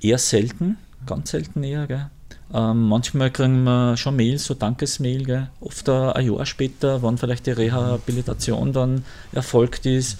Eher 0.00 0.18
selten, 0.18 0.78
ganz 1.06 1.32
selten 1.32 1.62
eher. 1.62 1.86
Gell? 1.86 2.10
Ähm, 2.54 2.88
manchmal 2.88 3.32
kriegen 3.32 3.64
wir 3.64 3.96
schon 3.96 4.14
Mails, 4.14 4.44
so 4.44 4.54
Dankesmail, 4.54 5.24
gell? 5.24 5.50
oft 5.60 5.88
ein 5.88 6.24
Jahr 6.24 6.46
später, 6.46 7.02
wann 7.02 7.18
vielleicht 7.18 7.46
die 7.46 7.50
Rehabilitation 7.50 8.72
dann 8.72 9.04
erfolgt 9.32 9.86
ist. 9.86 10.18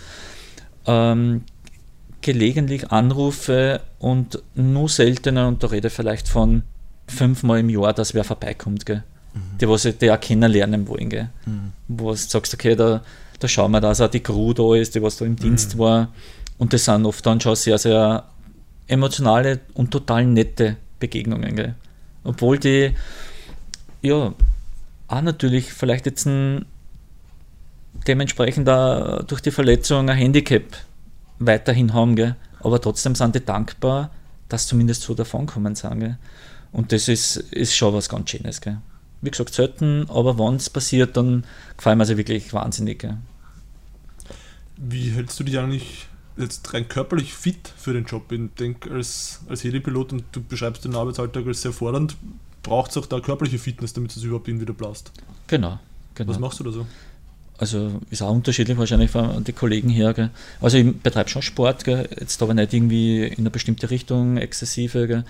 Ähm, 0.84 1.44
gelegentlich 2.22 2.90
Anrufe 2.90 3.82
und 4.00 4.42
nur 4.56 4.88
seltener, 4.88 5.46
und 5.46 5.62
da 5.62 5.68
rede 5.68 5.88
ich 5.88 5.94
vielleicht 5.94 6.26
von 6.26 6.62
fünfmal 7.06 7.60
im 7.60 7.70
Jahr, 7.70 7.92
dass 7.92 8.14
wer 8.14 8.24
vorbeikommt, 8.24 8.84
gell? 8.84 9.04
Mhm. 9.34 9.58
die 9.60 9.68
was 9.68 9.82
die 9.82 10.10
auch 10.10 10.20
kennenlernen 10.20 10.88
wollen. 10.88 11.10
Gell? 11.10 11.28
Mhm. 11.46 11.72
Wo 11.86 12.10
du 12.10 12.16
sagst, 12.16 12.52
okay, 12.54 12.74
da, 12.74 13.02
da 13.38 13.48
schauen 13.48 13.70
wir, 13.70 13.80
dass 13.80 14.00
auch 14.00 14.10
die 14.10 14.20
Crew 14.20 14.52
da 14.54 14.74
ist, 14.74 14.94
die 14.96 15.02
was 15.02 15.18
da 15.18 15.24
im 15.24 15.36
Dienst 15.36 15.74
mhm. 15.76 15.78
war. 15.78 16.08
Und 16.58 16.72
das 16.72 16.84
sind 16.84 17.06
oft 17.06 17.24
dann 17.26 17.40
schon 17.40 17.54
sehr, 17.54 17.78
sehr 17.78 18.24
emotionale 18.88 19.60
und 19.74 19.90
total 19.90 20.24
nette 20.24 20.76
Begegnungen. 20.98 21.54
Gell? 21.54 21.74
Obwohl 22.24 22.58
die, 22.58 22.94
ja, 24.02 24.34
auch 25.08 25.20
natürlich 25.20 25.72
vielleicht 25.72 26.06
jetzt 26.06 26.26
ein, 26.26 26.64
dementsprechend 28.06 28.66
durch 28.66 29.40
die 29.40 29.50
Verletzung 29.50 30.08
ein 30.08 30.16
Handicap 30.16 30.64
weiterhin 31.38 31.92
haben, 31.92 32.16
gell? 32.16 32.36
aber 32.60 32.80
trotzdem 32.80 33.14
sind 33.14 33.34
die 33.34 33.44
dankbar, 33.44 34.10
dass 34.48 34.66
zumindest 34.66 35.02
so 35.02 35.14
davon 35.14 35.46
kommen 35.46 35.74
sind. 35.74 36.00
Gell? 36.00 36.18
Und 36.72 36.92
das 36.92 37.08
ist, 37.08 37.36
ist 37.36 37.76
schon 37.76 37.94
was 37.94 38.08
ganz 38.08 38.30
Schönes. 38.30 38.60
Gell? 38.60 38.78
Wie 39.20 39.30
gesagt, 39.30 39.54
selten, 39.54 40.08
aber 40.08 40.38
wenn 40.38 40.56
es 40.56 40.70
passiert, 40.70 41.16
dann 41.16 41.44
gefallen 41.76 41.98
mir 41.98 42.06
sie 42.06 42.16
wirklich 42.16 42.52
wahnsinnig. 42.52 43.00
Gell? 43.00 43.18
Wie 44.76 45.10
hältst 45.10 45.38
du 45.38 45.44
dich 45.44 45.58
eigentlich 45.58 46.08
jetzt 46.36 46.74
rein 46.74 46.88
körperlich 46.88 47.34
fit 47.34 47.72
für 47.76 47.92
den 47.92 48.04
Job. 48.04 48.30
Ich 48.32 48.40
denke, 48.58 48.90
als, 48.90 49.40
als 49.48 49.64
Helipilot 49.64 50.12
und 50.12 50.24
du 50.32 50.42
beschreibst 50.42 50.84
den 50.84 50.94
Arbeitsalltag 50.94 51.46
als 51.46 51.62
sehr 51.62 51.72
fordernd, 51.72 52.16
braucht 52.62 52.90
es 52.90 52.96
auch 52.96 53.06
da 53.06 53.20
körperliche 53.20 53.58
Fitness, 53.58 53.92
damit 53.92 54.16
es 54.16 54.22
überhaupt 54.22 54.48
wieder 54.48 54.72
blast. 54.72 55.12
Genau, 55.46 55.78
genau. 56.14 56.30
Was 56.30 56.38
machst 56.38 56.60
du 56.60 56.64
da 56.64 56.72
so? 56.72 56.86
Also 57.56 58.00
ist 58.10 58.20
auch 58.20 58.32
unterschiedlich 58.32 58.76
wahrscheinlich 58.76 59.12
von 59.12 59.44
den 59.44 59.54
Kollegen 59.54 59.88
her. 59.88 60.12
Gell. 60.12 60.30
Also 60.60 60.76
ich 60.76 60.96
betreibe 60.96 61.28
schon 61.28 61.42
Sport, 61.42 61.84
gell. 61.84 62.08
jetzt 62.18 62.42
aber 62.42 62.52
nicht 62.52 62.72
irgendwie 62.72 63.24
in 63.24 63.38
eine 63.38 63.50
bestimmte 63.50 63.90
Richtung 63.90 64.38
exzessive. 64.38 65.06
Gell. 65.06 65.24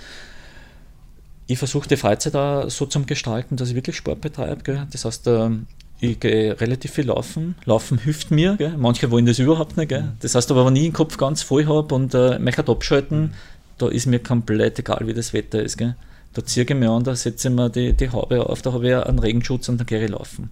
Ich 1.47 1.59
versuche 1.59 1.87
die 1.87 1.99
Freizeit 1.99 2.35
auch 2.35 2.71
so 2.71 2.87
zu 2.87 3.03
gestalten, 3.05 3.57
dass 3.57 3.69
ich 3.69 3.75
wirklich 3.75 3.97
Sport 3.97 4.23
betreibe. 4.23 4.87
Das 4.91 5.05
heißt, 5.05 5.27
ähm, 5.27 5.67
ich 6.01 6.21
gehe 6.21 6.61
relativ 6.61 6.93
viel 6.93 7.07
laufen. 7.07 7.55
Laufen 7.65 7.99
hilft 7.99 8.31
mir. 8.31 8.57
Gell? 8.57 8.77
Manche 8.77 9.11
wollen 9.11 9.27
das 9.27 9.39
überhaupt 9.39 9.77
nicht. 9.77 9.89
Gell? 9.89 10.03
Mhm. 10.03 10.13
Das 10.21 10.35
heißt 10.35 10.51
aber, 10.51 10.67
wenn 10.67 10.77
ich 10.77 10.83
den 10.83 10.93
Kopf 10.93 11.17
ganz 11.17 11.43
voll 11.43 11.67
habe 11.67 11.95
und 11.95 12.15
äh, 12.15 12.39
möchte 12.39 12.67
abschalten, 12.67 13.33
da 13.79 13.89
ist 13.89 14.07
mir 14.07 14.19
komplett 14.19 14.79
egal, 14.79 15.07
wie 15.07 15.15
das 15.15 15.33
Wetter 15.33 15.63
ist. 15.63 15.79
Gell? 15.79 15.97
Da 16.33 16.45
ziehe 16.45 16.67
ich 16.69 16.75
mir 16.75 16.91
an, 16.91 17.05
da 17.05 17.15
setze 17.15 17.49
ich 17.49 17.55
mir 17.55 17.71
die, 17.71 17.93
die 17.93 18.11
Haube 18.11 18.49
auf, 18.49 18.61
da 18.61 18.73
habe 18.73 18.89
ich 18.89 18.95
einen 18.95 19.21
Regenschutz 19.21 19.69
und 19.69 19.79
dann 19.79 19.87
gehe 19.87 20.05
ich 20.05 20.11
laufen. 20.11 20.51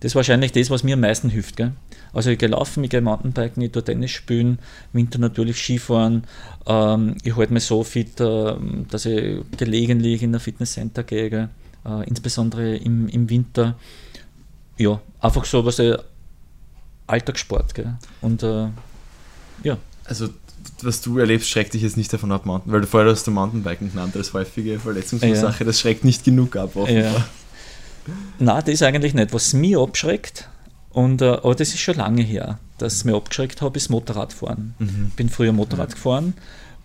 Das 0.00 0.10
ist 0.10 0.16
wahrscheinlich 0.16 0.52
das, 0.52 0.70
was 0.70 0.82
mir 0.82 0.94
am 0.94 1.00
meisten 1.00 1.30
hilft. 1.30 1.56
Gell? 1.56 1.72
Also 2.12 2.30
ich 2.30 2.38
gehe 2.38 2.48
laufen, 2.48 2.84
ich 2.84 2.90
gehe 2.90 3.00
Mountainbiken, 3.00 3.62
ich 3.62 3.72
tue 3.72 3.82
Tennis 3.82 4.10
spielen, 4.10 4.58
Winter 4.92 5.18
natürlich 5.18 5.56
Skifahren. 5.56 6.24
Ähm, 6.66 7.16
ich 7.22 7.36
halte 7.36 7.52
mich 7.52 7.64
so 7.64 7.84
fit, 7.84 8.20
äh, 8.20 8.54
dass 8.90 9.06
ich 9.06 9.40
gelegentlich 9.56 10.22
in 10.22 10.34
ein 10.34 10.40
Fitnesscenter 10.40 11.04
gehe, 11.04 11.48
äh, 11.86 12.08
insbesondere 12.08 12.76
im, 12.76 13.08
im 13.08 13.30
Winter 13.30 13.76
ja, 14.76 15.00
einfach 15.20 15.44
so 15.44 15.64
was 15.64 15.76
der 15.76 16.04
Alltagssport. 17.06 17.74
Gell? 17.74 17.94
Und 18.20 18.42
äh, 18.42 18.68
ja. 19.62 19.76
Also 20.04 20.28
was 20.82 21.00
du 21.00 21.18
erlebst, 21.18 21.48
schreckt 21.48 21.74
dich 21.74 21.82
jetzt 21.82 21.96
nicht 21.96 22.12
davon 22.12 22.32
ab, 22.32 22.46
Mountain, 22.46 22.72
weil 22.72 22.80
du 22.80 22.86
vorher 22.86 23.10
hast 23.10 23.26
du 23.26 23.30
Mountainbiken 23.30 23.90
genannt 23.90 24.16
als 24.16 24.32
häufige 24.32 24.78
Verletzungsursache, 24.78 25.60
ja. 25.60 25.66
das 25.66 25.80
schreckt 25.80 26.04
nicht 26.04 26.24
genug 26.24 26.56
ab, 26.56 26.76
offenbar. 26.76 27.12
Ja. 27.12 27.26
Nein, 28.38 28.62
das 28.64 28.74
ist 28.74 28.82
eigentlich 28.82 29.14
nicht. 29.14 29.32
Was 29.32 29.52
mich 29.52 29.76
abschreckt, 29.76 30.48
und, 30.90 31.22
äh, 31.22 31.28
aber 31.28 31.54
das 31.54 31.68
ist 31.68 31.80
schon 31.80 31.96
lange 31.96 32.22
her, 32.22 32.58
dass 32.78 32.94
es 32.94 33.04
mich 33.04 33.14
abgeschreckt 33.14 33.62
habe, 33.62 33.76
ist 33.76 33.90
Motorradfahren. 33.90 34.74
Mhm. 34.78 35.12
bin 35.16 35.28
früher 35.28 35.52
Motorrad 35.52 35.90
ja. 35.90 35.94
gefahren 35.94 36.34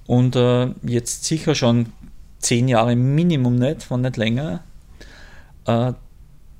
und 0.07 0.35
äh, 0.35 0.67
jetzt 0.83 1.25
sicher 1.25 1.55
schon 1.55 1.87
zehn 2.39 2.67
Jahre 2.67 2.95
Minimum 2.95 3.55
nicht, 3.55 3.89
wenn 3.91 4.01
nicht 4.01 4.17
länger. 4.17 4.63
Äh, 5.65 5.93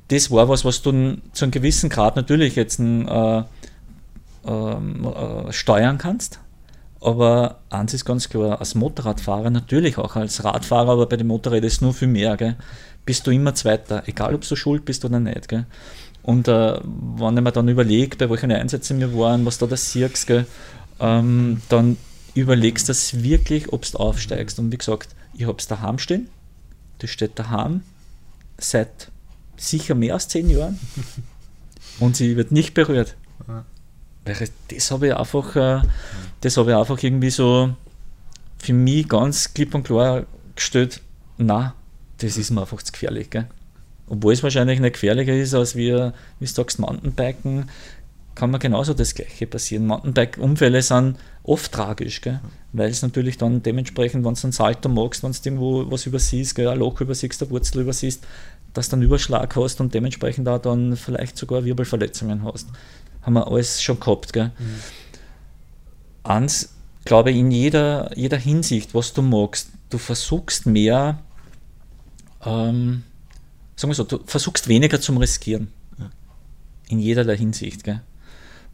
das 0.10 0.32
war 0.32 0.49
was, 0.49 0.66
was 0.66 0.82
du 0.82 1.18
zu 1.34 1.45
einem 1.45 1.51
gewissen 1.51 1.89
Grad 1.89 2.16
natürlich 2.16 2.55
jetzt 2.55 2.80
äh, 2.80 3.43
ähm, 4.45 5.05
äh, 5.05 5.53
steuern 5.53 5.97
kannst. 5.97 6.39
Aber 7.01 7.60
eins 7.70 7.93
ist 7.93 8.03
ganz 8.03 8.28
klar, 8.28 8.60
als 8.60 8.76
Motorradfahrer, 8.76 9.49
natürlich 9.49 9.97
auch 9.97 10.16
als 10.16 10.43
Radfahrer, 10.43 10.89
aber 10.89 11.05
bei 11.07 11.16
den 11.16 11.28
Motorrädern 11.28 11.68
ist 11.68 11.76
es 11.76 11.82
nur 11.82 11.93
viel 11.93 12.10
mehr, 12.10 12.36
gell, 12.36 12.57
bist 13.05 13.26
du 13.26 13.32
immer 13.32 13.55
Zweiter, 13.55 14.03
egal 14.07 14.36
ob 14.36 14.45
du 14.45 14.55
schuld 14.55 14.84
bist 14.84 15.05
oder 15.05 15.20
nicht. 15.20 15.47
Gell. 15.47 15.66
Und 16.24 16.47
äh, 16.47 16.80
wenn 16.84 17.38
ich 17.38 17.43
mir 17.43 17.51
dann 17.51 17.70
überlege, 17.70 18.18
bei 18.18 18.30
welchen 18.30 18.51
Einsätzen 18.51 18.99
wir 18.99 19.18
waren, 19.18 19.45
was 19.45 19.57
da 19.57 19.66
das 19.66 19.91
siehst, 19.91 20.28
gell, 20.28 20.45
ähm, 20.99 21.62
dann 21.70 21.97
überlegst 22.34 22.89
du 22.89 22.91
das 22.91 23.24
wirklich, 23.24 23.72
ob 23.72 23.89
du 23.89 23.97
aufsteigst. 23.97 24.60
Und 24.60 24.72
wie 24.72 24.78
gesagt, 24.78 25.16
ich 25.34 25.45
habe 25.45 25.57
es 25.57 25.68
daheim 25.68 25.99
stehen, 25.99 26.28
das 26.99 27.10
steht 27.10 27.39
daheim 27.39 27.82
seit 28.57 29.10
sicher 29.62 29.95
mehr 29.95 30.14
als 30.14 30.28
zehn 30.28 30.49
Jahren 30.49 30.80
und 31.99 32.16
sie 32.16 32.36
wird 32.38 32.51
nicht 32.51 32.74
berührt. 32.74 33.16
Das 34.68 34.91
habe 34.91 35.07
ich 35.07 35.16
einfach, 35.16 35.55
äh, 35.55 35.82
das 36.41 36.57
habe 36.57 36.72
ich 36.72 36.78
einfach 36.78 37.01
irgendwie 37.01 37.32
so 37.32 37.74
für 38.60 38.74
mich 38.74 39.07
ganz 39.07 39.53
klipp 39.53 39.74
und 39.74 39.84
klar 39.84 40.26
gestellt, 40.55 41.01
na, 41.38 41.74
das 42.20 42.38
ist 42.38 42.51
mir 42.51 42.62
einfach 42.62 42.84
zu 42.84 42.91
gefährlich. 42.91 43.30
Gell? 43.30 43.47
Obwohl 44.07 44.34
es 44.34 44.43
wahrscheinlich 44.43 44.80
nicht 44.80 44.93
gefährlicher 44.93 45.34
ist, 45.34 45.53
als 45.53 45.76
wir, 45.76 46.14
wie 46.39 46.45
du 46.45 46.51
sagst, 46.51 46.80
Mountainbiken, 46.80 47.70
kann 48.36 48.51
man 48.51 48.60
genauso 48.60 48.93
das 48.93 49.16
Gleiche 49.16 49.47
passieren. 49.47 49.86
Mountainbike-Unfälle 49.88 50.82
sind 50.82 51.18
oft 51.43 51.72
tragisch, 51.72 52.22
gell? 52.22 52.39
weil 52.72 52.89
es 52.89 53.01
natürlich 53.01 53.38
dann 53.38 53.64
dementsprechend, 53.64 54.24
wenn 54.26 54.34
du 54.34 54.41
einen 54.41 54.51
Salto 54.51 54.88
magst, 54.89 55.24
wenn 55.24 55.32
du 55.32 55.38
irgendwo 55.43 55.91
was 55.91 56.05
übersiehst, 56.05 56.55
gell? 56.55 56.68
ein 56.68 56.80
Loch 56.80 57.01
übersiehst, 57.01 57.41
eine 57.41 57.51
Wurzel 57.51 57.82
übersiehst, 57.82 58.26
dass 58.74 58.89
du 58.89 58.95
einen 58.95 59.03
Überschlag 59.03 59.55
hast 59.55 59.82
und 59.82 59.93
dementsprechend 59.93 60.47
auch 60.47 60.59
dann 60.59 60.95
vielleicht 60.95 61.38
sogar 61.38 61.65
Wirbelverletzungen 61.65 62.43
hast 62.43 62.67
haben 63.22 63.34
wir 63.34 63.47
alles 63.47 63.82
schon 63.82 63.99
gehabt. 63.99 64.34
Gell? 64.34 64.51
Mhm. 64.57 64.80
Eins, 66.24 66.76
glaube 67.05 67.32
ich, 67.32 67.38
in 67.38 67.51
jeder, 67.51 68.17
jeder 68.17 68.38
Hinsicht, 68.38 68.93
was 68.93 69.13
du 69.13 69.22
magst, 69.22 69.70
du 69.89 69.97
versuchst 69.97 70.65
mehr, 70.65 71.20
ähm, 72.43 73.03
sagen 73.76 73.91
wir 73.91 73.95
so, 73.95 74.03
du 74.03 74.20
versuchst 74.26 74.67
weniger 74.67 75.01
zum 75.01 75.17
Riskieren. 75.17 75.72
Ja. 75.97 76.09
In 76.89 76.99
jederlei 76.99 77.38
Hinsicht. 77.38 77.84
Gell? 77.84 78.01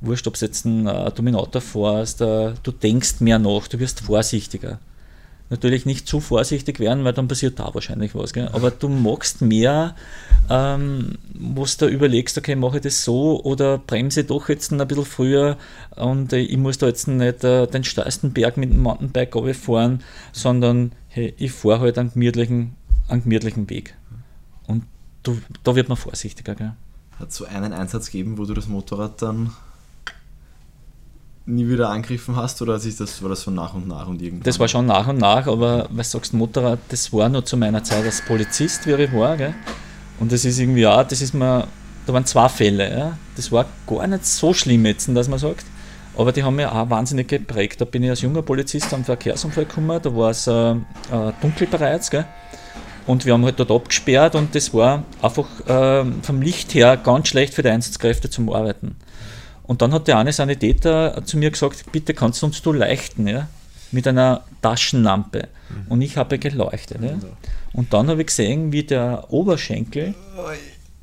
Wurscht, 0.02 0.28
ob 0.28 0.36
es 0.36 0.42
jetzt 0.42 0.66
ein 0.66 0.88
äh, 0.88 1.12
Dominator 1.12 1.62
fährst, 1.62 2.22
äh, 2.22 2.54
du 2.62 2.72
denkst 2.72 3.22
mehr 3.22 3.40
nach, 3.40 3.68
du 3.68 3.80
wirst 3.80 4.02
vorsichtiger 4.02 4.80
natürlich 5.50 5.86
nicht 5.86 6.08
zu 6.08 6.20
vorsichtig 6.20 6.80
werden, 6.80 7.04
weil 7.04 7.14
dann 7.14 7.28
passiert 7.28 7.60
da 7.60 7.74
wahrscheinlich 7.74 8.16
was. 8.16 8.34
Gell? 8.34 8.50
Aber 8.52 8.72
du 8.72 8.90
magst 8.90 9.42
mehr, 9.42 9.96
ähm, 10.50 11.18
wo 11.34 11.66
du 11.66 11.88
überlegst, 11.88 12.38
okay, 12.38 12.56
mache 12.56 12.78
ich 12.78 12.84
das 12.84 13.04
so 13.04 13.44
oder 13.44 13.78
bremse 13.78 14.24
doch 14.24 14.50
jetzt 14.50 14.72
ein 14.72 14.88
bisschen 14.88 15.06
früher 15.06 15.58
und 15.96 16.34
äh, 16.34 16.40
ich 16.40 16.58
muss 16.58 16.78
da 16.78 16.88
jetzt 16.88 17.08
nicht 17.08 17.44
äh, 17.44 17.68
den 17.68 17.84
steilsten 17.84 18.34
Berg 18.34 18.58
mit 18.58 18.72
dem 18.72 18.82
Mountainbike 18.82 19.56
fahren, 19.56 20.02
sondern 20.32 20.92
hey, 21.10 21.34
ich 21.38 21.52
fahre 21.52 21.82
halt 21.82 21.98
einen 21.98 22.12
gemütlichen, 22.12 22.76
einen 23.08 23.24
gemütlichen 23.24 23.70
Weg. 23.70 23.96
Und 24.68 24.84
du, 25.24 25.40
da 25.64 25.76
wird 25.76 25.90
man 25.90 25.98
vorsichtiger. 25.98 26.76
Hat 27.20 27.30
es 27.30 27.36
so 27.36 27.46
einen 27.46 27.72
Einsatz 27.72 28.08
gegeben, 28.08 28.38
wo 28.38 28.46
du 28.46 28.54
das 28.54 28.68
Motorrad 28.68 29.22
dann 29.22 29.52
nie 31.46 31.68
wieder 31.68 31.90
angegriffen 31.90 32.36
hast 32.36 32.62
oder 32.62 32.80
sich 32.80 32.96
das, 32.98 33.22
war 33.22 33.30
das 33.30 33.42
so 33.42 33.52
nach 33.52 33.74
und 33.74 33.88
nach 33.88 34.08
und 34.08 34.22
irgendwann? 34.22 34.44
Das 34.44 34.60
war 34.60 34.68
schon 34.68 34.86
nach 34.86 35.08
und 35.08 35.18
nach, 35.18 35.48
aber 35.48 35.88
was 35.92 36.12
sagst 36.12 36.34
du, 36.34 36.38
Motorrad, 36.38 36.80
das 36.90 37.12
war 37.14 37.30
nur 37.30 37.46
zu 37.46 37.56
meiner 37.58 37.84
Zeit 37.84 38.04
als 38.04 38.22
Polizist, 38.22 38.88
wie 38.88 38.94
ich 38.94 39.14
war, 39.14 39.38
gell? 39.38 39.54
Und 40.20 40.32
das 40.32 40.46
ist 40.46 40.60
irgendwie 40.60 40.88
auch, 40.88 41.04
das 41.04 41.22
ist 41.22 41.34
mir, 41.34 41.68
da 42.06 42.14
waren 42.14 42.26
zwei 42.26 42.50
Fälle, 42.50 42.90
ja? 42.90 43.18
das 43.36 43.52
war 43.52 43.66
gar 43.86 44.08
nicht 44.08 44.26
so 44.26 44.54
schlimm 44.54 44.86
jetzt, 44.86 45.10
dass 45.14 45.28
man 45.28 45.40
sagt, 45.40 45.66
aber 46.18 46.32
die 46.32 46.44
haben 46.44 46.56
mich 46.56 46.66
auch 46.66 46.90
wahnsinnig 46.90 47.28
geprägt. 47.28 47.82
Da 47.82 47.86
bin 47.86 48.04
ich 48.04 48.10
als 48.10 48.22
junger 48.22 48.42
Polizist 48.42 48.94
am 48.94 49.04
Verkehrsunfall 49.04 49.66
gekommen, 49.66 50.00
da 50.02 50.16
war 50.16 50.30
es 50.30 50.48
äh, 50.48 50.72
äh, 50.72 50.76
dunkel 51.42 51.68
bereits, 51.68 52.10
gell? 52.10 52.26
Und 53.06 53.24
wir 53.26 53.34
haben 53.34 53.46
halt 53.46 53.60
dort 53.60 53.70
abgesperrt 53.70 54.34
und 54.34 54.56
das 54.56 54.74
war 54.74 55.04
einfach 55.22 55.46
äh, 55.68 56.06
vom 56.24 56.42
Licht 56.42 56.74
her 56.74 56.98
ganz 56.98 57.28
schlecht 57.28 57.54
für 57.54 57.62
die 57.62 57.70
Einsatzkräfte 57.70 58.32
zum 58.32 58.52
Arbeiten. 58.52 58.96
Und 59.68 59.82
dann 59.82 59.94
hat 59.94 60.08
der 60.08 60.18
eine 60.18 60.32
Sanitäter 60.32 61.26
zu 61.26 61.38
mir 61.38 61.52
gesagt, 61.52 61.92
bitte 61.92 62.14
kannst 62.14 62.42
du 62.42 62.48
uns 62.48 62.62
du 62.62 62.72
leuchten, 62.72 63.28
ja? 63.28 63.48
mit 63.92 64.08
einer 64.08 64.44
Taschenlampe. 64.62 65.48
Mhm. 65.70 65.92
Und 65.92 66.02
ich 66.02 66.18
habe 66.18 66.38
geleuchtet. 66.38 67.02
Ja? 67.02 67.18
Und 67.74 67.94
dann 67.94 68.08
habe 68.10 68.22
ich 68.22 68.28
gesehen, 68.28 68.72
wie 68.72 68.84
der 68.84 69.32
Oberschenkel 69.32 70.14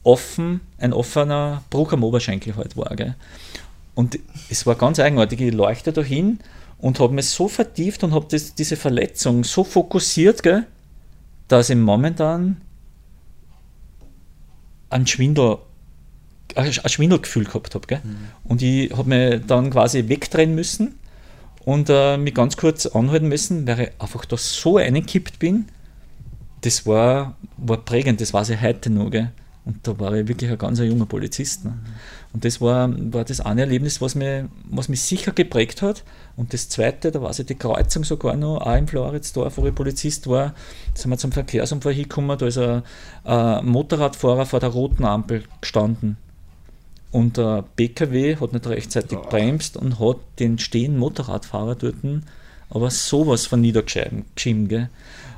offen, 0.05 0.61
ein 0.79 0.93
offener 0.93 1.63
Bruch 1.71 1.93
am 1.93 2.05
Oberschenkel 2.05 2.57
halt 2.57 2.77
war. 2.77 2.95
Gell? 2.97 3.15
Und 3.95 4.19
es 4.49 4.67
war 4.67 4.75
ganz 4.75 4.99
eigenartig. 4.99 5.41
Ich 5.41 5.55
leuchte 5.55 5.93
da 5.93 6.03
hin 6.03 6.39
und 6.79 7.01
habe 7.01 7.15
mich 7.15 7.29
so 7.29 7.49
vertieft 7.49 8.05
und 8.05 8.13
habe 8.13 8.27
diese 8.31 8.77
Verletzung 8.77 9.45
so 9.45 9.65
fokussiert, 9.65 10.43
gell, 10.43 10.67
dass 11.49 11.71
ich 11.71 11.77
momentan 11.77 12.61
einen 14.91 15.07
Schwindel 15.07 15.59
ein 16.57 16.73
Schwindelgefühl 16.73 17.45
gehabt 17.45 17.75
habe. 17.75 17.97
Mhm. 17.97 18.29
Und 18.45 18.63
ich 18.63 18.93
habe 18.97 19.09
mich 19.09 19.47
dann 19.47 19.71
quasi 19.71 20.09
wegdrehen 20.09 20.55
müssen 20.55 20.95
und 21.65 21.89
äh, 21.91 22.17
mich 22.17 22.35
ganz 22.35 22.57
kurz 22.57 22.87
anhalten 22.87 23.29
müssen, 23.29 23.67
weil 23.67 23.81
ich 23.81 23.91
einfach 24.01 24.25
da 24.25 24.37
so 24.37 24.77
eingekippt 24.77 25.39
bin. 25.39 25.67
Das 26.63 26.87
war, 26.87 27.37
war 27.57 27.79
prägend, 27.79 28.21
das 28.21 28.33
weiß 28.33 28.51
ich 28.51 28.61
heute 28.61 28.91
noch. 28.91 29.11
Gell? 29.11 29.31
Und 29.65 29.87
da 29.87 29.99
war 29.99 30.13
ich 30.15 30.27
wirklich 30.27 30.51
ein 30.51 30.59
ganz 30.59 30.81
junger 30.81 31.07
Polizist. 31.07 31.65
Ne? 31.65 31.71
Mhm. 31.71 31.77
Und 32.33 32.45
das 32.45 32.61
war, 32.61 32.91
war 33.13 33.25
das 33.25 33.41
eine 33.41 33.63
Erlebnis, 33.63 34.01
was 34.01 34.15
mich, 34.15 34.45
was 34.71 34.89
mich 34.89 35.03
sicher 35.03 35.33
geprägt 35.33 35.83
hat. 35.83 36.03
Und 36.37 36.55
das 36.55 36.69
zweite, 36.69 37.11
da 37.11 37.21
war 37.21 37.31
ich 37.31 37.45
die 37.45 37.55
Kreuzung 37.55 38.05
sogar 38.05 38.37
noch, 38.37 38.63
auch 38.63 38.77
im 38.77 38.89
Floridsdorf, 38.89 39.59
wo 39.59 39.67
ich 39.67 39.75
Polizist 39.75 40.27
war, 40.29 40.55
da 40.95 41.01
sind 41.01 41.11
wir 41.11 41.19
zum 41.19 41.33
Verkehrsunfall 41.33 41.93
hingekommen, 41.93 42.39
da 42.39 42.47
ist 42.47 42.59
ein, 42.59 42.83
ein 43.25 43.67
Motorradfahrer 43.67 44.47
vor 44.47 44.61
der 44.61 44.71
roten 44.71 45.05
Ampel 45.05 45.45
gestanden. 45.61 46.17
Und 47.13 47.37
der 47.37 47.65
PKW 47.77 48.37
hat 48.37 48.53
nicht 48.53 48.67
rechtzeitig 48.67 49.19
oh. 49.19 49.29
bremst 49.29 49.77
und 49.77 50.01
hat 50.01 50.17
den 50.39 50.59
stehenden 50.59 50.99
Motorradfahrer 50.99 51.77
dort 51.77 51.97
aber 52.71 52.91
sowas 52.91 53.47
von 53.47 53.61
niedergeschieben. 53.61 54.89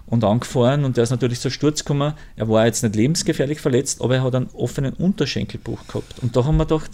Und 0.06 0.22
angefahren 0.22 0.84
und 0.84 0.96
der 0.96 1.04
ist 1.04 1.10
natürlich 1.10 1.40
zur 1.40 1.50
Sturz 1.50 1.80
gekommen. 1.80 2.12
Er 2.36 2.48
war 2.48 2.66
jetzt 2.66 2.82
nicht 2.82 2.94
lebensgefährlich 2.94 3.60
verletzt, 3.60 4.00
aber 4.02 4.16
er 4.16 4.22
hat 4.22 4.34
einen 4.34 4.50
offenen 4.52 4.92
Unterschenkelbruch 4.92 5.86
gehabt. 5.88 6.20
Und 6.20 6.36
da 6.36 6.44
haben 6.44 6.58
wir 6.58 6.66
gedacht, 6.66 6.92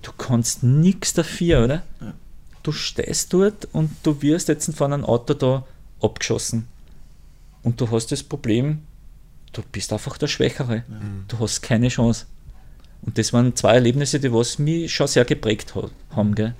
du 0.00 0.12
kannst 0.16 0.62
nichts 0.62 1.12
dafür, 1.12 1.64
oder? 1.64 1.82
Ja. 2.00 2.14
Du 2.62 2.72
stehst 2.72 3.32
dort 3.34 3.68
und 3.72 3.90
du 4.02 4.22
wirst 4.22 4.48
jetzt 4.48 4.74
von 4.74 4.92
einem 4.92 5.04
Auto 5.04 5.34
da 5.34 5.66
abgeschossen. 6.00 6.66
Und 7.62 7.80
du 7.80 7.90
hast 7.90 8.12
das 8.12 8.22
Problem, 8.22 8.82
du 9.52 9.62
bist 9.72 9.92
einfach 9.92 10.16
der 10.16 10.28
Schwächere. 10.28 10.76
Ja. 10.76 11.00
Du 11.28 11.38
hast 11.40 11.60
keine 11.62 11.88
Chance. 11.88 12.26
Und 13.06 13.16
das 13.16 13.32
waren 13.32 13.54
zwei 13.54 13.74
Erlebnisse, 13.74 14.20
die 14.20 14.32
was 14.32 14.58
mich 14.58 14.92
schon 14.92 15.06
sehr 15.06 15.24
geprägt 15.24 15.74
haben. 16.10 16.54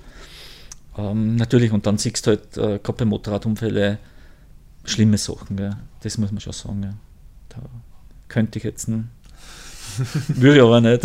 Ähm, 0.97 1.37
natürlich, 1.37 1.73
und 1.73 1.87
dann 1.87 1.99
siehst 1.99 2.27
du 2.27 2.31
halt 2.31 2.57
äh, 2.57 2.79
gerade 2.79 2.99
bei 2.99 3.05
Motorradunfällen 3.05 3.99
schlimme 4.85 5.19
Sachen. 5.19 5.57
Gell? 5.57 5.77
Das 6.01 6.17
muss 6.19 6.31
man 6.31 6.41
schon 6.41 6.53
sagen. 6.53 6.83
Gell? 6.83 6.95
Da 7.51 7.59
könnte 8.29 8.59
ich 8.59 8.65
jetzt 8.65 8.89
einen 8.89 9.11
würde 10.29 10.57
ich 10.57 10.63
aber 10.63 10.81
nicht. 10.81 11.05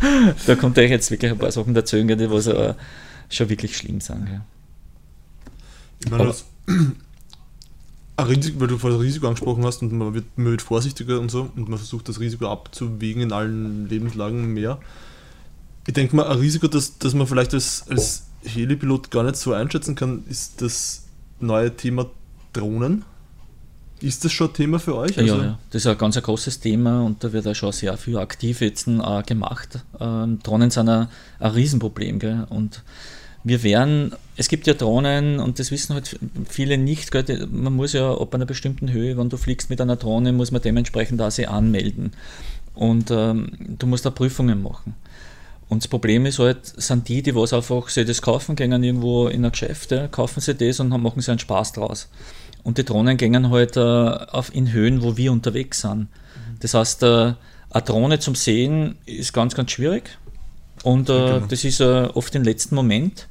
da 0.46 0.54
kommt 0.56 0.78
euch 0.78 0.90
jetzt 0.90 1.10
wirklich 1.10 1.32
ein 1.32 1.38
paar 1.38 1.52
Sachen 1.52 1.74
dazu, 1.74 2.02
die 2.02 2.30
was 2.30 2.46
äh, 2.46 2.74
schon 3.28 3.48
wirklich 3.48 3.76
schlimm 3.76 4.00
sind. 4.00 4.26
Gell? 4.26 4.40
Ich 6.04 6.10
meine, 6.10 6.26
das, 6.26 6.44
Risiko, 8.28 8.60
weil 8.60 8.68
du 8.68 8.78
vorhin 8.78 8.98
das 8.98 9.06
Risiko 9.06 9.26
angesprochen 9.26 9.64
hast 9.64 9.82
und 9.82 9.92
man 9.92 10.14
wird, 10.14 10.24
man 10.36 10.52
wird 10.52 10.62
vorsichtiger 10.62 11.20
und 11.20 11.30
so 11.30 11.50
und 11.56 11.68
man 11.68 11.78
versucht 11.78 12.08
das 12.08 12.20
Risiko 12.20 12.50
abzuwägen 12.50 13.22
in 13.22 13.32
allen 13.32 13.88
Lebenslagen 13.88 14.52
mehr. 14.52 14.78
Ich 15.86 15.94
denke 15.94 16.14
mal, 16.14 16.26
ein 16.26 16.38
Risiko, 16.38 16.68
das, 16.68 16.98
das 16.98 17.14
man 17.14 17.26
vielleicht 17.26 17.54
als, 17.54 17.84
als 17.88 18.26
Helipilot 18.44 19.10
gar 19.10 19.24
nicht 19.24 19.36
so 19.36 19.52
einschätzen 19.52 19.94
kann, 19.94 20.24
ist 20.28 20.62
das 20.62 21.04
neue 21.40 21.76
Thema 21.76 22.06
Drohnen. 22.52 23.04
Ist 24.00 24.24
das 24.24 24.32
schon 24.32 24.48
ein 24.48 24.54
Thema 24.54 24.78
für 24.80 24.96
euch? 24.96 25.16
Also 25.16 25.36
ja, 25.36 25.44
ja, 25.44 25.58
das 25.70 25.82
ist 25.82 25.86
ein 25.86 25.96
ganz 25.96 26.16
ein 26.16 26.24
großes 26.24 26.58
Thema 26.58 27.02
und 27.02 27.22
da 27.22 27.32
wird 27.32 27.46
auch 27.46 27.54
schon 27.54 27.70
sehr 27.70 27.96
viel 27.96 28.18
aktiv 28.18 28.60
jetzt 28.60 28.88
äh, 28.88 29.22
gemacht. 29.22 29.84
Ähm, 30.00 30.40
Drohnen 30.42 30.70
sind 30.70 30.88
ein, 30.88 31.08
ein 31.38 31.50
Riesenproblem. 31.52 32.18
Gell? 32.18 32.46
Und 32.50 32.82
wir 33.44 33.62
werden, 33.62 34.14
es 34.36 34.48
gibt 34.48 34.66
ja 34.66 34.74
Drohnen 34.74 35.40
und 35.40 35.58
das 35.58 35.70
wissen 35.70 35.94
halt 35.94 36.18
viele 36.48 36.78
nicht, 36.78 37.10
gell? 37.10 37.48
man 37.50 37.74
muss 37.74 37.92
ja 37.92 38.12
ab 38.12 38.34
einer 38.34 38.46
bestimmten 38.46 38.90
Höhe, 38.92 39.16
wenn 39.16 39.28
du 39.28 39.36
fliegst 39.36 39.70
mit 39.70 39.80
einer 39.80 39.96
Drohne, 39.96 40.32
muss 40.32 40.52
man 40.52 40.62
dementsprechend 40.62 41.20
auch 41.20 41.30
sie 41.30 41.46
anmelden. 41.46 42.12
Und 42.74 43.10
ähm, 43.10 43.52
du 43.58 43.86
musst 43.86 44.06
da 44.06 44.10
Prüfungen 44.10 44.62
machen. 44.62 44.94
Und 45.68 45.82
das 45.82 45.88
Problem 45.88 46.26
ist 46.26 46.38
halt, 46.38 46.66
sind 46.66 47.08
die, 47.08 47.22
die 47.22 47.34
was 47.34 47.52
einfach 47.52 47.88
sich 47.88 48.06
das 48.06 48.22
kaufen, 48.22 48.56
gehen 48.56 48.82
irgendwo 48.82 49.28
in 49.28 49.44
ein 49.44 49.52
Geschäft, 49.52 49.90
ja, 49.90 50.06
kaufen 50.06 50.40
sie 50.40 50.54
das 50.54 50.80
und 50.80 50.88
machen 50.88 51.20
sie 51.20 51.30
einen 51.30 51.38
Spaß 51.38 51.72
draus. 51.72 52.08
Und 52.62 52.78
die 52.78 52.84
Drohnen 52.84 53.16
gehen 53.16 53.50
halt 53.50 53.76
äh, 53.76 53.80
auf, 53.80 54.54
in 54.54 54.72
Höhen, 54.72 55.02
wo 55.02 55.16
wir 55.16 55.32
unterwegs 55.32 55.80
sind. 55.80 56.08
Das 56.60 56.74
heißt, 56.74 57.02
äh, 57.02 57.34
eine 57.70 57.84
Drohne 57.84 58.18
zum 58.18 58.34
Sehen 58.34 58.96
ist 59.06 59.32
ganz, 59.32 59.54
ganz 59.54 59.70
schwierig. 59.72 60.18
Und 60.82 61.08
äh, 61.08 61.12
Genau. 61.12 61.46
das 61.48 61.64
ist 61.64 61.80
äh, 61.80 62.08
oft 62.14 62.34
den 62.34 62.44
letzten 62.44 62.74
Moment. 62.74 63.28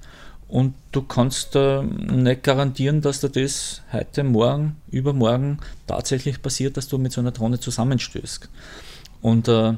Und 0.48 0.74
du 0.92 1.02
kannst 1.02 1.56
äh, 1.56 1.82
nicht 1.82 2.44
garantieren, 2.44 3.02
dass 3.02 3.22
dir 3.22 3.30
das 3.30 3.82
heute, 3.94 4.24
morgen, 4.24 4.76
übermorgen 4.90 5.60
tatsächlich 5.88 6.42
passiert, 6.42 6.76
dass 6.76 6.90
du 6.90 6.98
mit 6.98 7.14
so 7.14 7.22
einer 7.22 7.32
Drohne 7.32 7.60
zusammenstößt. 7.60 8.50
Und 9.22 9.48
äh, 9.48 9.74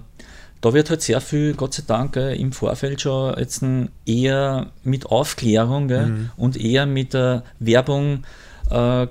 da 0.61 0.73
wird 0.73 0.89
halt 0.89 1.01
sehr 1.01 1.21
viel, 1.21 1.53
Gott 1.53 1.73
sei 1.75 1.83
Dank, 1.85 2.13
gell, 2.13 2.35
im 2.37 2.53
Vorfeld 2.53 3.01
schon 3.01 3.37
jetzt 3.37 3.63
eher 4.05 4.71
mit 4.83 5.05
Aufklärung 5.05 5.89
gell, 5.89 6.31
und 6.37 6.57
eher 6.57 6.85
mit 6.85 7.13
der 7.13 7.43
Werbung 7.59 8.23
äh, 8.71 9.07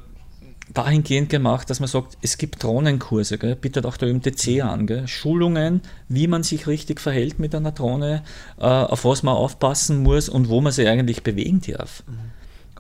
dahingehend 0.75 1.29
gemacht, 1.29 1.69
dass 1.71 1.81
man 1.81 1.89
sagt, 1.89 2.17
es 2.23 2.39
gibt 2.39 2.63
Drohnenkurse, 2.63 3.39
gell, 3.39 3.57
bietet 3.57 3.85
auch 3.85 3.97
der 3.97 4.09
ÖMTC 4.09 4.63
an, 4.63 4.87
gell, 4.87 5.07
Schulungen, 5.07 5.83
wie 6.09 6.27
man 6.27 6.43
sich 6.43 6.67
richtig 6.67 7.01
verhält 7.01 7.39
mit 7.39 7.55
einer 7.55 7.73
Drohne, 7.73 8.23
äh, 8.59 8.65
auf 8.65 9.05
was 9.05 9.23
man 9.23 9.35
aufpassen 9.35 10.03
muss 10.03 10.29
und 10.29 10.49
wo 10.49 10.61
man 10.61 10.73
sich 10.73 10.89
eigentlich 10.89 11.23
bewegen 11.23 11.61
darf. 11.61 12.03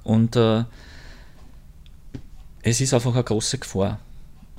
Und 0.04 0.36
äh, 0.36 0.64
es 2.62 2.80
ist 2.80 2.94
einfach 2.94 3.14
eine 3.14 3.24
große 3.24 3.58
Gefahr. 3.58 3.98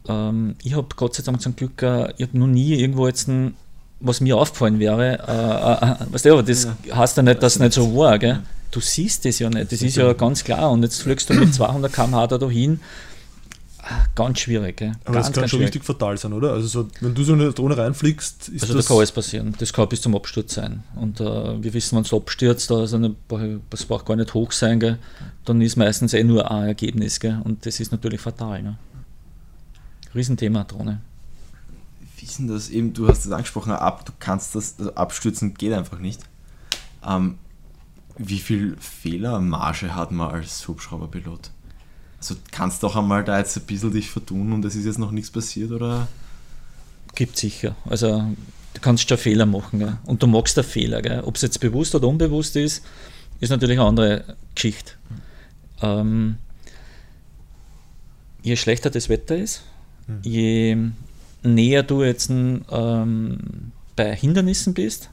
Ähm, 0.08 0.56
ich 0.64 0.76
habe 0.76 0.88
Gott 0.96 1.16
sei 1.16 1.24
Dank 1.24 1.42
zum 1.42 1.56
Glück, 1.56 1.82
äh, 1.82 2.14
ich 2.18 2.28
habe 2.28 2.38
noch 2.38 2.48
nie 2.48 2.76
irgendwo 2.76 3.08
jetzt 3.08 3.28
ein, 3.28 3.56
was 4.00 4.22
mir 4.22 4.38
aufgefallen 4.38 4.80
wäre, 4.80 5.20
äh, 5.28 6.04
äh, 6.04 6.14
weißt 6.14 6.26
du, 6.26 6.34
aber 6.34 6.44
das 6.44 6.68
heißt 6.92 7.18
ja 7.18 7.24
nicht, 7.24 7.42
dass 7.42 7.56
es 7.56 7.60
nicht 7.60 7.74
so 7.74 7.96
war, 7.96 8.20
gell? 8.20 8.42
Du 8.70 8.80
siehst 8.80 9.24
das 9.26 9.38
ja 9.38 9.50
nicht, 9.50 9.72
das 9.72 9.84
ist 9.84 9.96
ja 9.96 10.12
ganz 10.14 10.44
klar. 10.44 10.72
Und 10.72 10.82
jetzt 10.82 11.04
fliegst 11.04 11.30
du 11.30 11.36
mit 11.36 11.54
200 11.54 11.94
km/h 11.94 12.26
da 12.26 12.50
hin, 12.50 12.80
ganz 14.16 14.40
schwierig, 14.40 14.78
gell? 14.78 14.94
Aber 15.04 15.14
ganz, 15.14 15.28
das 15.28 15.34
kann 15.34 15.42
ganz 15.42 15.52
schon 15.52 15.60
schwierig. 15.60 15.76
richtig 15.76 15.84
fatal 15.84 16.18
sein, 16.18 16.34
oder? 16.34 16.54
Also 16.54 16.68
so, 16.68 16.88
wenn 17.02 17.14
du 17.14 17.24
so 17.24 17.34
eine 17.34 17.52
Drohne 17.52 17.78
reinfliegst, 17.78 18.50
ist 18.50 18.62
Also 18.64 18.74
da 18.74 18.78
das... 18.78 18.88
kann 18.88 18.98
alles 18.98 19.12
passieren. 19.12 19.56
Das 19.58 19.74
kann 19.74 19.90
bis 19.90 20.02
zum 20.02 20.16
Absturz 20.16 20.54
sein. 20.54 20.84
Und 20.96 21.20
äh, 21.20 21.64
wir 21.64 21.74
wissen, 21.74 21.96
wenn 21.96 22.04
es 22.04 22.14
abstürzt, 22.14 22.72
da 22.72 22.84
eine, 22.86 23.16
das 23.70 23.86
braucht 23.86 24.06
gar 24.06 24.16
nicht 24.16 24.34
hoch 24.34 24.52
sein, 24.52 24.80
gell? 24.80 25.00
dann 25.46 25.62
ist 25.62 25.76
meistens 25.76 26.14
eh 26.14 26.24
nur 26.24 26.50
ein 26.50 26.68
Ergebnis. 26.68 27.20
Gell? 27.20 27.42
Und 27.44 27.66
das 27.66 27.80
ist 27.80 27.92
natürlich 27.92 28.22
fatal. 28.22 28.64
Ne? 28.64 28.78
Riesenthema 30.16 30.64
Drohne. 30.64 31.02
Wie 32.18 32.26
ist 32.26 32.40
denn 32.40 32.48
das 32.48 32.70
eben, 32.70 32.94
du 32.94 33.08
hast 33.08 33.26
es 33.26 33.32
angesprochen, 33.32 33.74
ab, 33.74 34.06
du 34.06 34.14
kannst 34.20 34.56
das, 34.56 34.76
also 34.80 34.96
abstürzen 34.96 35.56
geht 35.56 35.74
einfach 35.74 36.00
nicht. 36.00 36.22
Ähm, 37.06 37.38
wie 38.18 38.40
viel 38.40 38.78
Fehlermarge 38.80 39.94
hat 39.94 40.12
man 40.12 40.32
als 40.32 40.68
Hubschrauberpilot? 40.68 41.52
Also 42.24 42.38
kannst 42.52 42.82
du 42.82 42.88
auch 42.88 42.96
einmal 42.96 43.26
da 43.26 43.38
jetzt 43.38 43.58
ein 43.58 43.66
bisschen 43.66 43.92
dich 43.92 44.10
vertun 44.10 44.54
und 44.54 44.64
es 44.64 44.76
ist 44.76 44.86
jetzt 44.86 44.98
noch 44.98 45.12
nichts 45.12 45.30
passiert 45.30 45.72
oder? 45.72 46.08
Gibt 47.16 47.36
sicher. 47.36 47.76
Also 47.84 48.24
du 48.74 48.80
kannst 48.80 49.10
schon 49.10 49.18
Fehler 49.18 49.46
machen. 49.46 49.80
Gell? 49.80 49.98
Und 50.06 50.24
du 50.24 50.28
magst 50.28 50.58
einen 50.58 50.66
Fehler. 50.66 51.28
Ob 51.28 51.36
es 51.36 51.42
jetzt 51.42 51.60
bewusst 51.60 51.94
oder 51.96 52.08
unbewusst 52.08 52.56
ist, 52.56 52.82
ist 53.42 53.50
natürlich 53.50 53.78
eine 53.78 53.90
andere 53.90 54.38
Geschichte. 54.56 54.94
Ähm, 55.82 56.38
je 58.42 58.56
schlechter 58.56 58.90
das 58.90 59.10
Wetter 59.10 59.36
ist, 59.36 59.64
je 60.22 60.78
näher 61.44 61.84
du 61.84 62.04
jetzt 62.04 62.30
ähm, 62.30 63.72
bei 63.98 64.16
Hindernissen 64.16 64.74
bist, 64.74 65.10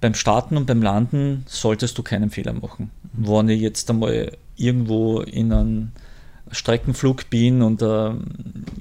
beim 0.00 0.14
Starten 0.14 0.56
und 0.56 0.66
beim 0.66 0.82
Landen 0.82 1.44
solltest 1.46 1.96
du 1.98 2.02
keinen 2.02 2.30
Fehler 2.30 2.54
machen. 2.54 2.90
Wenn 3.12 3.48
ich 3.48 3.60
jetzt 3.60 3.88
einmal 3.90 4.32
irgendwo 4.60 5.20
in 5.20 5.52
einem 5.52 5.92
Streckenflug 6.52 7.30
bin 7.30 7.62
und 7.62 7.82
äh, 7.82 8.10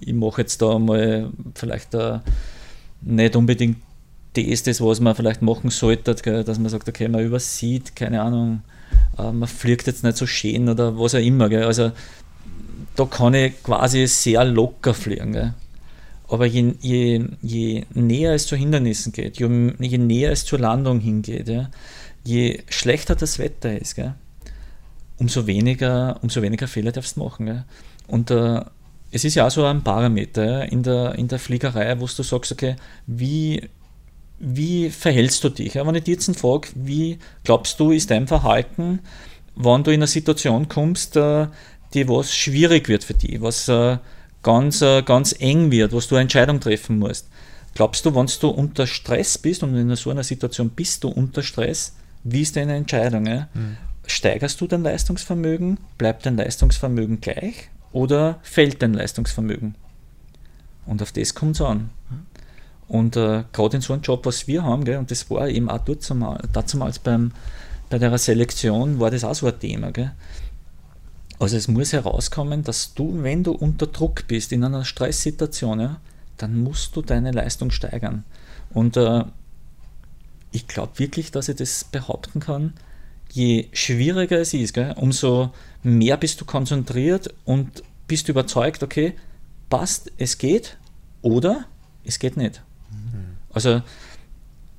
ich 0.02 0.14
mache 0.14 0.42
jetzt 0.42 0.62
da 0.62 0.80
mal 0.80 1.30
vielleicht 1.56 1.94
äh, 1.94 2.20
nicht 3.02 3.36
unbedingt 3.36 3.78
das, 4.34 4.64
das, 4.64 4.82
was 4.82 5.00
man 5.00 5.16
vielleicht 5.16 5.42
machen 5.42 5.70
sollte, 5.70 6.16
gell, 6.16 6.44
dass 6.44 6.60
man 6.60 6.70
sagt, 6.70 6.88
okay, 6.88 7.08
man 7.08 7.24
übersieht, 7.24 7.96
keine 7.96 8.22
Ahnung, 8.22 8.62
äh, 9.18 9.32
man 9.32 9.48
fliegt 9.48 9.88
jetzt 9.88 10.04
nicht 10.04 10.18
so 10.18 10.26
schön 10.26 10.70
oder 10.70 10.98
was 10.98 11.16
auch 11.16 11.20
immer. 11.20 11.50
Gell. 11.50 11.64
Also 11.64 11.92
da 12.96 13.06
kann 13.06 13.34
ich 13.34 13.62
quasi 13.64 14.08
sehr 14.08 14.46
locker 14.46 14.94
fliegen. 14.94 15.34
Gell. 15.34 15.54
Aber 16.28 16.46
je, 16.46 16.74
je, 16.82 17.26
je 17.42 17.86
näher 17.94 18.34
es 18.34 18.46
zu 18.46 18.56
Hindernissen 18.56 19.12
geht, 19.12 19.40
je, 19.40 19.74
je 19.80 19.98
näher 19.98 20.32
es 20.32 20.46
zur 20.46 20.60
Landung 20.60 21.00
hingeht, 21.00 21.48
ja, 21.48 21.70
je 22.24 22.62
schlechter 22.70 23.16
das 23.16 23.40
Wetter 23.40 23.80
ist, 23.80 23.96
gell, 23.96 24.14
umso, 25.20 25.48
weniger, 25.48 26.18
umso 26.22 26.42
weniger 26.42 26.68
Fehler 26.68 26.92
darfst 26.92 27.18
du 27.18 27.24
machen. 27.24 27.46
Gell. 27.46 27.64
Und 28.08 28.32
äh, 28.32 28.62
es 29.12 29.24
ist 29.24 29.36
ja 29.36 29.48
auch 29.48 29.52
so 29.52 29.66
ein 29.66 29.84
Parameter 29.84 30.46
ja, 30.46 30.62
in, 30.62 30.84
der, 30.84 31.16
in 31.16 31.28
der 31.28 31.40
Fliegerei, 31.40 32.00
wo 32.00 32.06
du 32.06 32.24
sagst, 32.24 32.52
okay, 32.52 32.76
wie, 33.08 33.70
wie 34.40 34.90
verhältst 34.90 35.44
du 35.44 35.50
dich? 35.50 35.76
Ja, 35.76 35.86
wenn 35.86 35.96
ich 35.96 36.04
dich 36.04 36.16
jetzt 36.16 36.40
frage, 36.40 36.70
wie 36.76 37.20
glaubst 37.44 37.80
du, 37.80 37.92
ist 37.92 38.12
dein 38.12 38.28
Verhalten, 38.28 39.00
wenn 39.56 39.84
du 39.84 39.92
in 39.92 40.00
eine 40.00 40.08
Situation 40.08 40.70
kommst, 40.70 41.16
äh, 41.16 41.48
die 41.94 42.08
was 42.08 42.34
schwierig 42.34 42.88
wird 42.88 43.04
für 43.04 43.16
dich, 43.16 43.42
was 43.42 43.68
äh, 43.68 43.98
ganz, 44.44 44.82
äh, 44.82 45.02
ganz 45.02 45.36
eng 45.38 45.72
wird, 45.72 45.92
was 45.92 46.08
du 46.08 46.16
eine 46.16 46.24
Entscheidung 46.24 46.60
treffen 46.60 47.00
musst. 47.00 47.28
Glaubst 47.74 48.06
du, 48.06 48.16
wenn 48.16 48.28
du 48.40 48.50
unter 48.50 48.88
Stress 48.88 49.38
bist 49.38 49.64
und 49.64 49.76
in 49.76 49.96
so 49.96 50.10
einer 50.10 50.24
Situation 50.24 50.70
bist 50.70 51.04
du 51.04 51.10
unter 51.10 51.44
Stress, 51.44 51.96
wie 52.24 52.42
ist 52.42 52.56
deine 52.56 52.76
Entscheidung? 52.76 53.26
Ja? 53.26 53.48
Steigerst 54.10 54.60
du 54.60 54.68
dein 54.68 54.82
Leistungsvermögen? 54.82 55.78
Bleibt 55.98 56.26
dein 56.26 56.36
Leistungsvermögen 56.36 57.22
gleich 57.22 57.70
oder 57.92 58.40
fällt 58.42 58.82
dein 58.82 58.94
Leistungsvermögen? 58.94 59.76
Und 60.86 61.02
auf 61.04 61.12
das 61.12 61.36
kommt 61.36 61.56
es 61.56 61.62
an. 61.62 61.92
Und 62.88 63.16
äh, 63.16 63.44
gerade 63.54 63.78
in 63.78 63.82
so 63.82 63.94
einem 63.94 64.02
Job, 64.02 64.26
was 64.26 64.48
wir 64.48 64.64
haben, 64.64 64.84
gell, 64.84 64.98
und 64.98 65.12
das 65.12 65.30
war 65.30 65.48
eben 65.48 65.70
auch 65.70 65.82
damals 66.52 66.98
beim, 66.98 67.34
bei 67.92 68.00
der 68.00 68.18
Selektion, 68.18 69.00
war 69.00 69.12
das 69.12 69.24
auch 69.24 69.36
so 69.36 69.46
ein 69.46 69.60
Thema. 69.60 69.92
Gell. 69.92 70.12
Also 71.38 71.56
es 71.56 71.68
muss 71.68 71.94
herauskommen, 71.94 72.64
dass 72.64 72.96
du, 72.96 73.22
wenn 73.22 73.44
du 73.44 73.52
unter 73.52 73.86
Druck 73.86 74.28
bist, 74.28 74.52
in 74.52 74.64
einer 74.64 74.86
Stresssituation, 74.86 75.80
ja, 75.80 76.02
dann 76.38 76.64
musst 76.64 76.96
du 76.96 77.04
deine 77.04 77.32
Leistung 77.32 77.70
steigern. 77.70 78.24
Und 78.72 78.98
äh, 78.98 79.24
ich 80.52 80.68
glaube 80.68 80.98
wirklich, 80.98 81.30
dass 81.30 81.48
ich 81.48 81.58
das 81.58 81.84
behaupten 81.84 82.40
kann, 82.40 82.74
je 83.32 83.68
schwieriger 83.74 84.40
es 84.40 84.54
ist, 84.54 84.74
gell, 84.74 84.94
umso 84.98 85.52
mehr 85.84 86.18
bist 86.18 86.42
du 86.42 86.46
konzentriert 86.46 87.34
und 87.46 87.84
bist 88.08 88.30
überzeugt, 88.30 88.84
okay, 88.84 89.14
passt, 89.70 90.12
es 90.18 90.38
geht 90.38 90.78
oder 91.22 91.66
es 92.04 92.20
geht 92.20 92.38
nicht. 92.38 92.62
Also 93.52 93.82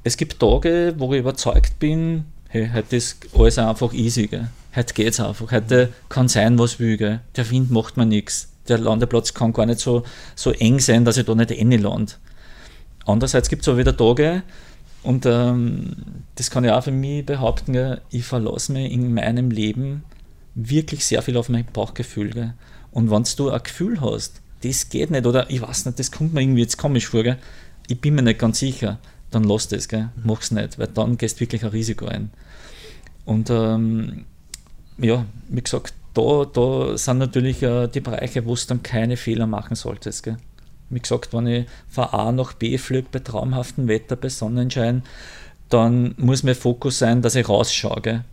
es 0.03 0.17
gibt 0.17 0.39
Tage, 0.39 0.95
wo 0.99 1.13
ich 1.13 1.21
überzeugt 1.21 1.79
bin, 1.79 2.25
hey, 2.49 2.71
heute 2.73 2.97
ist 2.97 3.27
alles 3.35 3.59
einfach 3.59 3.93
easy, 3.93 4.27
gell. 4.27 4.49
heute 4.75 4.95
geht 4.95 5.13
es 5.13 5.21
einfach, 5.21 5.51
heute 5.53 5.93
kann 6.09 6.29
sein, 6.29 6.59
was 6.59 6.79
will, 6.79 6.97
gell. 6.97 7.21
der 7.37 7.51
Wind 7.51 7.71
macht 7.71 7.97
mir 7.97 8.07
nichts, 8.07 8.49
der 8.69 8.79
Landeplatz 8.79 9.35
kann 9.35 9.53
gar 9.53 9.67
nicht 9.67 9.81
so, 9.81 10.05
so 10.35 10.53
eng 10.53 10.81
sein, 10.81 11.05
dass 11.05 11.17
ich 11.17 11.27
da 11.27 11.35
nicht 11.35 11.51
lande. 11.59 12.13
Andererseits 13.07 13.49
gibt 13.49 13.63
es 13.63 13.69
auch 13.69 13.77
wieder 13.77 13.97
Tage, 13.97 14.43
und 15.03 15.25
ähm, 15.27 15.97
das 16.35 16.51
kann 16.51 16.65
ich 16.65 16.71
auch 16.71 16.85
für 16.85 16.91
mich 16.91 17.25
behaupten, 17.25 17.73
gell, 17.73 18.01
ich 18.11 18.25
verlasse 18.25 18.73
mich 18.73 18.93
in 18.93 19.15
meinem 19.15 19.51
Leben 19.51 20.05
wirklich 20.55 21.05
sehr 21.07 21.23
viel 21.23 21.37
auf 21.37 21.49
mein 21.49 21.65
Bauchgefühl. 21.73 22.31
Gell. 22.31 22.55
Und 22.93 23.11
wenn 23.11 23.25
du 23.37 23.51
ein 23.51 23.63
Gefühl 23.63 24.01
hast, 24.01 24.41
das 24.63 24.89
geht 24.91 25.11
nicht, 25.11 25.27
oder 25.27 25.49
ich 25.49 25.63
weiß 25.63 25.87
nicht, 25.87 25.99
das 25.99 26.11
kommt 26.11 26.35
mir 26.35 26.43
irgendwie 26.43 26.61
jetzt 26.61 26.77
komisch 26.77 27.09
vor, 27.09 27.23
gell, 27.23 27.39
ich 27.89 28.01
bin 28.01 28.15
mir 28.15 28.23
nicht 28.23 28.39
ganz 28.39 28.59
sicher, 28.59 28.99
dann 29.31 29.45
lass 29.45 29.69
das, 29.69 29.89
gell, 29.89 30.11
mach's 30.23 30.51
nicht, 30.51 30.79
weil 30.79 30.89
dann 30.89 31.17
gehst 31.17 31.37
du 31.37 31.41
wirklich 31.41 31.65
ein 31.65 31.71
Risiko 31.71 32.07
ein. 32.07 32.31
Und 33.25 33.49
ähm, 33.49 34.27
ja, 34.99 35.25
wie 35.49 35.63
gesagt, 35.63 35.95
da, 36.13 36.45
da 36.45 36.99
sind 36.99 37.19
natürlich 37.19 37.63
äh, 37.63 37.87
die 37.87 38.01
Bereiche, 38.01 38.45
wo 38.45 38.55
du 38.55 38.61
dann 38.69 38.83
keine 38.83 39.17
Fehler 39.17 39.47
machen 39.47 39.77
solltest. 39.77 40.25
Gell. 40.25 40.37
Wie 40.91 41.01
gesagt, 41.01 41.33
wenn 41.33 41.47
ich 41.47 41.67
von 41.89 42.05
A 42.05 42.33
nach 42.33 42.53
B 42.53 42.77
fliege 42.79 43.09
bei 43.11 43.21
traumhaftem 43.21 43.89
Wetter, 43.89 44.17
bei 44.17 44.29
Sonnenschein, 44.29 45.03
dann 45.69 46.15
muss 46.19 46.43
mein 46.43 46.55
Fokus 46.55 46.99
sein, 46.99 47.23
dass 47.23 47.37
ich 47.37 47.49
rausschaue. 47.49 48.01
Gell. 48.03 48.25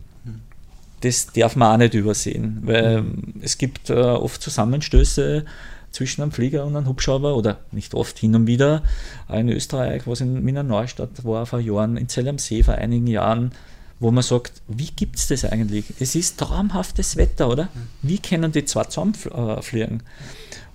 Das 1.00 1.28
darf 1.28 1.54
man 1.54 1.74
auch 1.74 1.78
nicht 1.78 1.94
übersehen, 1.94 2.60
weil 2.64 3.04
es 3.40 3.56
gibt 3.56 3.88
äh, 3.88 3.94
oft 3.94 4.42
Zusammenstöße 4.42 5.44
zwischen 5.92 6.22
einem 6.22 6.32
Flieger 6.32 6.64
und 6.66 6.76
einem 6.76 6.88
Hubschrauber 6.88 7.36
oder 7.36 7.58
nicht 7.70 7.94
oft 7.94 8.18
hin 8.18 8.34
und 8.34 8.46
wieder. 8.46 8.82
Auch 9.28 9.38
in 9.38 9.48
Österreich, 9.48 10.02
was 10.06 10.20
in 10.20 10.44
Wiener 10.44 10.64
Neustadt 10.64 11.24
war 11.24 11.46
vor 11.46 11.60
Jahren, 11.60 11.96
in 11.96 12.08
Zell 12.08 12.28
am 12.28 12.38
See 12.38 12.62
vor 12.62 12.74
einigen 12.74 13.06
Jahren, 13.06 13.52
wo 14.00 14.10
man 14.10 14.22
sagt, 14.22 14.62
wie 14.68 14.90
gibt 14.90 15.16
es 15.16 15.28
das 15.28 15.44
eigentlich? 15.44 15.86
Es 15.98 16.14
ist 16.14 16.38
traumhaftes 16.38 17.16
Wetter, 17.16 17.48
oder? 17.48 17.68
Wie 18.02 18.18
können 18.18 18.52
die 18.52 18.64
zwei 18.64 18.84
zusammenfliegen? 18.84 20.02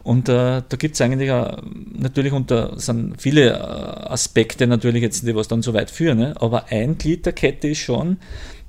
Und 0.04 0.28
äh, 0.28 0.62
da 0.68 0.78
gibt 0.78 0.96
es 0.96 1.02
eigentlich 1.02 1.30
äh, 1.30 1.56
natürlich 1.94 2.34
unter 2.34 2.78
sind 2.80 3.22
viele 3.22 3.52
äh, 3.52 3.54
Aspekte 3.54 4.68
natürlich 4.68 5.02
jetzt, 5.02 5.26
die 5.26 5.36
was 5.36 5.48
dann 5.48 5.62
so 5.62 5.74
weit 5.74 5.90
führen. 5.90 6.18
Ne? 6.18 6.36
Aber 6.40 6.66
ein 6.70 6.98
Glied 6.98 7.26
der 7.26 7.34
Kette 7.34 7.70
ist 7.70 7.80
schon, 7.80 8.18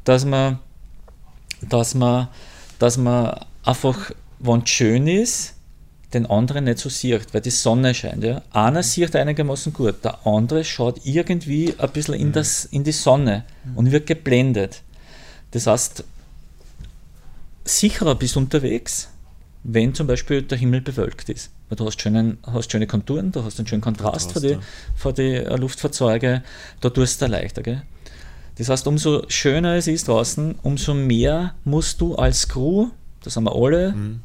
dass 0.04 0.24
man, 0.24 0.60
dass 1.68 1.94
man, 1.94 2.28
dass 2.78 2.96
man 2.96 3.40
einfach 3.64 4.12
wenn 4.38 4.62
es 4.62 4.70
schön 4.70 5.08
ist, 5.08 5.54
den 6.12 6.26
anderen 6.26 6.64
nicht 6.64 6.78
so 6.78 6.88
sieht, 6.88 7.34
weil 7.34 7.40
die 7.40 7.50
Sonne 7.50 7.94
scheint. 7.94 8.22
Ja. 8.22 8.42
Einer 8.52 8.82
sieht 8.82 9.16
einigermaßen 9.16 9.72
gut, 9.72 10.04
der 10.04 10.26
andere 10.26 10.64
schaut 10.64 11.00
irgendwie 11.04 11.74
ein 11.76 11.90
bisschen 11.90 12.14
in, 12.14 12.32
das, 12.32 12.66
in 12.66 12.84
die 12.84 12.92
Sonne 12.92 13.44
und 13.74 13.90
wird 13.90 14.06
geblendet. 14.06 14.82
Das 15.50 15.66
heißt, 15.66 16.04
sicherer 17.64 18.14
bist 18.14 18.36
unterwegs, 18.36 19.08
wenn 19.64 19.94
zum 19.94 20.06
Beispiel 20.06 20.42
der 20.42 20.58
Himmel 20.58 20.82
bewölkt 20.82 21.28
ist. 21.30 21.50
Weil 21.68 21.76
du 21.76 21.86
hast, 21.86 22.00
schönen, 22.00 22.38
hast 22.46 22.70
schöne 22.70 22.86
Konturen, 22.86 23.32
du 23.32 23.42
hast 23.42 23.58
einen 23.58 23.66
schönen 23.66 23.80
Kontrast 23.80 24.32
vor 24.32 24.42
die, 24.42 24.58
vor 24.94 25.12
die 25.12 25.34
äh, 25.34 25.56
Luftfahrzeuge, 25.56 26.42
da 26.80 26.90
tust 26.90 27.20
du 27.22 27.26
leichter. 27.26 27.62
Gell? 27.62 27.82
Das 28.56 28.68
heißt, 28.68 28.86
umso 28.86 29.24
schöner 29.28 29.74
es 29.74 29.86
ist 29.86 30.06
draußen, 30.06 30.56
umso 30.62 30.94
mehr 30.94 31.54
musst 31.64 32.00
du 32.00 32.14
als 32.14 32.48
Crew, 32.48 32.88
das 33.22 33.36
haben 33.36 33.44
wir 33.44 33.56
alle 33.56 33.92
mhm. 33.92 34.20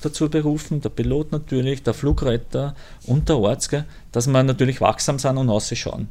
dazu 0.00 0.28
berufen, 0.30 0.80
der 0.80 0.88
Pilot 0.88 1.32
natürlich, 1.32 1.82
der 1.82 1.94
Flugretter 1.94 2.74
und 3.04 3.28
der 3.28 3.36
Arzt, 3.36 3.68
gell, 3.68 3.84
dass 4.10 4.26
wir 4.26 4.42
natürlich 4.42 4.80
wachsam 4.80 5.18
sind 5.18 5.36
und 5.36 5.50
ausschauen. 5.50 6.08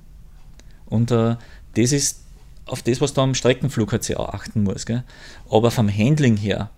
Und 0.85 1.11
äh, 1.11 1.35
das 1.75 1.91
ist 1.91 2.21
auf 2.67 2.83
das, 2.83 3.01
was 3.01 3.13
du 3.13 3.21
am 3.21 3.33
Streckenflug 3.33 3.91
halt 3.91 4.03
sehr 4.03 4.19
achten 4.19 4.63
muss. 4.63 4.85
Gell. 4.85 5.03
Aber 5.49 5.71
vom 5.71 5.89
Handling 5.89 6.37
her, 6.37 6.69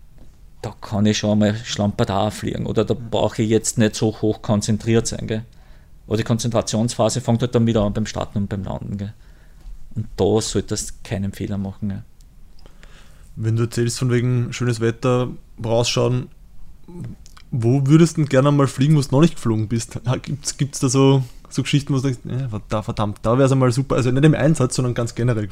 da 0.61 0.73
kann 0.81 1.05
ich 1.05 1.17
schon 1.17 1.39
mal 1.39 1.55
Schlamper 1.55 2.31
fliegen 2.31 2.65
oder 2.65 2.83
da 2.83 2.93
brauche 2.93 3.41
ich 3.41 3.49
jetzt 3.49 3.77
nicht 3.77 3.95
so 3.95 4.21
hoch 4.21 4.41
konzentriert 4.41 5.07
sein. 5.07 5.27
Gell. 5.27 5.45
Aber 6.07 6.17
die 6.17 6.23
Konzentrationsphase 6.23 7.21
fängt 7.21 7.41
halt 7.41 7.55
dann 7.55 7.67
wieder 7.67 7.83
an 7.83 7.93
beim 7.93 8.05
Starten 8.05 8.39
und 8.39 8.49
beim 8.49 8.63
Landen. 8.63 8.97
Gell. 8.97 9.13
Und 9.95 10.07
da 10.17 10.41
solltest 10.41 10.89
du 10.89 10.93
keinen 11.03 11.31
Fehler 11.31 11.57
machen. 11.57 11.89
Gell. 11.89 12.03
Wenn 13.35 13.55
du 13.55 13.63
erzählst 13.63 13.99
von 13.99 14.11
wegen 14.11 14.51
schönes 14.51 14.81
Wetter, 14.81 15.29
rausschauen, 15.63 16.27
wo 17.51 17.87
würdest 17.87 18.17
du 18.17 18.25
gerne 18.25 18.51
mal 18.51 18.67
fliegen, 18.67 18.97
wo 18.97 19.01
du 19.01 19.07
noch 19.11 19.21
nicht 19.21 19.35
geflogen 19.35 19.69
bist? 19.69 19.99
Gibt 20.57 20.75
es 20.75 20.81
da 20.81 20.89
so, 20.89 21.23
so 21.49 21.61
Geschichten, 21.61 21.93
wo 21.93 21.99
du 21.99 22.03
denkst, 22.03 22.19
ja, 22.69 22.81
verdammt, 22.81 23.19
da 23.21 23.37
wäre 23.37 23.45
es 23.45 23.51
einmal 23.51 23.71
super, 23.71 23.95
also 23.95 24.11
nicht 24.11 24.25
im 24.25 24.35
Einsatz, 24.35 24.75
sondern 24.75 24.93
ganz 24.93 25.15
generell 25.15 25.47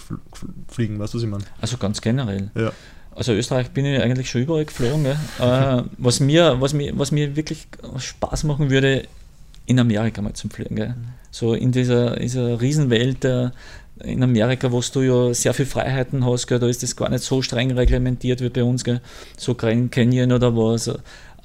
fliegen, 0.67 0.99
weißt 0.99 1.13
du, 1.13 1.17
was 1.17 1.23
ich 1.23 1.29
meine? 1.29 1.45
Also 1.61 1.77
ganz 1.77 2.01
generell. 2.01 2.51
Ja. 2.55 2.71
Also 3.17 3.33
Österreich 3.33 3.71
bin 3.71 3.83
ich 3.85 3.99
eigentlich 3.99 4.29
schon 4.29 4.43
überall 4.43 4.65
geflogen. 4.65 5.05
äh, 5.05 5.83
was, 5.97 6.19
mir, 6.19 6.61
was, 6.61 6.73
mir, 6.73 6.97
was 6.97 7.11
mir 7.11 7.35
wirklich 7.35 7.67
Spaß 7.97 8.43
machen 8.43 8.69
würde, 8.69 9.07
in 9.65 9.79
Amerika 9.79 10.21
mal 10.21 10.33
zum 10.33 10.49
Fliegen. 10.49 10.75
Gell? 10.75 10.95
So 11.31 11.53
in 11.53 11.71
dieser, 11.71 12.15
dieser 12.15 12.61
Riesenwelt 12.61 13.25
äh, 13.25 13.49
in 14.03 14.21
Amerika, 14.23 14.71
wo 14.71 14.81
du 14.81 15.01
ja 15.01 15.33
sehr 15.33 15.53
viele 15.53 15.67
Freiheiten 15.67 16.25
hast, 16.25 16.47
gell? 16.47 16.59
da 16.59 16.67
ist 16.67 16.83
das 16.83 16.95
gar 16.95 17.09
nicht 17.09 17.23
so 17.23 17.41
streng 17.41 17.71
reglementiert 17.71 18.41
wie 18.41 18.49
bei 18.49 18.63
uns. 18.63 18.83
Gell? 18.83 19.01
So 19.35 19.55
Grand 19.55 19.91
Canyon 19.91 20.31
oder 20.31 20.55
was. 20.55 20.89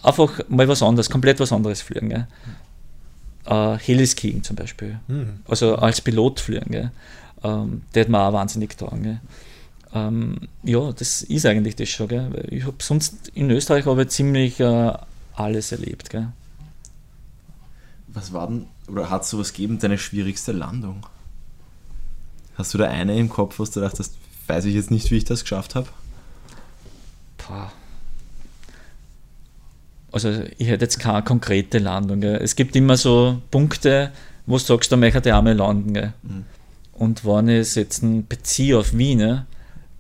Einfach 0.03 0.41
mal 0.49 0.69
was 0.69 0.83
anderes, 0.83 1.09
komplett 1.09 1.41
was 1.41 1.53
anderes 1.53 1.81
fliegen. 1.81 2.11
Gell? 2.11 2.27
Äh, 3.47 3.79
Heliskiing 3.79 4.43
zum 4.43 4.57
Beispiel. 4.57 5.01
Mhm. 5.09 5.41
Also 5.49 5.77
als 5.77 6.03
Pilot 6.03 6.41
fliegen. 6.41 6.71
Gell? 6.71 6.91
Ähm, 7.43 7.83
der 7.95 8.03
hat 8.03 8.09
mir 8.11 8.21
auch 8.21 8.33
wahnsinnig 8.35 8.77
getan. 8.77 9.03
Gell? 9.03 9.21
Ähm, 9.95 10.37
ja, 10.63 10.93
das 10.93 11.23
ist 11.23 11.47
eigentlich 11.47 11.77
das 11.77 11.89
schon. 11.89 12.09
Gell? 12.09 12.47
Ich 12.51 12.65
habe 12.65 12.77
sonst 12.81 13.29
in 13.35 13.51
Österreich 13.51 13.87
aber 13.87 14.09
ziemlich 14.09 14.59
äh, 14.61 14.93
alles 15.35 15.73
erlebt. 15.73 16.11
Gell? 16.11 16.29
Was 18.09 18.33
war 18.33 18.47
denn, 18.47 18.67
oder 18.89 19.11
hat 19.11 19.23
es 19.23 19.31
sowas 19.31 19.53
gegeben, 19.53 19.79
deine 19.79 19.99
schwierigste 19.99 20.53
Landung? 20.53 21.07
Hast 22.55 22.75
du 22.75 22.79
da 22.79 22.89
eine 22.89 23.19
im 23.19 23.29
Kopf, 23.29 23.59
wo 23.59 23.65
du 23.65 23.81
dachtest, 23.81 24.17
weiß 24.47 24.67
ich 24.67 24.75
jetzt 24.75 24.91
nicht, 24.91 25.11
wie 25.11 25.17
ich 25.17 25.25
das 25.25 25.43
geschafft 25.43 25.75
habe? 25.75 25.89
Also 30.11 30.31
ich 30.59 30.69
hätte 30.69 30.85
jetzt 30.85 31.01
keine 31.01 31.23
konkrete 31.23 31.79
Landung. 31.79 32.21
Gell? 32.21 32.37
Es 32.37 32.57
gibt 32.57 32.77
immer 32.77 32.97
so 32.97 33.41
Punkte, 33.51 34.13
wo 34.47 34.57
du 34.57 34.63
sagst, 34.63 34.93
da 34.93 34.97
möchte 34.97 35.29
ich 35.29 35.35
einmal 35.35 35.55
landen. 35.55 36.13
Mhm. 36.23 36.45
Und 36.93 37.25
wenn 37.25 37.49
ich 37.49 37.75
jetzt 37.75 38.03
beziehe 38.29 38.79
auf 38.79 38.97
Wien, 38.97 39.47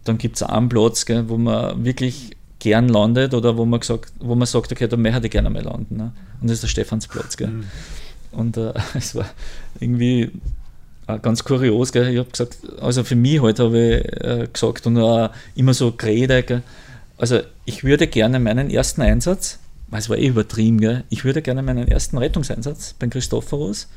dann 0.04 0.18
gibt 0.18 0.36
es 0.36 0.42
einen 0.42 0.68
Platz, 0.68 1.06
gell, 1.06 1.28
wo 1.28 1.36
man 1.36 1.84
wirklich 1.84 2.36
gern 2.58 2.88
landet 2.88 3.34
oder 3.34 3.56
wo 3.56 3.64
man, 3.64 3.80
gesagt, 3.80 4.12
wo 4.20 4.34
man 4.34 4.46
sagt, 4.46 4.72
okay, 4.72 4.86
da 4.86 4.96
möchte 4.96 5.26
ich 5.26 5.32
gerne 5.32 5.50
mal 5.50 5.62
landen. 5.62 5.96
Ne? 5.96 6.12
Und 6.40 6.48
das 6.48 6.54
ist 6.54 6.62
der 6.62 6.68
Stephansplatz. 6.68 7.36
Gell. 7.36 7.48
Mhm. 7.48 7.64
Und 8.32 8.56
äh, 8.56 8.72
es 8.94 9.14
war 9.14 9.28
irgendwie 9.80 10.30
äh, 11.06 11.18
ganz 11.20 11.44
kurios. 11.44 11.92
Gell. 11.92 12.08
Ich 12.08 12.18
habe 12.18 12.30
gesagt, 12.30 12.58
also 12.80 13.04
für 13.04 13.16
mich 13.16 13.40
heute 13.40 13.64
halt, 13.64 13.72
habe 13.72 13.78
ich 13.78 14.42
äh, 14.44 14.48
gesagt 14.52 14.86
und 14.86 14.96
äh, 14.96 15.28
immer 15.54 15.74
so 15.74 15.92
geredet. 15.92 16.46
Gell. 16.46 16.62
Also 17.18 17.40
ich 17.64 17.84
würde 17.84 18.06
gerne 18.06 18.38
meinen 18.40 18.70
ersten 18.70 19.02
Einsatz, 19.02 19.58
weil 19.88 20.00
es 20.00 20.08
war 20.08 20.18
eh 20.18 20.26
übertrieben, 20.26 20.80
gell, 20.80 21.04
ich 21.10 21.24
würde 21.24 21.42
gerne 21.42 21.62
meinen 21.62 21.86
ersten 21.86 22.18
Rettungseinsatz 22.18 22.94
beim 22.98 23.10
Christophorus, 23.10 23.88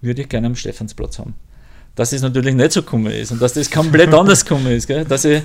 würde 0.00 0.22
ich 0.22 0.28
gerne 0.28 0.48
am 0.48 0.56
Stephansplatz 0.56 1.18
haben 1.18 1.34
dass 1.94 2.12
es 2.12 2.22
natürlich 2.22 2.54
nicht 2.54 2.72
so 2.72 2.82
gekommen 2.82 3.12
ist 3.12 3.32
und 3.32 3.40
dass 3.40 3.54
das 3.54 3.70
komplett 3.70 4.12
anders 4.14 4.44
gekommen 4.44 4.68
ist. 4.68 4.86
Gell? 4.86 5.04
Dass 5.04 5.24
ich 5.24 5.42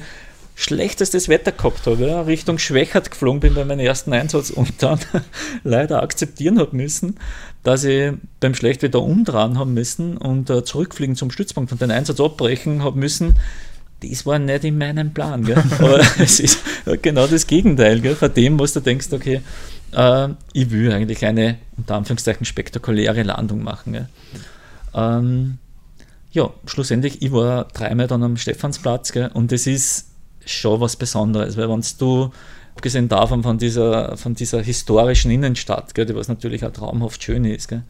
schlechtestes 0.60 1.30
Wetter 1.30 1.54
gehabt 1.54 1.88
habe, 1.88 2.06
ja, 2.06 2.22
Richtung 2.22 2.58
Schwächert 2.58 3.12
geflogen 3.12 3.40
bin 3.40 3.54
bei 3.54 3.64
meinem 3.64 3.80
ersten 3.80 4.12
Einsatz 4.12 4.50
und 4.50 4.84
dann 4.84 5.00
leider 5.64 6.04
akzeptieren 6.04 6.60
habe 6.60 6.76
müssen, 6.76 7.16
dass 7.64 7.86
ich 7.86 8.12
beim 8.42 8.54
Schlechtwetter 8.54 9.02
umdrehen 9.02 9.58
haben 9.58 9.74
müssen 9.74 10.18
und 10.18 10.50
äh, 10.50 10.66
zurückfliegen 10.66 11.16
zum 11.16 11.32
Stützpunkt 11.32 11.72
und 11.72 11.82
den 11.82 11.92
Einsatz 11.92 12.20
abbrechen 12.20 12.84
habe 12.84 13.00
müssen. 13.00 13.36
Das 14.02 14.26
war 14.26 14.38
nicht 14.38 14.66
in 14.66 14.78
meinem 14.78 15.14
Plan. 15.14 15.46
Gell? 15.46 15.64
Aber 15.80 16.02
es 16.20 16.42
ist 16.42 16.60
genau 17.02 17.28
das 17.28 17.48
Gegenteil 17.48 18.02
gell? 18.02 18.16
von 18.16 18.34
dem, 18.34 18.60
was 18.60 18.74
du 18.74 18.82
denkst, 18.82 19.08
okay, 19.12 19.42
äh, 19.94 20.28
ich 20.52 20.72
will 20.72 20.92
eigentlich 20.92 21.26
eine 21.26 21.58
unter 21.78 21.96
Anführungszeichen 21.96 22.46
spektakuläre 22.46 23.24
Landung 23.24 23.64
machen. 23.64 24.10
Ähm, 24.94 25.58
ja, 26.32 26.50
schlussendlich, 26.66 27.22
ich 27.22 27.32
war 27.32 27.66
dreimal 27.66 28.08
dann 28.08 28.24
am 28.24 28.38
Stephansplatz 28.38 29.12
gell, 29.12 29.32
und 29.34 29.52
das 29.52 29.68
ist 29.68 30.08
schon 30.46 30.80
was 30.80 30.96
Besonderes, 30.96 31.58
weil 31.58 31.70
wenn 31.70 31.84
du, 31.98 32.32
abgesehen 32.76 33.10
davon 33.10 33.44
von 33.44 33.58
dieser, 33.58 34.16
von 34.18 34.36
dieser 34.36 34.62
historischen 34.62 35.32
Innenstadt, 35.32 35.94
gell, 35.96 36.06
die 36.06 36.16
was 36.16 36.28
natürlich 36.28 36.64
auch 36.66 36.72
traumhaft 36.72 37.24
schön 37.24 37.46
ist, 37.46 37.68
gell, 37.68 37.84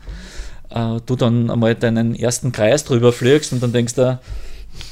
äh, 0.69 0.99
du 1.05 1.15
dann 1.15 1.49
einmal 1.49 1.75
deinen 1.75 2.15
ersten 2.15 2.51
Kreis 2.51 2.83
drüber 2.83 3.11
fliegst 3.11 3.53
und 3.53 3.61
dann 3.61 3.73
denkst 3.73 3.95
du, 3.95 4.19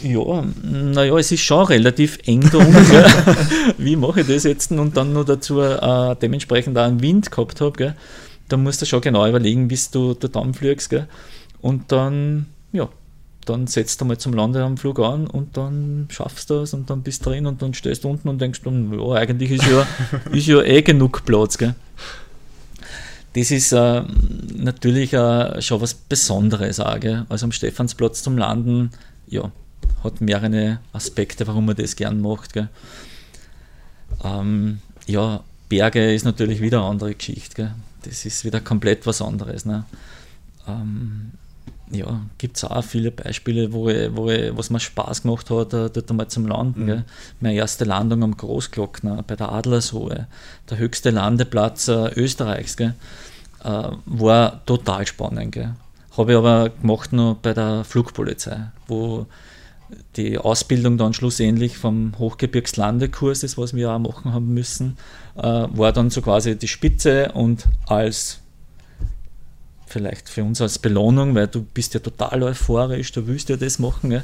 ja, 0.01 0.43
naja, 0.63 1.17
es 1.17 1.31
ist 1.31 1.41
schon 1.41 1.65
relativ 1.65 2.19
eng 2.25 2.41
da 2.51 2.57
unten. 2.57 2.75
Wie 3.77 3.95
mache 3.95 4.21
ich 4.21 4.27
das 4.27 4.43
jetzt? 4.43 4.71
Und 4.71 4.97
dann 4.97 5.13
noch 5.13 5.23
dazu 5.23 5.61
äh, 5.61 6.15
dementsprechend 6.21 6.77
auch 6.77 6.83
einen 6.83 7.01
Wind 7.01 7.31
gehabt 7.31 7.61
habe. 7.61 7.95
Da 8.49 8.57
musst 8.57 8.81
du 8.81 8.85
schon 8.85 9.01
genau 9.01 9.27
überlegen, 9.27 9.67
bis 9.67 9.91
du 9.91 10.13
da 10.13 10.27
dann 10.27 10.53
fliegst. 10.53 10.89
Gell? 10.89 11.07
Und 11.61 11.91
dann, 11.91 12.47
ja, 12.73 12.89
dann 13.49 13.67
setzt 13.67 14.01
du 14.01 14.05
mal 14.05 14.17
zum 14.17 14.33
Landeanflug 14.33 14.99
an 14.99 15.27
und 15.27 15.57
dann 15.57 16.07
schaffst 16.11 16.49
du 16.49 16.55
es 16.55 16.73
und 16.73 16.89
dann 16.89 17.03
bist 17.03 17.25
du 17.25 17.29
drin 17.29 17.45
und 17.45 17.61
dann 17.61 17.73
stehst 17.73 18.03
du 18.03 18.09
unten 18.09 18.29
und 18.29 18.39
denkst, 18.39 18.61
ja, 18.65 19.11
eigentlich 19.13 19.51
ist 19.51 19.65
ja, 19.65 19.87
ist 20.31 20.47
ja 20.47 20.61
eh 20.61 20.81
genug 20.81 21.25
Platz. 21.25 21.57
Gell? 21.57 21.75
Das 23.33 23.51
ist 23.51 23.71
äh, 23.71 24.03
natürlich 24.55 25.13
äh, 25.13 25.61
schon 25.61 25.81
was 25.81 25.93
Besonderes. 25.93 26.79
Auch, 26.79 26.99
gell? 26.99 27.25
Also 27.29 27.45
am 27.45 27.51
Stephansplatz 27.51 28.23
zum 28.23 28.37
Landen, 28.37 28.91
ja, 29.27 29.51
hat 30.03 30.21
mehrere 30.21 30.79
Aspekte, 30.93 31.47
warum 31.47 31.65
man 31.65 31.75
das 31.75 31.95
gern 31.95 32.21
macht. 32.21 32.53
Gell? 32.53 32.69
Ähm, 34.23 34.79
ja, 35.05 35.43
Berge 35.69 36.13
ist 36.13 36.25
natürlich 36.25 36.61
wieder 36.61 36.79
eine 36.79 36.89
andere 36.89 37.13
Geschichte. 37.13 37.55
Gell? 37.55 37.71
Das 38.03 38.25
ist 38.25 38.45
wieder 38.45 38.61
komplett 38.61 39.05
was 39.05 39.21
anderes. 39.21 39.65
Ne? 39.65 39.85
Ähm, 40.67 41.31
ja, 41.91 42.21
gibt 42.37 42.57
es 42.57 42.63
auch 42.63 42.83
viele 42.83 43.11
Beispiele, 43.11 43.71
wo 43.71 43.89
ich, 43.89 44.15
wo 44.15 44.29
ich, 44.29 44.55
was 44.55 44.69
mir 44.69 44.79
Spaß 44.79 45.21
gemacht 45.21 45.49
hat, 45.49 45.73
äh, 45.73 45.89
dort 45.89 46.09
einmal 46.09 46.27
zum 46.27 46.47
Landen. 46.47 46.85
Mhm. 46.85 47.03
Meine 47.39 47.55
erste 47.55 47.85
Landung 47.85 48.23
am 48.23 48.35
Großglockner 48.35 49.23
bei 49.25 49.35
der 49.35 49.51
Adlershohe, 49.51 50.27
der 50.69 50.77
höchste 50.77 51.11
Landeplatz 51.11 51.87
äh, 51.87 52.09
Österreichs, 52.15 52.75
gell, 52.77 52.93
äh, 53.63 53.89
war 54.05 54.65
total 54.65 55.07
spannend. 55.07 55.57
Habe 56.17 56.31
ich 56.31 56.37
aber 56.37 56.69
gemacht 56.69 57.13
noch 57.13 57.35
bei 57.35 57.53
der 57.53 57.83
Flugpolizei, 57.83 58.71
wo 58.87 59.27
die 60.15 60.37
Ausbildung 60.37 60.97
dann 60.97 61.13
schlussendlich 61.13 61.77
vom 61.77 62.13
Hochgebirgslandekurs, 62.17 63.41
das 63.41 63.57
was 63.57 63.73
wir 63.73 63.91
auch 63.91 63.99
machen 63.99 64.33
haben 64.33 64.53
müssen, 64.53 64.97
äh, 65.37 65.43
war 65.43 65.93
dann 65.93 66.09
so 66.09 66.21
quasi 66.21 66.57
die 66.57 66.67
Spitze 66.67 67.31
und 67.33 67.65
als 67.85 68.39
vielleicht 69.87 70.29
für 70.29 70.43
uns 70.43 70.61
als 70.61 70.79
Belohnung, 70.79 71.35
weil 71.35 71.47
du 71.47 71.63
bist 71.63 71.93
ja 71.93 71.99
total 71.99 72.43
euphorisch, 72.43 73.11
du 73.11 73.27
willst 73.27 73.49
ja 73.49 73.57
das 73.57 73.79
machen, 73.79 74.11
ja, 74.11 74.21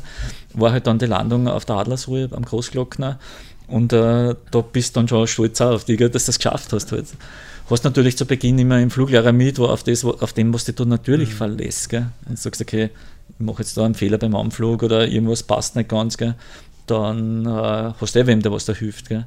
war 0.54 0.72
halt 0.72 0.88
dann 0.88 1.00
die 1.00 1.06
Landung 1.06 1.48
auf 1.48 1.66
der 1.66 1.78
Adlersruhe 1.78 2.30
am 2.32 2.44
Großglockner 2.46 3.20
und 3.68 3.94
äh, 3.94 4.36
da 4.52 4.62
bist 4.62 4.96
du 4.96 5.00
dann 5.00 5.08
schon 5.08 5.28
stolz 5.28 5.62
auf 5.62 5.86
dich, 5.86 6.00
dass 6.00 6.12
du 6.12 6.18
das 6.18 6.38
geschafft 6.38 6.74
hast. 6.74 6.92
Halt. 6.92 7.06
Hast 7.70 7.84
natürlich 7.86 8.18
zu 8.18 8.26
Beginn 8.26 8.60
immer 8.60 8.80
im 8.80 8.92
Fluglehrer 8.92 9.32
mit, 9.32 9.58
wo 9.58 9.66
auf, 9.66 9.84
das, 9.84 10.04
auf 10.04 10.34
dem, 10.34 10.54
was 10.54 10.66
du 10.66 10.86
natürlich 10.86 11.30
mhm. 11.30 11.34
verlässt. 11.34 11.90
Gell? 11.90 12.08
Und 12.28 12.38
du 12.38 12.42
sagst, 12.42 12.62
okay, 12.62 12.90
ich 13.30 13.46
mache 13.46 13.62
jetzt 13.62 13.78
da 13.78 13.86
einen 13.86 13.96
Fehler 13.96 14.18
beim 14.18 14.36
Anflug 14.36 14.84
oder 14.84 15.08
irgendwas 15.08 15.44
passt 15.44 15.76
nicht 15.76 15.90
ganz, 15.90 16.18
gell? 16.18 16.36
dann 16.88 17.46
äh, 17.46 17.94
hast 18.00 18.16
du 18.16 18.20
eh 18.20 18.28
wem, 18.28 18.42
der 18.42 18.52
was 18.52 18.66
da 18.66 18.74
hilft. 18.74 19.08
Gell? 19.08 19.26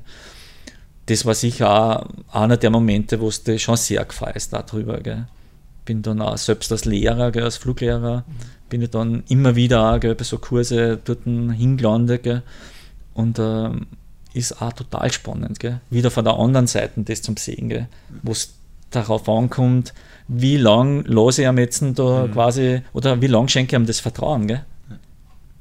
das 1.06 1.24
war 1.24 1.34
sicher 1.34 1.70
auch 1.70 2.06
einer 2.32 2.56
der 2.56 2.70
Momente, 2.70 3.20
wo 3.20 3.30
du 3.30 3.58
schon 3.58 3.76
sehr 3.76 4.04
gefeist 4.04 4.52
darüber. 4.52 4.98
Gell. 5.00 5.26
Bin 5.86 6.02
dann 6.02 6.20
auch 6.20 6.36
selbst 6.36 6.70
als 6.70 6.84
Lehrer, 6.84 7.32
gell, 7.32 7.44
als 7.44 7.56
Fluglehrer, 7.56 8.24
bin 8.68 8.82
ich 8.82 8.90
dann 8.90 9.22
immer 9.28 9.56
wieder 9.56 9.94
auch, 9.94 10.00
gell, 10.00 10.14
bei 10.14 10.24
so 10.24 10.36
Kurse 10.36 10.98
dort 11.02 11.24
hingelandet. 11.24 12.22
Gell. 12.24 12.42
Und 13.14 13.38
äh, 13.38 13.70
ist 14.34 14.60
auch 14.60 14.72
total 14.74 15.10
spannend, 15.10 15.58
gell. 15.58 15.80
wieder 15.88 16.10
von 16.10 16.24
der 16.24 16.34
anderen 16.34 16.66
Seite 16.66 17.00
das 17.02 17.22
zum 17.22 17.38
Sehen, 17.38 17.86
wo 18.22 18.32
es 18.32 18.52
darauf 18.90 19.28
ankommt, 19.28 19.94
wie 20.28 20.56
lange 20.56 21.02
lasse 21.06 21.42
ich 21.42 21.48
am 21.48 21.58
jetzt 21.58 21.82
da 21.94 22.26
mhm. 22.26 22.32
quasi, 22.32 22.82
oder 22.92 23.20
wie 23.22 23.26
lange 23.26 23.48
schenke 23.48 23.74
ich 23.74 23.80
ihm 23.80 23.86
das 23.86 24.00
Vertrauen. 24.00 24.46
Gell? 24.46 24.64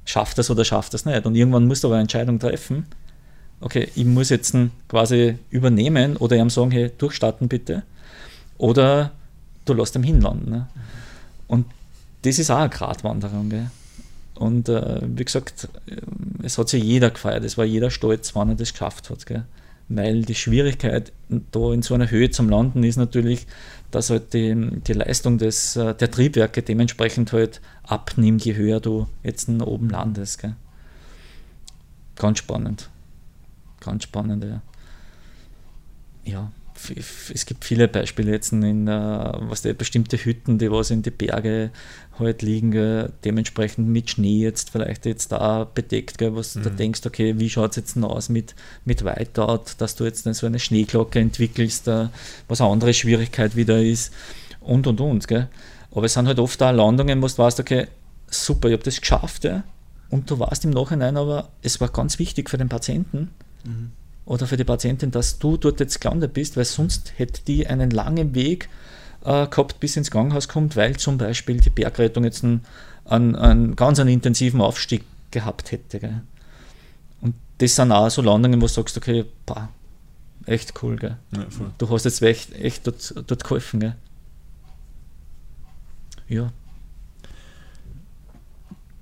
Schafft 0.05 0.37
das 0.37 0.49
oder 0.49 0.65
schafft 0.65 0.93
das 0.93 1.05
nicht? 1.05 1.25
Und 1.25 1.35
irgendwann 1.35 1.67
musst 1.67 1.83
du 1.83 1.87
aber 1.87 1.95
eine 1.95 2.01
Entscheidung 2.01 2.39
treffen. 2.39 2.85
Okay, 3.61 3.87
ich 3.95 4.05
muss 4.05 4.29
jetzt 4.29 4.55
quasi 4.89 5.37
übernehmen 5.49 6.17
oder 6.17 6.35
ihm 6.35 6.49
sagen, 6.49 6.71
hey, 6.71 6.91
durchstarten 6.97 7.47
bitte. 7.47 7.83
Oder 8.57 9.11
du 9.65 9.73
lässt 9.73 9.95
ihn 9.95 10.03
hinlanden. 10.03 10.49
Ne? 10.51 10.67
Und 11.47 11.65
das 12.21 12.39
ist 12.39 12.49
auch 12.49 12.57
eine 12.57 12.69
Gratwanderung. 12.69 13.49
Gell? 13.49 13.69
Und 14.35 14.69
äh, 14.69 15.01
wie 15.03 15.25
gesagt, 15.25 15.69
es 16.43 16.57
hat 16.57 16.69
sich 16.69 16.83
jeder 16.83 17.09
gefeiert, 17.09 17.43
es 17.43 17.57
war 17.57 17.65
jeder 17.65 17.89
stolz, 17.89 18.35
wann 18.35 18.49
er 18.49 18.55
das 18.55 18.71
geschafft 18.71 19.09
hat. 19.09 19.25
Gell? 19.25 19.45
Weil 19.87 20.23
die 20.23 20.35
Schwierigkeit 20.35 21.11
da 21.51 21.71
in 21.71 21.81
so 21.81 21.93
einer 21.93 22.09
Höhe 22.09 22.31
zum 22.31 22.49
Landen 22.49 22.83
ist 22.83 22.97
natürlich, 22.97 23.45
dass 23.91 24.09
halt 24.09 24.33
die, 24.33 24.81
die 24.81 24.93
Leistung 24.93 25.37
des, 25.37 25.75
äh, 25.75 25.93
der 25.93 26.11
Triebwerke 26.11 26.63
dementsprechend 26.63 27.31
halt 27.33 27.61
abnimmt, 27.83 28.43
je 28.45 28.55
höher 28.55 28.79
du 28.79 29.07
jetzt 29.23 29.47
oben 29.49 29.89
landest. 29.89 30.39
Gell? 30.39 30.55
Ganz 32.15 32.39
spannend. 32.39 32.89
Ganz 33.79 34.03
spannend, 34.03 34.43
ja. 34.43 34.61
Ja, 36.23 36.51
es 37.33 37.45
gibt 37.45 37.65
viele 37.65 37.87
Beispiele 37.87 38.31
jetzt 38.31 38.51
in, 38.51 38.87
uh, 38.87 39.33
was 39.49 39.61
der 39.61 39.73
bestimmte 39.73 40.17
Hütten, 40.17 40.57
die 40.57 40.71
was 40.71 40.91
in 40.91 41.01
die 41.01 41.11
Berge 41.11 41.71
halt 42.19 42.41
liegen, 42.41 42.75
uh, 42.75 43.09
dementsprechend 43.23 43.87
mit 43.87 44.09
Schnee 44.09 44.39
jetzt 44.39 44.71
vielleicht 44.71 45.05
jetzt 45.05 45.31
da 45.31 45.63
bedeckt, 45.63 46.17
gell, 46.17 46.35
was 46.35 46.55
mhm. 46.55 46.63
du 46.63 46.69
denkst, 46.71 47.01
okay, 47.05 47.39
wie 47.39 47.49
schaut 47.49 47.71
es 47.71 47.77
jetzt 47.77 47.97
aus 47.97 48.29
mit, 48.29 48.55
mit 48.83 49.03
Whiteout, 49.03 49.63
dass 49.77 49.95
du 49.95 50.03
jetzt 50.03 50.23
so 50.23 50.45
eine 50.45 50.59
Schneeglocke 50.59 51.19
entwickelst, 51.19 51.87
uh, 51.87 52.09
was 52.47 52.61
eine 52.61 52.71
andere 52.71 52.93
Schwierigkeit 52.93 53.55
wieder 53.55 53.81
ist 53.81 54.13
und 54.59 54.85
und 54.87 54.99
und. 54.99 55.27
Gell. 55.27 55.49
Aber 55.91 56.05
es 56.05 56.13
sind 56.13 56.27
halt 56.27 56.39
oft 56.39 56.61
auch 56.61 56.71
Landungen, 56.71 57.21
wo 57.21 57.27
du 57.27 57.37
weißt, 57.37 57.59
okay, 57.59 57.87
super, 58.27 58.67
ich 58.67 58.73
habe 58.73 58.83
das 58.83 58.99
geschafft, 58.99 59.45
ja, 59.45 59.63
und 60.09 60.29
du 60.29 60.39
warst 60.39 60.65
im 60.65 60.71
Nachhinein, 60.71 61.17
aber 61.17 61.49
es 61.61 61.79
war 61.79 61.89
ganz 61.89 62.19
wichtig 62.19 62.49
für 62.49 62.57
den 62.57 62.69
Patienten. 62.69 63.31
Mhm 63.63 63.91
oder 64.25 64.47
für 64.47 64.57
die 64.57 64.63
Patientin, 64.63 65.11
dass 65.11 65.39
du 65.39 65.57
dort 65.57 65.79
jetzt 65.79 66.01
gelandet 66.01 66.33
bist, 66.33 66.57
weil 66.57 66.65
sonst 66.65 67.13
hätte 67.17 67.41
die 67.45 67.67
einen 67.67 67.91
langen 67.91 68.33
Weg 68.33 68.69
äh, 69.23 69.47
gehabt, 69.47 69.79
bis 69.79 69.97
ins 69.97 70.11
Krankenhaus 70.11 70.47
kommt, 70.47 70.75
weil 70.75 70.97
zum 70.97 71.17
Beispiel 71.17 71.59
die 71.59 71.69
Bergrettung 71.69 72.23
jetzt 72.23 72.43
einen, 72.43 72.65
einen, 73.05 73.35
einen 73.35 73.75
ganz 73.75 73.99
einen 73.99 74.09
intensiven 74.09 74.61
Aufstieg 74.61 75.03
gehabt 75.31 75.71
hätte. 75.71 75.99
Gell? 75.99 76.21
Und 77.21 77.35
das 77.59 77.75
sind 77.75 77.91
auch 77.91 78.09
so 78.09 78.21
Landungen, 78.21 78.61
wo 78.61 78.65
du 78.65 78.71
sagst, 78.71 78.97
okay, 78.97 79.25
bah, 79.45 79.69
echt 80.45 80.81
cool? 80.81 80.97
Ja, 81.01 81.17
du 81.77 81.89
hast 81.89 82.05
jetzt 82.05 82.21
echt, 82.21 82.53
echt 82.53 82.87
dort, 82.87 83.13
dort 83.27 83.43
geholfen. 83.43 83.79
Gell? 83.79 83.95
Ja, 86.27 86.51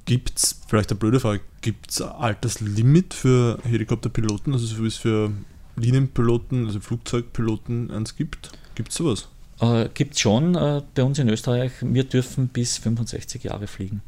Gibt 0.05 0.37
es, 0.37 0.59
vielleicht 0.67 0.91
eine 0.91 0.99
blöde 0.99 1.19
Frage, 1.19 1.41
gibt 1.61 1.91
es 1.91 2.01
ein 2.01 2.09
Alterslimit 2.09 3.13
für 3.13 3.59
Helikopterpiloten, 3.63 4.51
also 4.53 4.65
so 4.65 4.83
wie 4.83 4.87
es 4.87 4.97
für 4.97 5.31
Linienpiloten, 5.77 6.67
also 6.67 6.79
Flugzeugpiloten 6.79 7.89
eins 7.91 8.15
gibt? 8.15 8.51
Gibt 8.75 8.89
es 8.89 8.95
sowas? 8.95 9.29
Äh, 9.59 9.89
gibt 9.93 10.15
es 10.15 10.19
schon 10.19 10.55
äh, 10.55 10.81
bei 10.93 11.03
uns 11.03 11.19
in 11.19 11.29
Österreich. 11.29 11.71
Wir 11.81 12.03
dürfen 12.03 12.49
bis 12.49 12.77
65 12.77 13.43
Jahre 13.43 13.67
fliegen. 13.67 14.01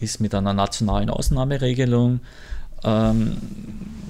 Ist 0.00 0.20
mit 0.20 0.34
einer 0.34 0.52
nationalen 0.52 1.10
Ausnahmeregelung. 1.10 2.20
Ähm, 2.82 3.36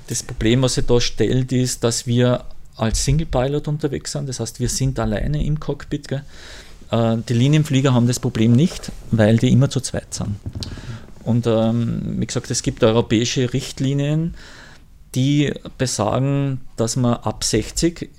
das 0.06 0.22
Problem, 0.22 0.62
was 0.62 0.74
sich 0.74 0.86
da 0.86 1.00
stellt, 1.00 1.52
ist, 1.52 1.84
dass 1.84 2.06
wir 2.06 2.44
als 2.76 3.04
Single 3.04 3.26
Pilot 3.26 3.68
unterwegs 3.68 4.12
sind. 4.12 4.28
Das 4.28 4.40
heißt, 4.40 4.60
wir 4.60 4.68
sind 4.68 4.98
alleine 4.98 5.44
im 5.44 5.60
Cockpit. 5.60 6.08
Gell? 6.08 6.22
Äh, 6.90 7.18
die 7.28 7.34
Linienflieger 7.34 7.94
haben 7.94 8.06
das 8.06 8.20
Problem 8.20 8.52
nicht, 8.52 8.92
weil 9.10 9.36
die 9.36 9.50
immer 9.52 9.70
zu 9.70 9.80
zweit 9.80 10.14
sind. 10.14 10.36
Und 11.24 11.46
ähm, 11.46 12.20
wie 12.20 12.26
gesagt, 12.26 12.50
es 12.50 12.62
gibt 12.62 12.82
europäische 12.82 13.52
Richtlinien, 13.52 14.34
die 15.14 15.52
besagen, 15.76 16.60
dass 16.76 16.96
man 16.96 17.14
ab 17.14 17.44
60 17.44 18.10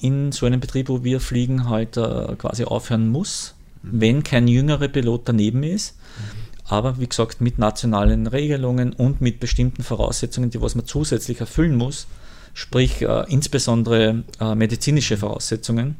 in 0.00 0.32
so 0.32 0.46
einem 0.46 0.60
Betrieb, 0.60 0.88
wo 0.88 1.04
wir 1.04 1.20
fliegen, 1.20 1.68
halt 1.68 1.96
äh, 1.96 2.34
quasi 2.36 2.64
aufhören 2.64 3.08
muss, 3.08 3.54
mhm. 3.82 4.00
wenn 4.00 4.22
kein 4.22 4.48
jüngerer 4.48 4.88
Pilot 4.88 5.22
daneben 5.24 5.62
ist. 5.62 5.96
Mhm. 5.96 6.42
Aber 6.66 7.00
wie 7.00 7.06
gesagt, 7.06 7.40
mit 7.40 7.58
nationalen 7.58 8.26
Regelungen 8.26 8.92
und 8.92 9.20
mit 9.20 9.40
bestimmten 9.40 9.82
Voraussetzungen, 9.82 10.50
die 10.50 10.60
was 10.60 10.74
man 10.74 10.86
zusätzlich 10.86 11.40
erfüllen 11.40 11.76
muss, 11.76 12.06
sprich 12.54 13.02
äh, 13.02 13.24
insbesondere 13.28 14.24
äh, 14.40 14.54
medizinische 14.54 15.16
Voraussetzungen 15.16 15.96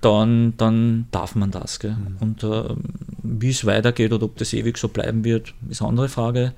dann, 0.00 0.54
dann 0.56 1.06
darf 1.10 1.34
man 1.34 1.50
das. 1.50 1.80
Gell? 1.80 1.96
Mhm. 1.96 2.16
Und 2.20 2.44
äh, 2.44 2.74
wie 3.22 3.50
es 3.50 3.64
weitergeht 3.64 4.12
oder 4.12 4.26
ob 4.26 4.36
das 4.36 4.52
ewig 4.52 4.78
so 4.78 4.88
bleiben 4.88 5.24
wird, 5.24 5.54
ist 5.68 5.80
eine 5.80 5.90
andere 5.90 6.08
Frage. 6.08 6.52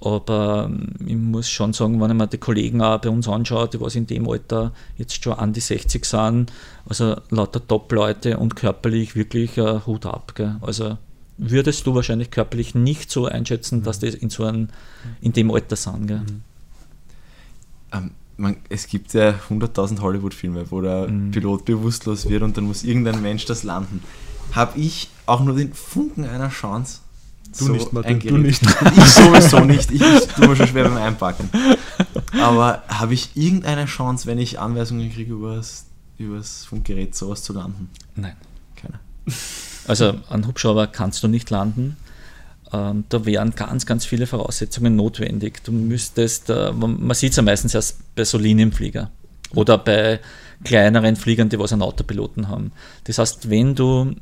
Aber 0.00 0.68
ähm, 0.68 0.94
ich 1.06 1.16
muss 1.16 1.48
schon 1.48 1.72
sagen, 1.72 2.00
wenn 2.00 2.10
ich 2.10 2.16
mir 2.16 2.26
die 2.26 2.38
Kollegen 2.38 2.82
auch 2.82 3.00
bei 3.00 3.08
uns 3.08 3.28
anschaue, 3.28 3.68
die 3.68 3.80
was 3.80 3.94
in 3.94 4.06
dem 4.06 4.28
Alter 4.28 4.72
jetzt 4.96 5.22
schon 5.22 5.34
an 5.34 5.52
die 5.52 5.60
60 5.60 6.04
sind, 6.04 6.52
also 6.86 7.16
lauter 7.30 7.66
Top-Leute 7.66 8.36
und 8.36 8.56
körperlich 8.56 9.16
wirklich 9.16 9.56
äh, 9.56 9.80
Hut 9.86 10.06
ab. 10.06 10.34
Gell? 10.34 10.56
Also 10.60 10.98
würdest 11.38 11.86
du 11.86 11.94
wahrscheinlich 11.94 12.30
körperlich 12.30 12.74
nicht 12.74 13.10
so 13.10 13.26
einschätzen, 13.26 13.82
dass 13.82 14.00
mhm. 14.00 14.10
die 14.10 14.16
in 14.18 14.30
so 14.30 14.44
einem, 14.44 14.68
in 15.20 15.32
dem 15.32 15.50
Alter 15.50 15.76
sind. 15.76 16.06
Gell? 16.06 16.20
Mhm. 16.20 16.42
Um 17.92 18.10
man, 18.36 18.56
es 18.68 18.86
gibt 18.86 19.14
ja 19.14 19.34
100.000 19.48 20.00
Hollywood-Filme, 20.00 20.70
wo 20.70 20.80
der 20.80 21.08
mhm. 21.08 21.30
Pilot 21.30 21.64
bewusstlos 21.64 22.28
wird 22.28 22.42
und 22.42 22.56
dann 22.56 22.64
muss 22.64 22.84
irgendein 22.84 23.22
Mensch 23.22 23.44
das 23.44 23.62
landen. 23.62 24.02
Habe 24.52 24.78
ich 24.78 25.10
auch 25.26 25.40
nur 25.40 25.56
den 25.56 25.72
Funken 25.72 26.24
einer 26.24 26.50
Chance? 26.50 27.00
Du 27.58 27.66
so 27.66 27.72
nicht, 27.72 27.92
Martin, 27.92 28.18
du 28.20 28.36
nicht. 28.36 28.62
Ich 28.96 29.04
sowieso 29.04 29.60
nicht. 29.60 29.90
Ich, 29.90 30.02
ich 30.02 30.26
tue 30.28 30.48
mir 30.48 30.56
schon 30.56 30.66
schwer 30.66 30.84
beim 30.84 30.96
Einpacken. 30.96 31.48
Aber 32.40 32.82
habe 32.88 33.14
ich 33.14 33.30
irgendeine 33.36 33.86
Chance, 33.86 34.26
wenn 34.26 34.38
ich 34.38 34.58
Anweisungen 34.58 35.12
kriege, 35.12 35.32
übers, 35.32 35.86
übers 36.18 36.64
Funkgerät 36.64 37.14
sowas 37.14 37.42
zu 37.42 37.52
landen? 37.52 37.90
Nein. 38.16 38.34
Keine. 38.74 38.98
Also 39.86 40.14
an 40.28 40.46
Hubschrauber 40.46 40.88
kannst 40.88 41.22
du 41.22 41.28
nicht 41.28 41.50
landen. 41.50 41.96
Ähm, 42.74 43.04
da 43.08 43.24
wären 43.24 43.54
ganz, 43.54 43.86
ganz 43.86 44.04
viele 44.04 44.26
Voraussetzungen 44.26 44.96
notwendig. 44.96 45.62
Du 45.64 45.70
müsstest, 45.70 46.50
äh, 46.50 46.72
man 46.72 47.14
sieht 47.14 47.30
es 47.30 47.36
ja 47.36 47.42
meistens 47.42 47.74
erst 47.74 48.14
bei 48.16 48.24
so 48.24 48.36
Linienflieger 48.36 49.10
oder 49.54 49.78
bei 49.78 50.20
kleineren 50.64 51.14
Fliegern, 51.14 51.48
die 51.48 51.58
was 51.58 51.72
einen 51.72 51.82
Autopiloten 51.82 52.48
haben. 52.48 52.72
Das 53.04 53.18
heißt, 53.18 53.50
wenn 53.50 53.74
du 53.74 54.14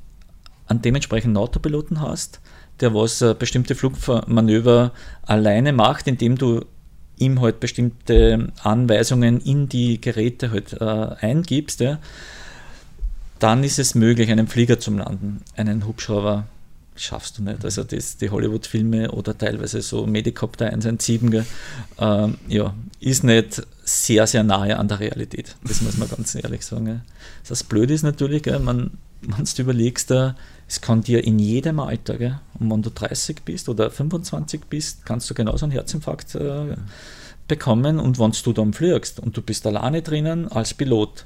einen 0.66 0.82
dementsprechenden 0.82 1.36
Autopiloten 1.36 2.00
hast, 2.00 2.40
der 2.80 2.94
was 2.94 3.22
äh, 3.22 3.34
bestimmte 3.38 3.74
Flugmanöver 3.74 4.92
alleine 5.22 5.72
macht, 5.72 6.06
indem 6.06 6.36
du 6.36 6.64
ihm 7.16 7.40
halt 7.40 7.60
bestimmte 7.60 8.52
Anweisungen 8.62 9.40
in 9.40 9.68
die 9.68 10.00
Geräte 10.00 10.50
halt 10.50 10.74
äh, 10.74 10.84
eingibst, 11.24 11.80
ja, 11.80 11.98
dann 13.38 13.64
ist 13.64 13.78
es 13.78 13.94
möglich, 13.94 14.30
einen 14.30 14.46
Flieger 14.46 14.78
zu 14.78 14.90
landen, 14.90 15.42
einen 15.56 15.86
Hubschrauber 15.86 16.46
schaffst 16.96 17.38
du 17.38 17.42
nicht. 17.42 17.64
Also 17.64 17.84
das, 17.84 18.16
die 18.18 18.30
Hollywood-Filme 18.30 19.10
oder 19.10 19.36
teilweise 19.36 19.82
so 19.82 20.06
Medicopter 20.06 20.66
117, 20.66 21.44
ähm, 21.98 22.38
ja, 22.48 22.74
ist 23.00 23.24
nicht 23.24 23.62
sehr, 23.84 24.26
sehr 24.26 24.44
nahe 24.44 24.78
an 24.78 24.88
der 24.88 25.00
Realität. 25.00 25.56
Das 25.64 25.80
muss 25.80 25.96
man 25.96 26.08
ganz 26.08 26.34
ehrlich 26.34 26.64
sagen. 26.64 27.02
Das 27.48 27.64
Blöde 27.64 27.94
ist 27.94 28.02
natürlich, 28.02 28.42
gell, 28.42 28.58
man, 28.58 28.98
wenn 29.22 29.44
du 29.44 29.62
überlegst, 29.62 30.10
äh, 30.10 30.32
es 30.68 30.80
kann 30.80 31.02
dir 31.02 31.24
in 31.24 31.38
jedem 31.38 31.80
Alter, 31.80 32.16
gell, 32.18 32.40
und 32.58 32.70
wenn 32.70 32.82
du 32.82 32.90
30 32.90 33.42
bist 33.44 33.68
oder 33.68 33.90
25 33.90 34.62
bist, 34.68 35.04
kannst 35.04 35.28
du 35.30 35.34
genauso 35.34 35.64
einen 35.64 35.72
Herzinfarkt 35.72 36.34
äh, 36.34 36.76
bekommen 37.48 37.98
und 37.98 38.18
wenn 38.18 38.32
du 38.32 38.52
dann 38.52 38.72
fliegst 38.72 39.18
und 39.18 39.36
du 39.36 39.42
bist 39.42 39.66
alleine 39.66 40.02
drinnen 40.02 40.48
als 40.48 40.74
Pilot, 40.74 41.24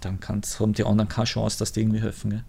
dann 0.00 0.20
kannst, 0.20 0.60
haben 0.60 0.74
die 0.74 0.84
anderen 0.84 1.08
keine 1.08 1.24
Chance, 1.24 1.58
dass 1.58 1.72
die 1.72 1.80
irgendwie 1.80 2.00
helfen. 2.00 2.30
Gell? 2.30 2.44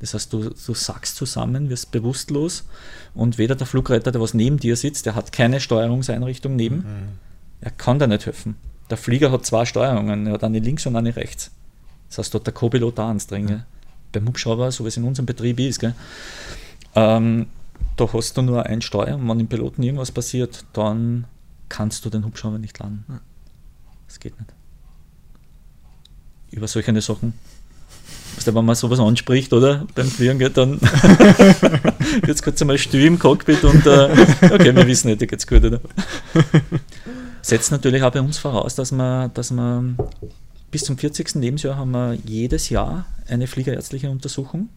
Das 0.00 0.14
heißt, 0.14 0.32
du, 0.32 0.50
du 0.50 0.74
sackst 0.74 1.16
zusammen, 1.16 1.70
wirst 1.70 1.90
bewusstlos 1.90 2.64
und 3.14 3.38
weder 3.38 3.56
der 3.56 3.66
Flugretter, 3.66 4.12
der 4.12 4.20
was 4.20 4.34
neben 4.34 4.58
dir 4.58 4.76
sitzt, 4.76 5.06
der 5.06 5.14
hat 5.14 5.32
keine 5.32 5.60
Steuerungseinrichtung 5.60 6.54
neben, 6.54 6.76
mhm. 6.76 7.08
er 7.60 7.72
kann 7.72 7.98
dir 7.98 8.06
nicht 8.06 8.26
helfen. 8.26 8.56
Der 8.90 8.96
Flieger 8.96 9.32
hat 9.32 9.44
zwei 9.44 9.64
Steuerungen, 9.64 10.26
er 10.26 10.34
hat 10.34 10.44
eine 10.44 10.60
links 10.60 10.86
und 10.86 10.96
eine 10.96 11.16
rechts. 11.16 11.50
Das 12.08 12.18
heißt, 12.18 12.34
dort 12.34 12.46
der 12.46 12.54
Co-Pilot 12.54 12.98
da 12.98 13.12
drin. 13.14 13.44
Mhm. 13.44 13.62
Beim 14.12 14.28
Hubschrauber, 14.28 14.72
so 14.72 14.84
wie 14.84 14.88
es 14.88 14.96
in 14.96 15.04
unserem 15.04 15.26
Betrieb 15.26 15.60
ist, 15.60 15.84
ähm, 16.94 17.46
da 17.96 18.12
hast 18.12 18.36
du 18.36 18.42
nur 18.42 18.64
ein 18.64 18.80
Steuer 18.80 19.16
und 19.16 19.28
wenn 19.28 19.38
dem 19.38 19.48
Piloten 19.48 19.82
irgendwas 19.82 20.12
passiert, 20.12 20.64
dann 20.72 21.26
kannst 21.68 22.04
du 22.04 22.10
den 22.10 22.24
Hubschrauber 22.24 22.58
nicht 22.58 22.78
landen. 22.78 23.20
Das 24.06 24.20
geht 24.20 24.38
nicht. 24.38 24.54
Über 26.50 26.66
solche 26.66 26.98
Sachen. 27.02 27.34
Also 28.36 28.54
wenn 28.54 28.64
man 28.64 28.74
sowas 28.74 29.00
anspricht, 29.00 29.52
oder? 29.52 29.86
Beim 29.94 30.06
Fliegen, 30.06 30.38
gell, 30.38 30.50
dann 30.50 30.80
wird 30.80 32.28
es 32.28 32.42
kurz 32.42 32.60
einmal 32.60 32.78
still 32.78 33.04
im 33.04 33.18
Cockpit 33.18 33.64
und 33.64 33.86
äh, 33.86 34.10
okay, 34.42 34.74
wir 34.74 34.86
wissen 34.86 35.08
nicht, 35.08 35.26
geht's 35.26 35.46
gut, 35.46 35.64
oder? 35.64 35.80
Setzt 37.42 37.70
natürlich 37.72 38.02
auch 38.02 38.12
bei 38.12 38.20
uns 38.20 38.38
voraus, 38.38 38.74
dass 38.74 38.92
man, 38.92 39.32
dass 39.34 39.50
man 39.50 39.96
bis 40.70 40.84
zum 40.84 40.98
40. 40.98 41.34
Lebensjahr 41.36 41.76
haben 41.76 41.92
wir 41.92 42.14
jedes 42.24 42.68
Jahr 42.68 43.06
eine 43.26 43.46
fliegerärztliche 43.46 44.10
Untersuchung 44.10 44.68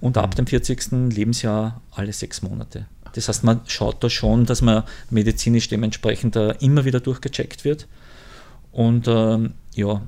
und 0.00 0.18
ab 0.18 0.34
dem 0.34 0.46
40. 0.46 1.12
Lebensjahr 1.12 1.80
alle 1.92 2.12
sechs 2.12 2.42
Monate. 2.42 2.86
Das 3.14 3.28
heißt, 3.28 3.44
man 3.44 3.62
schaut 3.66 4.04
da 4.04 4.10
schon, 4.10 4.44
dass 4.44 4.60
man 4.60 4.84
medizinisch 5.08 5.68
dementsprechend 5.68 6.36
äh, 6.36 6.54
immer 6.60 6.84
wieder 6.84 7.00
durchgecheckt 7.00 7.64
wird. 7.64 7.86
Und 8.72 9.08
ähm, 9.08 9.54
ja, 9.74 10.02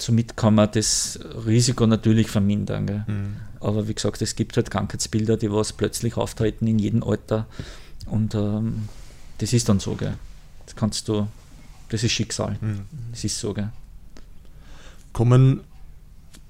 somit 0.00 0.36
kann 0.36 0.54
man 0.54 0.70
das 0.72 1.18
Risiko 1.46 1.86
natürlich 1.86 2.28
vermindern. 2.28 3.04
Mhm. 3.06 3.36
Aber 3.60 3.88
wie 3.88 3.94
gesagt, 3.94 4.22
es 4.22 4.36
gibt 4.36 4.56
halt 4.56 4.70
Krankheitsbilder, 4.70 5.36
die 5.36 5.50
was 5.50 5.72
plötzlich 5.72 6.16
auftreten 6.16 6.66
in 6.66 6.78
jedem 6.78 7.02
Alter. 7.02 7.46
Und 8.06 8.34
ähm, 8.34 8.88
das 9.38 9.52
ist 9.52 9.68
dann 9.68 9.80
so. 9.80 9.94
Gell. 9.94 10.14
Das 10.66 10.76
kannst 10.76 11.08
du, 11.08 11.26
das 11.88 12.02
ist 12.04 12.12
Schicksal. 12.12 12.56
Mhm. 12.60 12.82
Das 13.10 13.24
ist 13.24 13.38
so. 13.38 13.54
Gell. 13.54 13.70
Kommen 15.12 15.60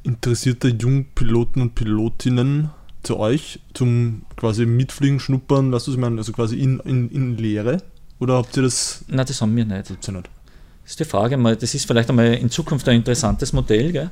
interessierte 0.03 0.69
Jungpiloten 0.69 1.63
und 1.63 1.75
Pilotinnen 1.75 2.71
zu 3.03 3.19
euch 3.19 3.61
zum 3.75 4.23
quasi 4.37 4.67
Mitfliegen, 4.67 5.21
Schnuppern, 5.21 5.73
was 5.73 5.85
du 5.85 5.93
ich 5.93 5.99
meine, 5.99 6.19
also 6.19 6.33
quasi 6.33 6.59
in, 6.59 6.81
in, 6.81 7.11
in 7.11 7.37
Lehre? 7.37 7.83
Oder 8.19 8.35
habt 8.35 8.57
ihr 8.57 8.63
das? 8.63 9.05
Nein, 9.09 9.27
das 9.27 9.41
haben 9.41 9.55
wir 9.55 9.65
nicht. 9.65 9.91
Das, 9.91 10.09
nicht. 10.09 10.31
Das 10.87 10.93
ist 10.93 11.01
die 11.01 11.05
Frage. 11.05 11.37
Das 11.57 11.75
ist 11.75 11.87
vielleicht 11.87 12.09
einmal 12.09 12.35
in 12.35 12.49
Zukunft 12.49 12.89
ein 12.89 12.97
interessantes 12.97 13.53
Modell. 13.53 13.91
Gell? 13.91 14.11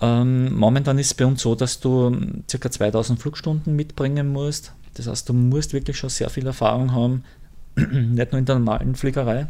Ähm, 0.00 0.54
momentan 0.56 0.98
ist 0.98 1.08
es 1.08 1.14
bei 1.14 1.26
uns 1.26 1.42
so, 1.42 1.54
dass 1.54 1.80
du 1.80 2.10
ca. 2.50 2.70
2000 2.70 3.20
Flugstunden 3.20 3.76
mitbringen 3.76 4.32
musst. 4.32 4.72
Das 4.94 5.06
heißt, 5.06 5.28
du 5.28 5.34
musst 5.34 5.74
wirklich 5.74 5.98
schon 5.98 6.10
sehr 6.10 6.30
viel 6.30 6.46
Erfahrung 6.46 6.92
haben, 6.92 7.24
nicht 7.76 8.32
nur 8.32 8.38
in 8.38 8.46
der 8.46 8.58
normalen 8.58 8.94
Fliegerei, 8.94 9.48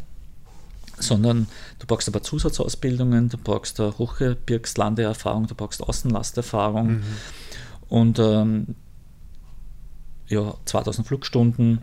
sondern 0.98 1.46
du 1.78 1.86
brauchst 1.86 2.08
aber 2.08 2.22
Zusatzausbildungen, 2.22 3.28
du 3.28 3.38
brauchst 3.38 3.78
Hochgebirgslandeerfahrung, 3.78 5.46
du 5.46 5.54
brauchst 5.54 5.82
Außenlasterfahrung. 5.82 6.88
Mhm 6.88 7.02
und 7.90 8.20
ähm, 8.20 8.76
ja, 10.28 10.54
2000 10.64 11.06
Flugstunden, 11.06 11.82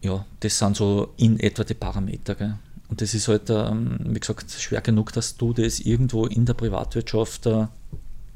ja, 0.00 0.24
das 0.40 0.58
sind 0.58 0.74
so 0.74 1.12
in 1.18 1.38
etwa 1.38 1.64
die 1.64 1.74
Parameter. 1.74 2.34
Gell? 2.34 2.54
Und 2.88 3.00
das 3.00 3.14
ist 3.14 3.28
halt, 3.28 3.50
ähm, 3.50 3.98
wie 4.00 4.20
gesagt, 4.20 4.50
schwer 4.50 4.80
genug, 4.80 5.12
dass 5.12 5.36
du 5.36 5.52
das 5.52 5.80
irgendwo 5.80 6.26
in 6.26 6.46
der 6.46 6.54
Privatwirtschaft, 6.54 7.46
äh, 7.46 7.66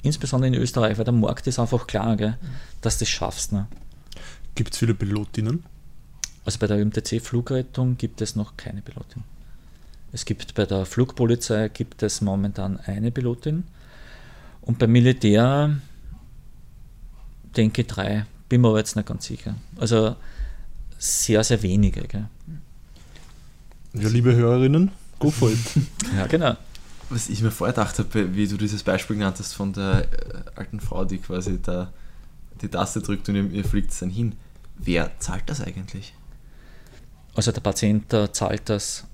insbesondere 0.02 0.48
in 0.48 0.60
Österreich, 0.60 0.98
weil 0.98 1.04
der 1.04 1.14
Markt 1.14 1.46
ist 1.46 1.58
einfach 1.58 1.86
klar, 1.86 2.16
gell, 2.16 2.36
dass 2.80 2.98
du 2.98 3.04
das 3.04 3.10
schaffst. 3.10 3.52
Ne? 3.52 3.68
Gibt 4.54 4.72
es 4.72 4.78
viele 4.78 4.94
Pilotinnen? 4.94 5.64
Also 6.44 6.58
bei 6.58 6.66
der 6.66 6.84
MTC 6.84 7.20
Flugrettung 7.20 7.96
gibt 7.96 8.20
es 8.22 8.34
noch 8.34 8.56
keine 8.56 8.82
Pilotin. 8.82 9.22
Es 10.12 10.24
gibt 10.24 10.54
bei 10.54 10.66
der 10.66 10.86
Flugpolizei 10.86 11.68
gibt 11.68 12.02
es 12.02 12.20
momentan 12.20 12.78
eine 12.80 13.12
Pilotin 13.12 13.64
und 14.62 14.78
beim 14.78 14.90
Militär 14.90 15.76
denke 17.56 17.84
drei, 17.84 18.26
bin 18.48 18.62
mir 18.62 18.68
aber 18.68 18.78
jetzt 18.78 18.96
nicht 18.96 19.06
ganz 19.06 19.26
sicher. 19.26 19.54
Also 19.76 20.16
sehr, 20.98 21.44
sehr 21.44 21.62
wenige. 21.62 22.02
Gell? 22.02 22.26
Ja, 23.92 24.08
liebe 24.08 24.34
Hörerinnen, 24.34 24.90
go 25.18 25.30
for 25.30 25.50
it. 25.50 25.58
ja, 26.16 26.26
genau. 26.26 26.56
Was 27.08 27.28
ich 27.28 27.42
mir 27.42 27.50
vorher 27.50 27.74
gedacht 27.74 27.98
habe, 27.98 28.36
wie 28.36 28.46
du 28.46 28.56
dieses 28.56 28.84
Beispiel 28.84 29.16
genannt 29.16 29.36
hast 29.40 29.54
von 29.54 29.72
der 29.72 30.04
äh, 30.04 30.06
alten 30.54 30.78
Frau, 30.78 31.04
die 31.04 31.18
quasi 31.18 31.60
da 31.60 31.92
die 32.62 32.68
Taste 32.68 33.00
drückt 33.00 33.28
und 33.28 33.52
ihr, 33.52 33.64
fliegt 33.64 33.90
es 33.90 33.98
dann 33.98 34.10
hin. 34.10 34.34
Wer 34.78 35.10
zahlt 35.18 35.44
das 35.46 35.60
eigentlich? 35.60 36.14
Also 37.34 37.52
der 37.52 37.60
Patient 37.60 38.12
äh, 38.12 38.30
zahlt 38.32 38.68
das 38.68 39.04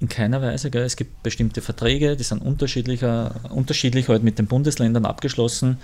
in 0.00 0.08
keiner 0.08 0.40
Weise. 0.40 0.70
Gell. 0.70 0.82
Es 0.82 0.96
gibt 0.96 1.22
bestimmte 1.22 1.60
Verträge, 1.60 2.16
die 2.16 2.24
sind 2.24 2.40
unterschiedlicher, 2.40 3.34
unterschiedlich 3.50 4.08
halt 4.08 4.22
mit 4.22 4.38
den 4.38 4.46
Bundesländern 4.46 5.04
abgeschlossen 5.04 5.78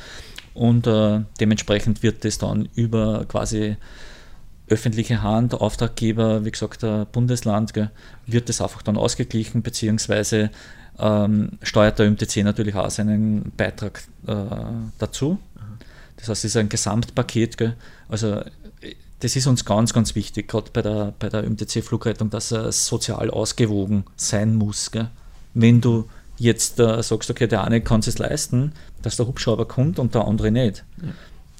und 0.55 0.87
äh, 0.87 1.21
dementsprechend 1.41 2.03
wird 2.03 2.25
das 2.25 2.39
dann 2.39 2.69
über 2.75 3.25
quasi 3.27 3.77
öffentliche 4.71 5.23
Hand, 5.23 5.55
Auftraggeber, 5.55 6.45
wie 6.45 6.51
gesagt, 6.51 6.83
der 6.83 7.07
Bundesland, 7.07 7.75
gell, 7.75 7.91
wird 8.27 8.49
das 8.49 8.61
einfach 8.61 8.83
dann 8.83 8.97
ausgeglichen, 8.97 9.63
beziehungsweise 9.63 10.51
ähm, 10.99 11.59
steuert 11.63 11.99
der 11.99 12.11
MTC 12.11 12.39
natürlich 12.39 12.75
auch 12.75 12.91
seinen 12.91 13.53
Beitrag 13.57 14.03
äh, 14.27 14.35
dazu. 14.99 15.39
Das 16.17 16.29
heißt, 16.29 16.45
es 16.45 16.51
ist 16.53 16.57
ein 16.57 16.69
Gesamtpaket. 16.69 17.57
Gell. 17.57 17.77
Also 18.09 18.43
das 19.21 19.37
ist 19.37 19.47
uns 19.47 19.65
ganz, 19.65 19.93
ganz 19.93 20.15
wichtig, 20.15 20.49
gerade 20.49 20.71
bei 20.73 20.83
der, 20.83 21.15
bei 21.19 21.29
der 21.29 21.49
MTC-Flugrettung, 21.49 22.31
dass 22.31 22.51
es 22.51 22.87
sozial 22.87 23.31
ausgewogen 23.31 24.05
sein 24.17 24.55
muss. 24.55 24.91
Gell. 24.91 25.09
Wenn 25.55 25.81
du 25.81 26.09
jetzt 26.37 26.79
äh, 26.79 27.03
sagst, 27.03 27.31
okay, 27.31 27.47
der 27.47 27.65
eine 27.65 27.81
kann 27.81 28.01
es 28.01 28.19
leisten, 28.19 28.73
dass 29.03 29.17
der 29.17 29.27
Hubschrauber 29.27 29.67
kommt 29.67 29.99
und 29.99 30.15
der 30.15 30.27
andere 30.27 30.51
nicht, 30.51 30.85
ja. 31.03 31.09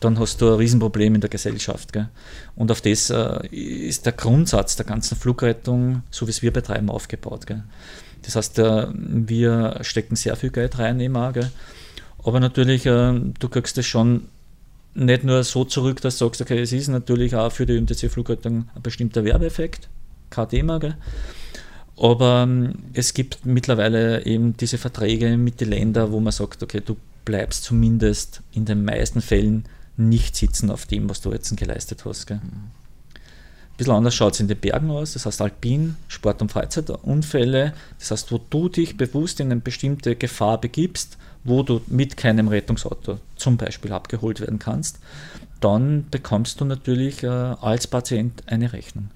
Dann 0.01 0.19
hast 0.19 0.41
du 0.41 0.49
ein 0.49 0.59
Riesenproblem 0.59 1.17
in 1.17 1.21
der 1.21 1.31
Gesellschaft. 1.31 1.93
Gell? 1.93 2.09
Und 2.55 2.71
auf 2.71 2.81
das 2.81 3.11
äh, 3.11 3.47
ist 3.49 4.07
der 4.07 4.13
Grundsatz 4.13 4.77
der 4.77 4.87
ganzen 4.87 5.17
Flugrettung, 5.17 6.03
so 6.11 6.27
wie 6.27 6.31
es 6.31 6.43
wir 6.43 6.53
betreiben, 6.53 6.91
aufgebaut. 6.91 7.47
Gell? 7.47 7.65
Das 8.23 8.37
heißt, 8.37 8.59
äh, 8.59 8.87
wir 8.93 9.79
stecken 9.83 10.17
sehr 10.17 10.37
viel 10.37 10.51
Geld 10.51 10.79
rein 10.79 11.01
im 11.01 11.15
Gell? 11.33 11.51
aber 12.23 12.41
natürlich, 12.41 12.87
äh, 12.87 13.21
du 13.39 13.49
kriegst 13.49 13.79
das 13.79 13.87
schon 13.87 14.27
nicht 14.95 15.25
nur 15.25 15.45
so 15.45 15.65
zurück, 15.65 16.01
dass 16.01 16.19
du 16.19 16.25
sagst, 16.27 16.41
okay, 16.41 16.61
es 16.61 16.73
ist 16.73 16.89
natürlich 16.89 17.35
auch 17.35 17.53
für 17.53 17.67
die 17.67 17.81
MTC-Flugrettung 17.81 18.69
ein 18.75 18.83
bestimmter 18.83 19.25
Werbeeffekt, 19.25 19.89
kein 20.31 20.49
Thema, 20.49 20.79
gell? 20.79 20.97
Aber 21.97 22.45
ähm, 22.45 22.75
es 22.93 23.13
gibt 23.13 23.45
mittlerweile 23.45 24.25
eben 24.25 24.57
diese 24.57 24.79
Verträge 24.79 25.37
mit 25.37 25.61
den 25.61 25.71
Ländern, 25.71 26.13
wo 26.13 26.21
man 26.21 26.33
sagt, 26.33 26.63
okay, 26.63 26.81
du 26.85 26.97
bleibst 27.25 27.65
zumindest 27.65 28.43
in 28.53 28.65
den 28.65 28.85
meisten 28.85 29.21
Fällen 29.21 29.65
nicht 29.99 30.37
sitzen 30.37 30.71
auf 30.71 30.87
dem, 30.87 31.09
was 31.11 31.21
du 31.21 31.33
jetzt 31.33 31.55
geleistet 31.57 32.05
hast. 32.05 32.27
Gell? 32.27 32.37
Ein 32.39 32.71
bisschen 33.77 33.95
anders 33.95 34.15
schaut 34.15 34.35
es 34.35 34.41
in 34.41 34.49
den 34.49 34.59
Bergen 34.59 34.91
aus, 34.91 35.13
das 35.13 35.27
heißt 35.27 35.41
Alpin, 35.41 35.97
Sport- 36.09 36.43
und 36.43 36.51
Freizeitunfälle, 36.51 37.75
das 37.99 38.11
heißt, 38.11 38.33
wo 38.33 38.41
du 38.51 38.69
dich 38.69 38.97
bewusst 38.97 39.41
in 39.41 39.53
eine 39.53 39.61
bestimmte 39.61 40.17
Gefahr 40.17 40.61
begibst, 40.61 41.19
wo 41.45 41.63
du 41.63 41.81
mit 41.87 42.17
keinem 42.17 42.49
Rettungsauto 42.49 43.21
zum 43.37 43.57
Beispiel 43.57 43.93
abgeholt 43.93 44.41
werden 44.41 44.59
kannst, 44.59 44.99
dann 45.61 46.07
bekommst 46.11 46.61
du 46.61 46.65
natürlich 46.65 47.23
äh, 47.23 47.29
als 47.29 47.87
Patient 47.87 48.43
eine 48.47 48.73
Rechnung 48.73 49.11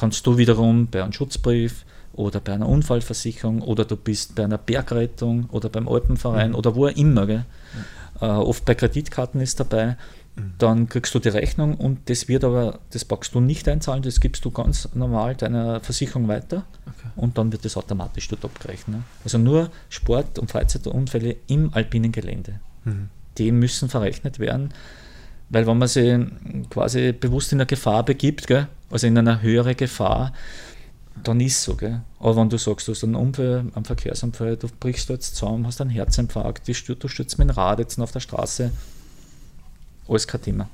kannst 0.00 0.26
du 0.26 0.38
wiederum 0.38 0.86
bei 0.86 1.02
einem 1.02 1.12
Schutzbrief 1.12 1.84
oder 2.14 2.40
bei 2.40 2.54
einer 2.54 2.68
Unfallversicherung 2.68 3.60
oder 3.60 3.84
du 3.84 3.96
bist 3.96 4.34
bei 4.34 4.44
einer 4.44 4.56
Bergrettung 4.56 5.48
oder 5.50 5.68
beim 5.68 5.86
Alpenverein 5.86 6.50
mhm. 6.50 6.54
oder 6.54 6.74
wo 6.74 6.86
immer, 6.86 7.26
gell? 7.26 7.44
Äh, 8.20 8.26
oft 8.26 8.64
bei 8.64 8.74
Kreditkarten 8.74 9.40
ist 9.40 9.60
dabei, 9.60 9.96
mhm. 10.36 10.52
dann 10.58 10.88
kriegst 10.88 11.14
du 11.14 11.18
die 11.18 11.28
Rechnung 11.28 11.74
und 11.74 12.08
das 12.10 12.28
wird 12.28 12.44
aber, 12.44 12.80
das 12.90 13.04
packst 13.04 13.34
du 13.34 13.40
nicht 13.40 13.68
einzahlen, 13.68 14.02
das 14.02 14.20
gibst 14.20 14.44
du 14.44 14.50
ganz 14.50 14.88
normal 14.94 15.34
deiner 15.36 15.80
Versicherung 15.80 16.28
weiter 16.28 16.64
okay. 16.86 17.08
und 17.16 17.38
dann 17.38 17.52
wird 17.52 17.64
das 17.64 17.76
automatisch 17.76 18.28
dort 18.28 18.44
abgerechnet. 18.44 18.96
Ne? 18.96 19.02
Also 19.24 19.38
nur 19.38 19.70
Sport- 19.88 20.38
und 20.38 20.50
Freizeitunfälle 20.50 21.36
im 21.46 21.72
alpinen 21.74 22.12
Gelände. 22.12 22.60
Mhm. 22.84 23.08
Die 23.38 23.52
müssen 23.52 23.88
verrechnet 23.88 24.38
werden 24.38 24.74
weil 25.50 25.66
wenn 25.66 25.78
man 25.78 25.88
sich 25.88 26.20
quasi 26.70 27.12
bewusst 27.12 27.52
in 27.52 27.58
eine 27.58 27.66
Gefahr 27.66 28.04
begibt, 28.04 28.46
gell, 28.46 28.68
also 28.90 29.06
in 29.06 29.18
eine 29.18 29.42
höhere 29.42 29.74
Gefahr, 29.74 30.32
dann 31.22 31.40
ist 31.40 31.56
es 31.56 31.64
so. 31.64 31.74
Gell. 31.76 32.00
Aber 32.18 32.36
wenn 32.36 32.50
du 32.50 32.58
sagst, 32.58 32.88
du 32.88 32.92
hast 32.92 33.04
einen 33.04 33.14
Unfall, 33.14 33.64
einen 33.74 33.84
Verkehrsunfall, 33.84 34.56
du 34.56 34.68
brichst 34.80 35.08
jetzt 35.08 35.36
zusammen, 35.36 35.66
hast 35.66 35.80
einen 35.80 35.90
Herzinfarkt, 35.90 36.68
du 36.68 36.74
stürzt 36.74 37.38
mit 37.38 37.48
dem 37.48 37.50
Rad 37.50 37.78
jetzt 37.78 37.98
auf 38.00 38.12
der 38.12 38.20
Straße, 38.20 38.72
alles 40.08 40.26
kein 40.26 40.42
Thema. 40.42 40.68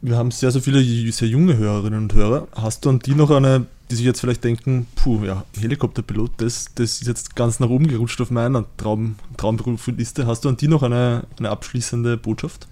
wir 0.00 0.16
haben 0.16 0.30
sehr, 0.30 0.52
sehr 0.52 0.62
viele 0.62 0.80
sehr 1.10 1.26
junge 1.26 1.56
Hörerinnen 1.56 2.04
und 2.04 2.14
Hörer. 2.14 2.46
Hast 2.52 2.84
du 2.84 2.90
an 2.90 3.00
die 3.00 3.16
noch 3.16 3.30
eine 3.30 3.66
die 3.90 3.94
sich 3.94 4.04
jetzt 4.04 4.20
vielleicht 4.20 4.44
denken, 4.44 4.86
puh, 4.96 5.24
ja, 5.24 5.44
Helikopterpilot, 5.58 6.32
das, 6.38 6.66
das 6.74 7.00
ist 7.00 7.06
jetzt 7.06 7.36
ganz 7.36 7.58
nach 7.58 7.70
oben 7.70 7.86
gerutscht 7.86 8.20
auf 8.20 8.30
meiner 8.30 8.64
Traum, 8.76 9.16
Traumberufliste. 9.36 10.26
Hast 10.26 10.44
du 10.44 10.48
an 10.50 10.56
die 10.56 10.68
noch 10.68 10.82
eine, 10.82 11.24
eine 11.38 11.50
abschließende 11.50 12.16
Botschaft? 12.16 12.68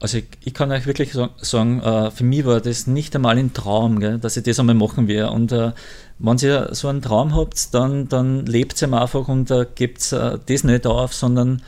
Also 0.00 0.18
ich, 0.18 0.24
ich 0.42 0.54
kann 0.54 0.72
euch 0.72 0.86
wirklich 0.86 1.12
sagen, 1.42 1.80
äh, 1.80 2.10
für 2.10 2.24
mich 2.24 2.46
war 2.46 2.60
das 2.60 2.86
nicht 2.86 3.14
einmal 3.14 3.36
ein 3.36 3.52
Traum, 3.52 4.00
gell, 4.00 4.18
dass 4.18 4.36
ich 4.36 4.42
das 4.42 4.58
einmal 4.58 4.74
machen 4.74 5.08
werde. 5.08 5.30
Und 5.30 5.52
äh, 5.52 5.72
wenn 6.18 6.38
ihr 6.38 6.70
so 6.72 6.88
einen 6.88 7.02
Traum 7.02 7.36
habt, 7.36 7.74
dann, 7.74 8.08
dann 8.08 8.46
lebt 8.46 8.74
es 8.74 8.82
einfach 8.82 9.28
und 9.28 9.50
äh, 9.50 9.66
gebt 9.74 10.12
äh, 10.12 10.38
das 10.46 10.64
nicht 10.64 10.86
auf, 10.86 11.12
sondern 11.12 11.62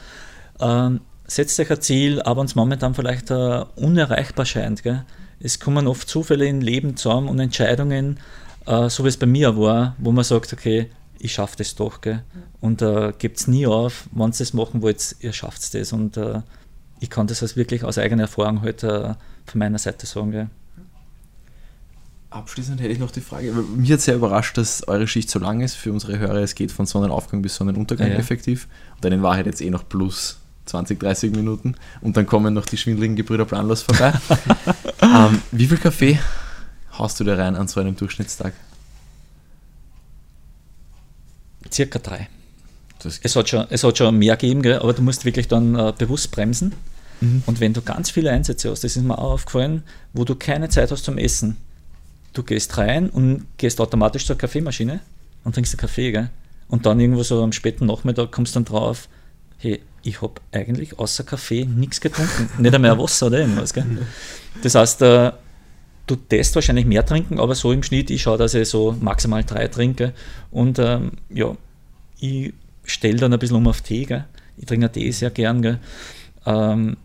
äh, 0.58 0.90
setzt 1.26 1.58
euch 1.60 1.70
ein 1.70 1.80
Ziel, 1.80 2.22
aber 2.22 2.40
uns 2.40 2.54
momentan 2.54 2.94
vielleicht 2.94 3.30
uh, 3.30 3.64
unerreichbar 3.76 4.46
scheint. 4.46 4.82
Gell? 4.82 5.04
Es 5.40 5.58
kommen 5.58 5.86
oft 5.86 6.08
Zufälle 6.08 6.46
im 6.46 6.60
Leben 6.60 6.96
zusammen 6.96 7.28
und 7.28 7.38
Entscheidungen, 7.38 8.18
uh, 8.66 8.88
so 8.88 9.04
wie 9.04 9.08
es 9.08 9.16
bei 9.16 9.26
mir 9.26 9.56
war, 9.56 9.96
wo 9.98 10.12
man 10.12 10.24
sagt, 10.24 10.52
okay, 10.52 10.90
ich 11.18 11.34
schaffe 11.34 11.56
das 11.58 11.74
doch. 11.74 12.00
Gell? 12.00 12.22
Und 12.60 12.82
uh, 12.82 13.12
gebt 13.18 13.38
es 13.38 13.48
nie 13.48 13.66
auf, 13.66 14.08
wenn 14.12 14.30
ihr 14.30 14.38
das 14.38 14.52
machen 14.52 14.82
wollt, 14.82 15.16
ihr 15.20 15.32
schafft 15.32 15.74
es. 15.74 15.92
Und 15.92 16.16
uh, 16.16 16.42
ich 17.02 17.10
kann 17.10 17.26
das 17.26 17.42
als 17.42 17.56
wirklich 17.56 17.82
aus 17.82 17.98
eigener 17.98 18.22
Erfahrung 18.22 18.62
halt 18.62 18.84
uh, 18.84 19.14
von 19.44 19.58
meiner 19.58 19.78
Seite 19.78 20.06
sagen. 20.06 20.30
Gell? 20.30 20.48
Abschließend 22.30 22.80
hätte 22.80 22.92
ich 22.92 23.00
noch 23.00 23.10
die 23.10 23.20
Frage, 23.20 23.52
mich 23.52 23.90
hat 23.90 24.00
sehr 24.00 24.14
überrascht, 24.14 24.56
dass 24.56 24.86
eure 24.86 25.08
Schicht 25.08 25.28
so 25.28 25.40
lang 25.40 25.60
ist 25.60 25.74
für 25.74 25.92
unsere 25.92 26.18
Hörer. 26.18 26.36
Es 26.36 26.54
geht 26.54 26.70
von 26.70 26.86
Sonnenaufgang 26.86 27.42
bis 27.42 27.56
Sonnenuntergang 27.56 28.06
ja, 28.06 28.14
ja. 28.14 28.20
effektiv. 28.20 28.68
Und 28.94 29.04
dann 29.04 29.12
in 29.12 29.22
Wahrheit 29.22 29.46
jetzt 29.46 29.60
eh 29.60 29.68
noch 29.68 29.86
plus 29.88 30.38
20, 30.66 31.00
30 31.00 31.32
Minuten. 31.34 31.74
Und 32.00 32.16
dann 32.16 32.24
kommen 32.24 32.54
noch 32.54 32.66
die 32.66 32.76
schwindeligen 32.76 33.16
Gebrüder 33.16 33.46
planlos 33.46 33.82
vorbei. 33.82 34.12
ähm, 35.02 35.42
wie 35.50 35.66
viel 35.66 35.78
Kaffee 35.78 36.20
haust 36.96 37.18
du 37.18 37.24
da 37.24 37.34
rein 37.34 37.56
an 37.56 37.66
so 37.66 37.80
einem 37.80 37.96
Durchschnittstag? 37.96 38.54
Circa 41.68 41.98
drei. 41.98 42.28
Es 43.04 43.34
hat, 43.34 43.48
schon, 43.48 43.66
es 43.70 43.82
hat 43.82 43.98
schon 43.98 44.16
mehr 44.16 44.36
gegeben, 44.36 44.64
aber 44.74 44.92
du 44.92 45.02
musst 45.02 45.24
wirklich 45.24 45.48
dann 45.48 45.74
äh, 45.74 45.92
bewusst 45.98 46.30
bremsen. 46.30 46.72
Mhm. 47.22 47.42
Und 47.46 47.60
wenn 47.60 47.72
du 47.72 47.80
ganz 47.82 48.10
viele 48.10 48.30
Einsätze 48.30 48.70
hast, 48.70 48.84
das 48.84 48.96
ist 48.96 49.02
mir 49.02 49.16
auch 49.16 49.32
aufgefallen, 49.32 49.84
wo 50.12 50.24
du 50.24 50.34
keine 50.34 50.68
Zeit 50.68 50.90
hast 50.90 51.04
zum 51.04 51.18
Essen, 51.18 51.56
du 52.32 52.42
gehst 52.42 52.76
rein 52.76 53.08
und 53.10 53.46
gehst 53.56 53.80
automatisch 53.80 54.26
zur 54.26 54.36
Kaffeemaschine 54.36 55.00
und 55.44 55.54
trinkst 55.54 55.72
einen 55.72 55.80
Kaffee, 55.80 56.12
gell? 56.12 56.30
Und 56.68 56.86
dann 56.86 56.98
irgendwo 56.98 57.22
so 57.22 57.42
am 57.42 57.52
späten 57.52 57.86
Nachmittag 57.86 58.32
kommst 58.32 58.54
du 58.54 58.60
dann 58.60 58.64
drauf, 58.64 59.08
hey, 59.58 59.80
ich 60.02 60.20
habe 60.20 60.34
eigentlich 60.50 60.98
außer 60.98 61.22
Kaffee 61.22 61.64
nichts 61.64 62.00
getrunken. 62.00 62.48
Nicht 62.62 62.74
einmal 62.74 62.98
Wasser 62.98 63.26
oder 63.26 63.40
irgendwas, 63.40 63.72
gell? 63.72 63.84
Das 64.62 64.74
heißt, 64.74 65.02
äh, 65.02 65.32
du 66.06 66.16
test 66.16 66.54
wahrscheinlich 66.56 66.86
mehr 66.86 67.06
trinken, 67.06 67.38
aber 67.38 67.54
so 67.54 67.72
im 67.72 67.82
Schnitt, 67.82 68.10
ich 68.10 68.22
schaue, 68.22 68.38
dass 68.38 68.54
ich 68.54 68.68
so 68.68 68.96
maximal 69.00 69.44
drei 69.44 69.68
trinke. 69.68 70.12
Und 70.50 70.78
ähm, 70.80 71.12
ja, 71.28 71.56
ich 72.18 72.52
stelle 72.84 73.18
dann 73.18 73.32
ein 73.32 73.38
bisschen 73.38 73.56
um 73.56 73.68
auf 73.68 73.82
Tee, 73.82 74.06
gell? 74.06 74.24
Ich 74.56 74.66
trinke 74.66 74.90
Tee 74.90 75.12
sehr 75.12 75.30
gern, 75.30 75.62
gell? 75.62 75.78
Ähm, 76.46 76.96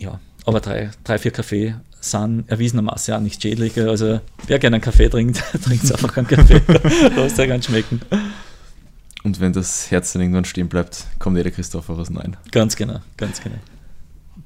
ja, 0.00 0.18
aber 0.46 0.60
drei, 0.60 0.90
drei, 1.04 1.18
vier 1.18 1.30
Kaffee 1.30 1.74
sind 2.00 2.48
erwiesenermaßen 2.48 3.14
auch 3.14 3.20
nicht 3.20 3.40
schädlich. 3.40 3.78
Also 3.78 4.20
wer 4.46 4.58
gerne 4.58 4.76
einen 4.76 4.82
Kaffee 4.82 5.08
trinkt, 5.08 5.42
trinkt 5.62 5.92
einfach 5.92 6.16
einen 6.16 6.26
Kaffee. 6.26 6.62
Lass 7.16 7.34
dir 7.34 7.46
ganz 7.46 7.66
schmecken. 7.66 8.00
Und 9.22 9.38
wenn 9.38 9.52
das 9.52 9.90
Herz 9.90 10.12
dann 10.12 10.22
irgendwann 10.22 10.46
stehen 10.46 10.68
bleibt, 10.68 11.06
kommt 11.18 11.36
jeder 11.36 11.50
Christoph 11.50 11.90
auch 11.90 11.98
aus 11.98 12.08
Nein. 12.08 12.36
Ganz 12.50 12.74
genau, 12.74 13.00
ganz 13.18 13.42
genau. 13.42 13.56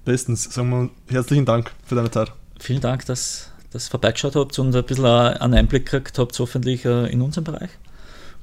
Bestens, 0.04 0.44
sagen 0.44 0.90
wir 1.06 1.14
herzlichen 1.14 1.44
Dank 1.44 1.70
für 1.86 1.94
deine 1.94 2.10
Zeit. 2.10 2.32
Vielen 2.58 2.80
Dank, 2.80 3.06
dass 3.06 3.52
ihr 3.72 3.80
vorbeigeschaut 3.80 4.34
habt 4.34 4.58
und 4.58 4.74
ein 4.74 4.84
bisschen 4.84 5.06
einen 5.06 5.54
Einblick 5.54 5.86
gekriegt 5.86 6.18
habt, 6.18 6.36
hoffentlich 6.40 6.84
äh, 6.84 7.06
in 7.10 7.22
unserem 7.22 7.44
Bereich. 7.44 7.70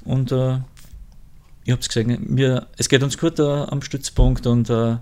Und 0.05 0.31
äh, 0.31 0.59
ihr 1.65 1.73
habt 1.73 1.83
es 1.83 1.89
gesehen, 1.89 2.37
wir, 2.37 2.67
es 2.77 2.87
geht 2.87 3.03
uns 3.03 3.17
gut 3.17 3.39
äh, 3.39 3.43
am 3.43 3.81
Stützpunkt 3.81 4.47
und 4.47 4.69
äh, 4.69 4.97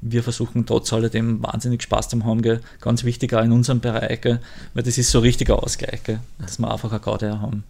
wir 0.00 0.22
versuchen 0.22 0.66
trotz 0.66 0.92
alledem 0.92 1.42
wahnsinnig 1.42 1.82
Spaß 1.82 2.08
zu 2.08 2.24
haben. 2.24 2.42
Gell? 2.42 2.60
Ganz 2.80 3.04
wichtig 3.04 3.34
auch 3.34 3.42
in 3.42 3.52
unserem 3.52 3.80
Bereich, 3.80 4.20
gell? 4.20 4.40
weil 4.74 4.82
das 4.82 4.98
ist 4.98 5.10
so 5.10 5.18
richtiger 5.20 5.62
Ausgleich, 5.62 6.02
gell? 6.04 6.20
dass 6.38 6.58
wir 6.58 6.70
einfach 6.70 6.90
eine 6.90 7.00
Garde 7.00 7.40
haben. 7.40 7.64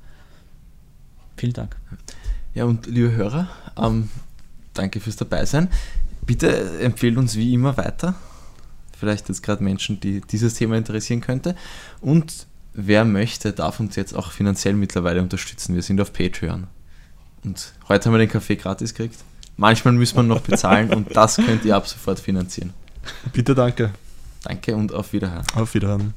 Vielen 1.37 1.53
Dank. 1.53 1.76
Ja, 2.55 2.64
und 2.64 2.87
liebe 2.87 3.12
Hörer, 3.12 3.49
ähm, 3.76 4.11
danke 4.74 5.01
fürs 5.01 5.16
Dabeisein. 5.16 5.68
Bitte 6.26 6.81
empfehlt 6.81 7.16
uns 7.16 7.37
wie 7.37 7.55
immer 7.55 7.76
weiter. 7.76 8.14
Vielleicht 8.99 9.29
jetzt 9.29 9.43
gerade 9.43 9.62
Menschen, 9.62 10.01
die 10.01 10.20
dieses 10.20 10.55
Thema 10.55 10.76
interessieren 10.76 11.20
könnte. 11.20 11.55
Und 12.01 12.47
wer 12.74 13.05
möchte, 13.05 13.53
darf 13.53 13.79
uns 13.81 13.97
jetzt 13.97 14.12
auch 14.14 14.33
finanziell 14.33 14.74
mittlerweile 14.74 15.22
unterstützen. 15.22 15.74
Wir 15.74 15.83
sind 15.83 16.01
auf 16.01 16.12
Patreon. 16.12 16.66
Und 17.45 17.72
heute 17.89 18.07
haben 18.07 18.14
wir 18.14 18.18
den 18.18 18.29
Kaffee 18.29 18.57
gratis 18.57 18.95
gekriegt. 18.95 19.20
Manchmal 19.59 19.95
muss 19.95 20.15
man 20.15 20.29
noch 20.29 20.41
bezahlen 20.41 20.95
und 20.95 21.15
das 21.17 21.37
könnt 21.37 21.65
ihr 21.65 21.75
ab 21.75 21.87
sofort 21.89 22.21
finanzieren. 22.21 22.73
Bitte 23.33 23.57
danke. 23.57 23.91
Danke 24.45 24.77
und 24.77 24.95
auf 24.95 25.13
Wiederhören. 25.13 25.45
Auf 25.57 25.75
Wiederhören. 25.75 26.15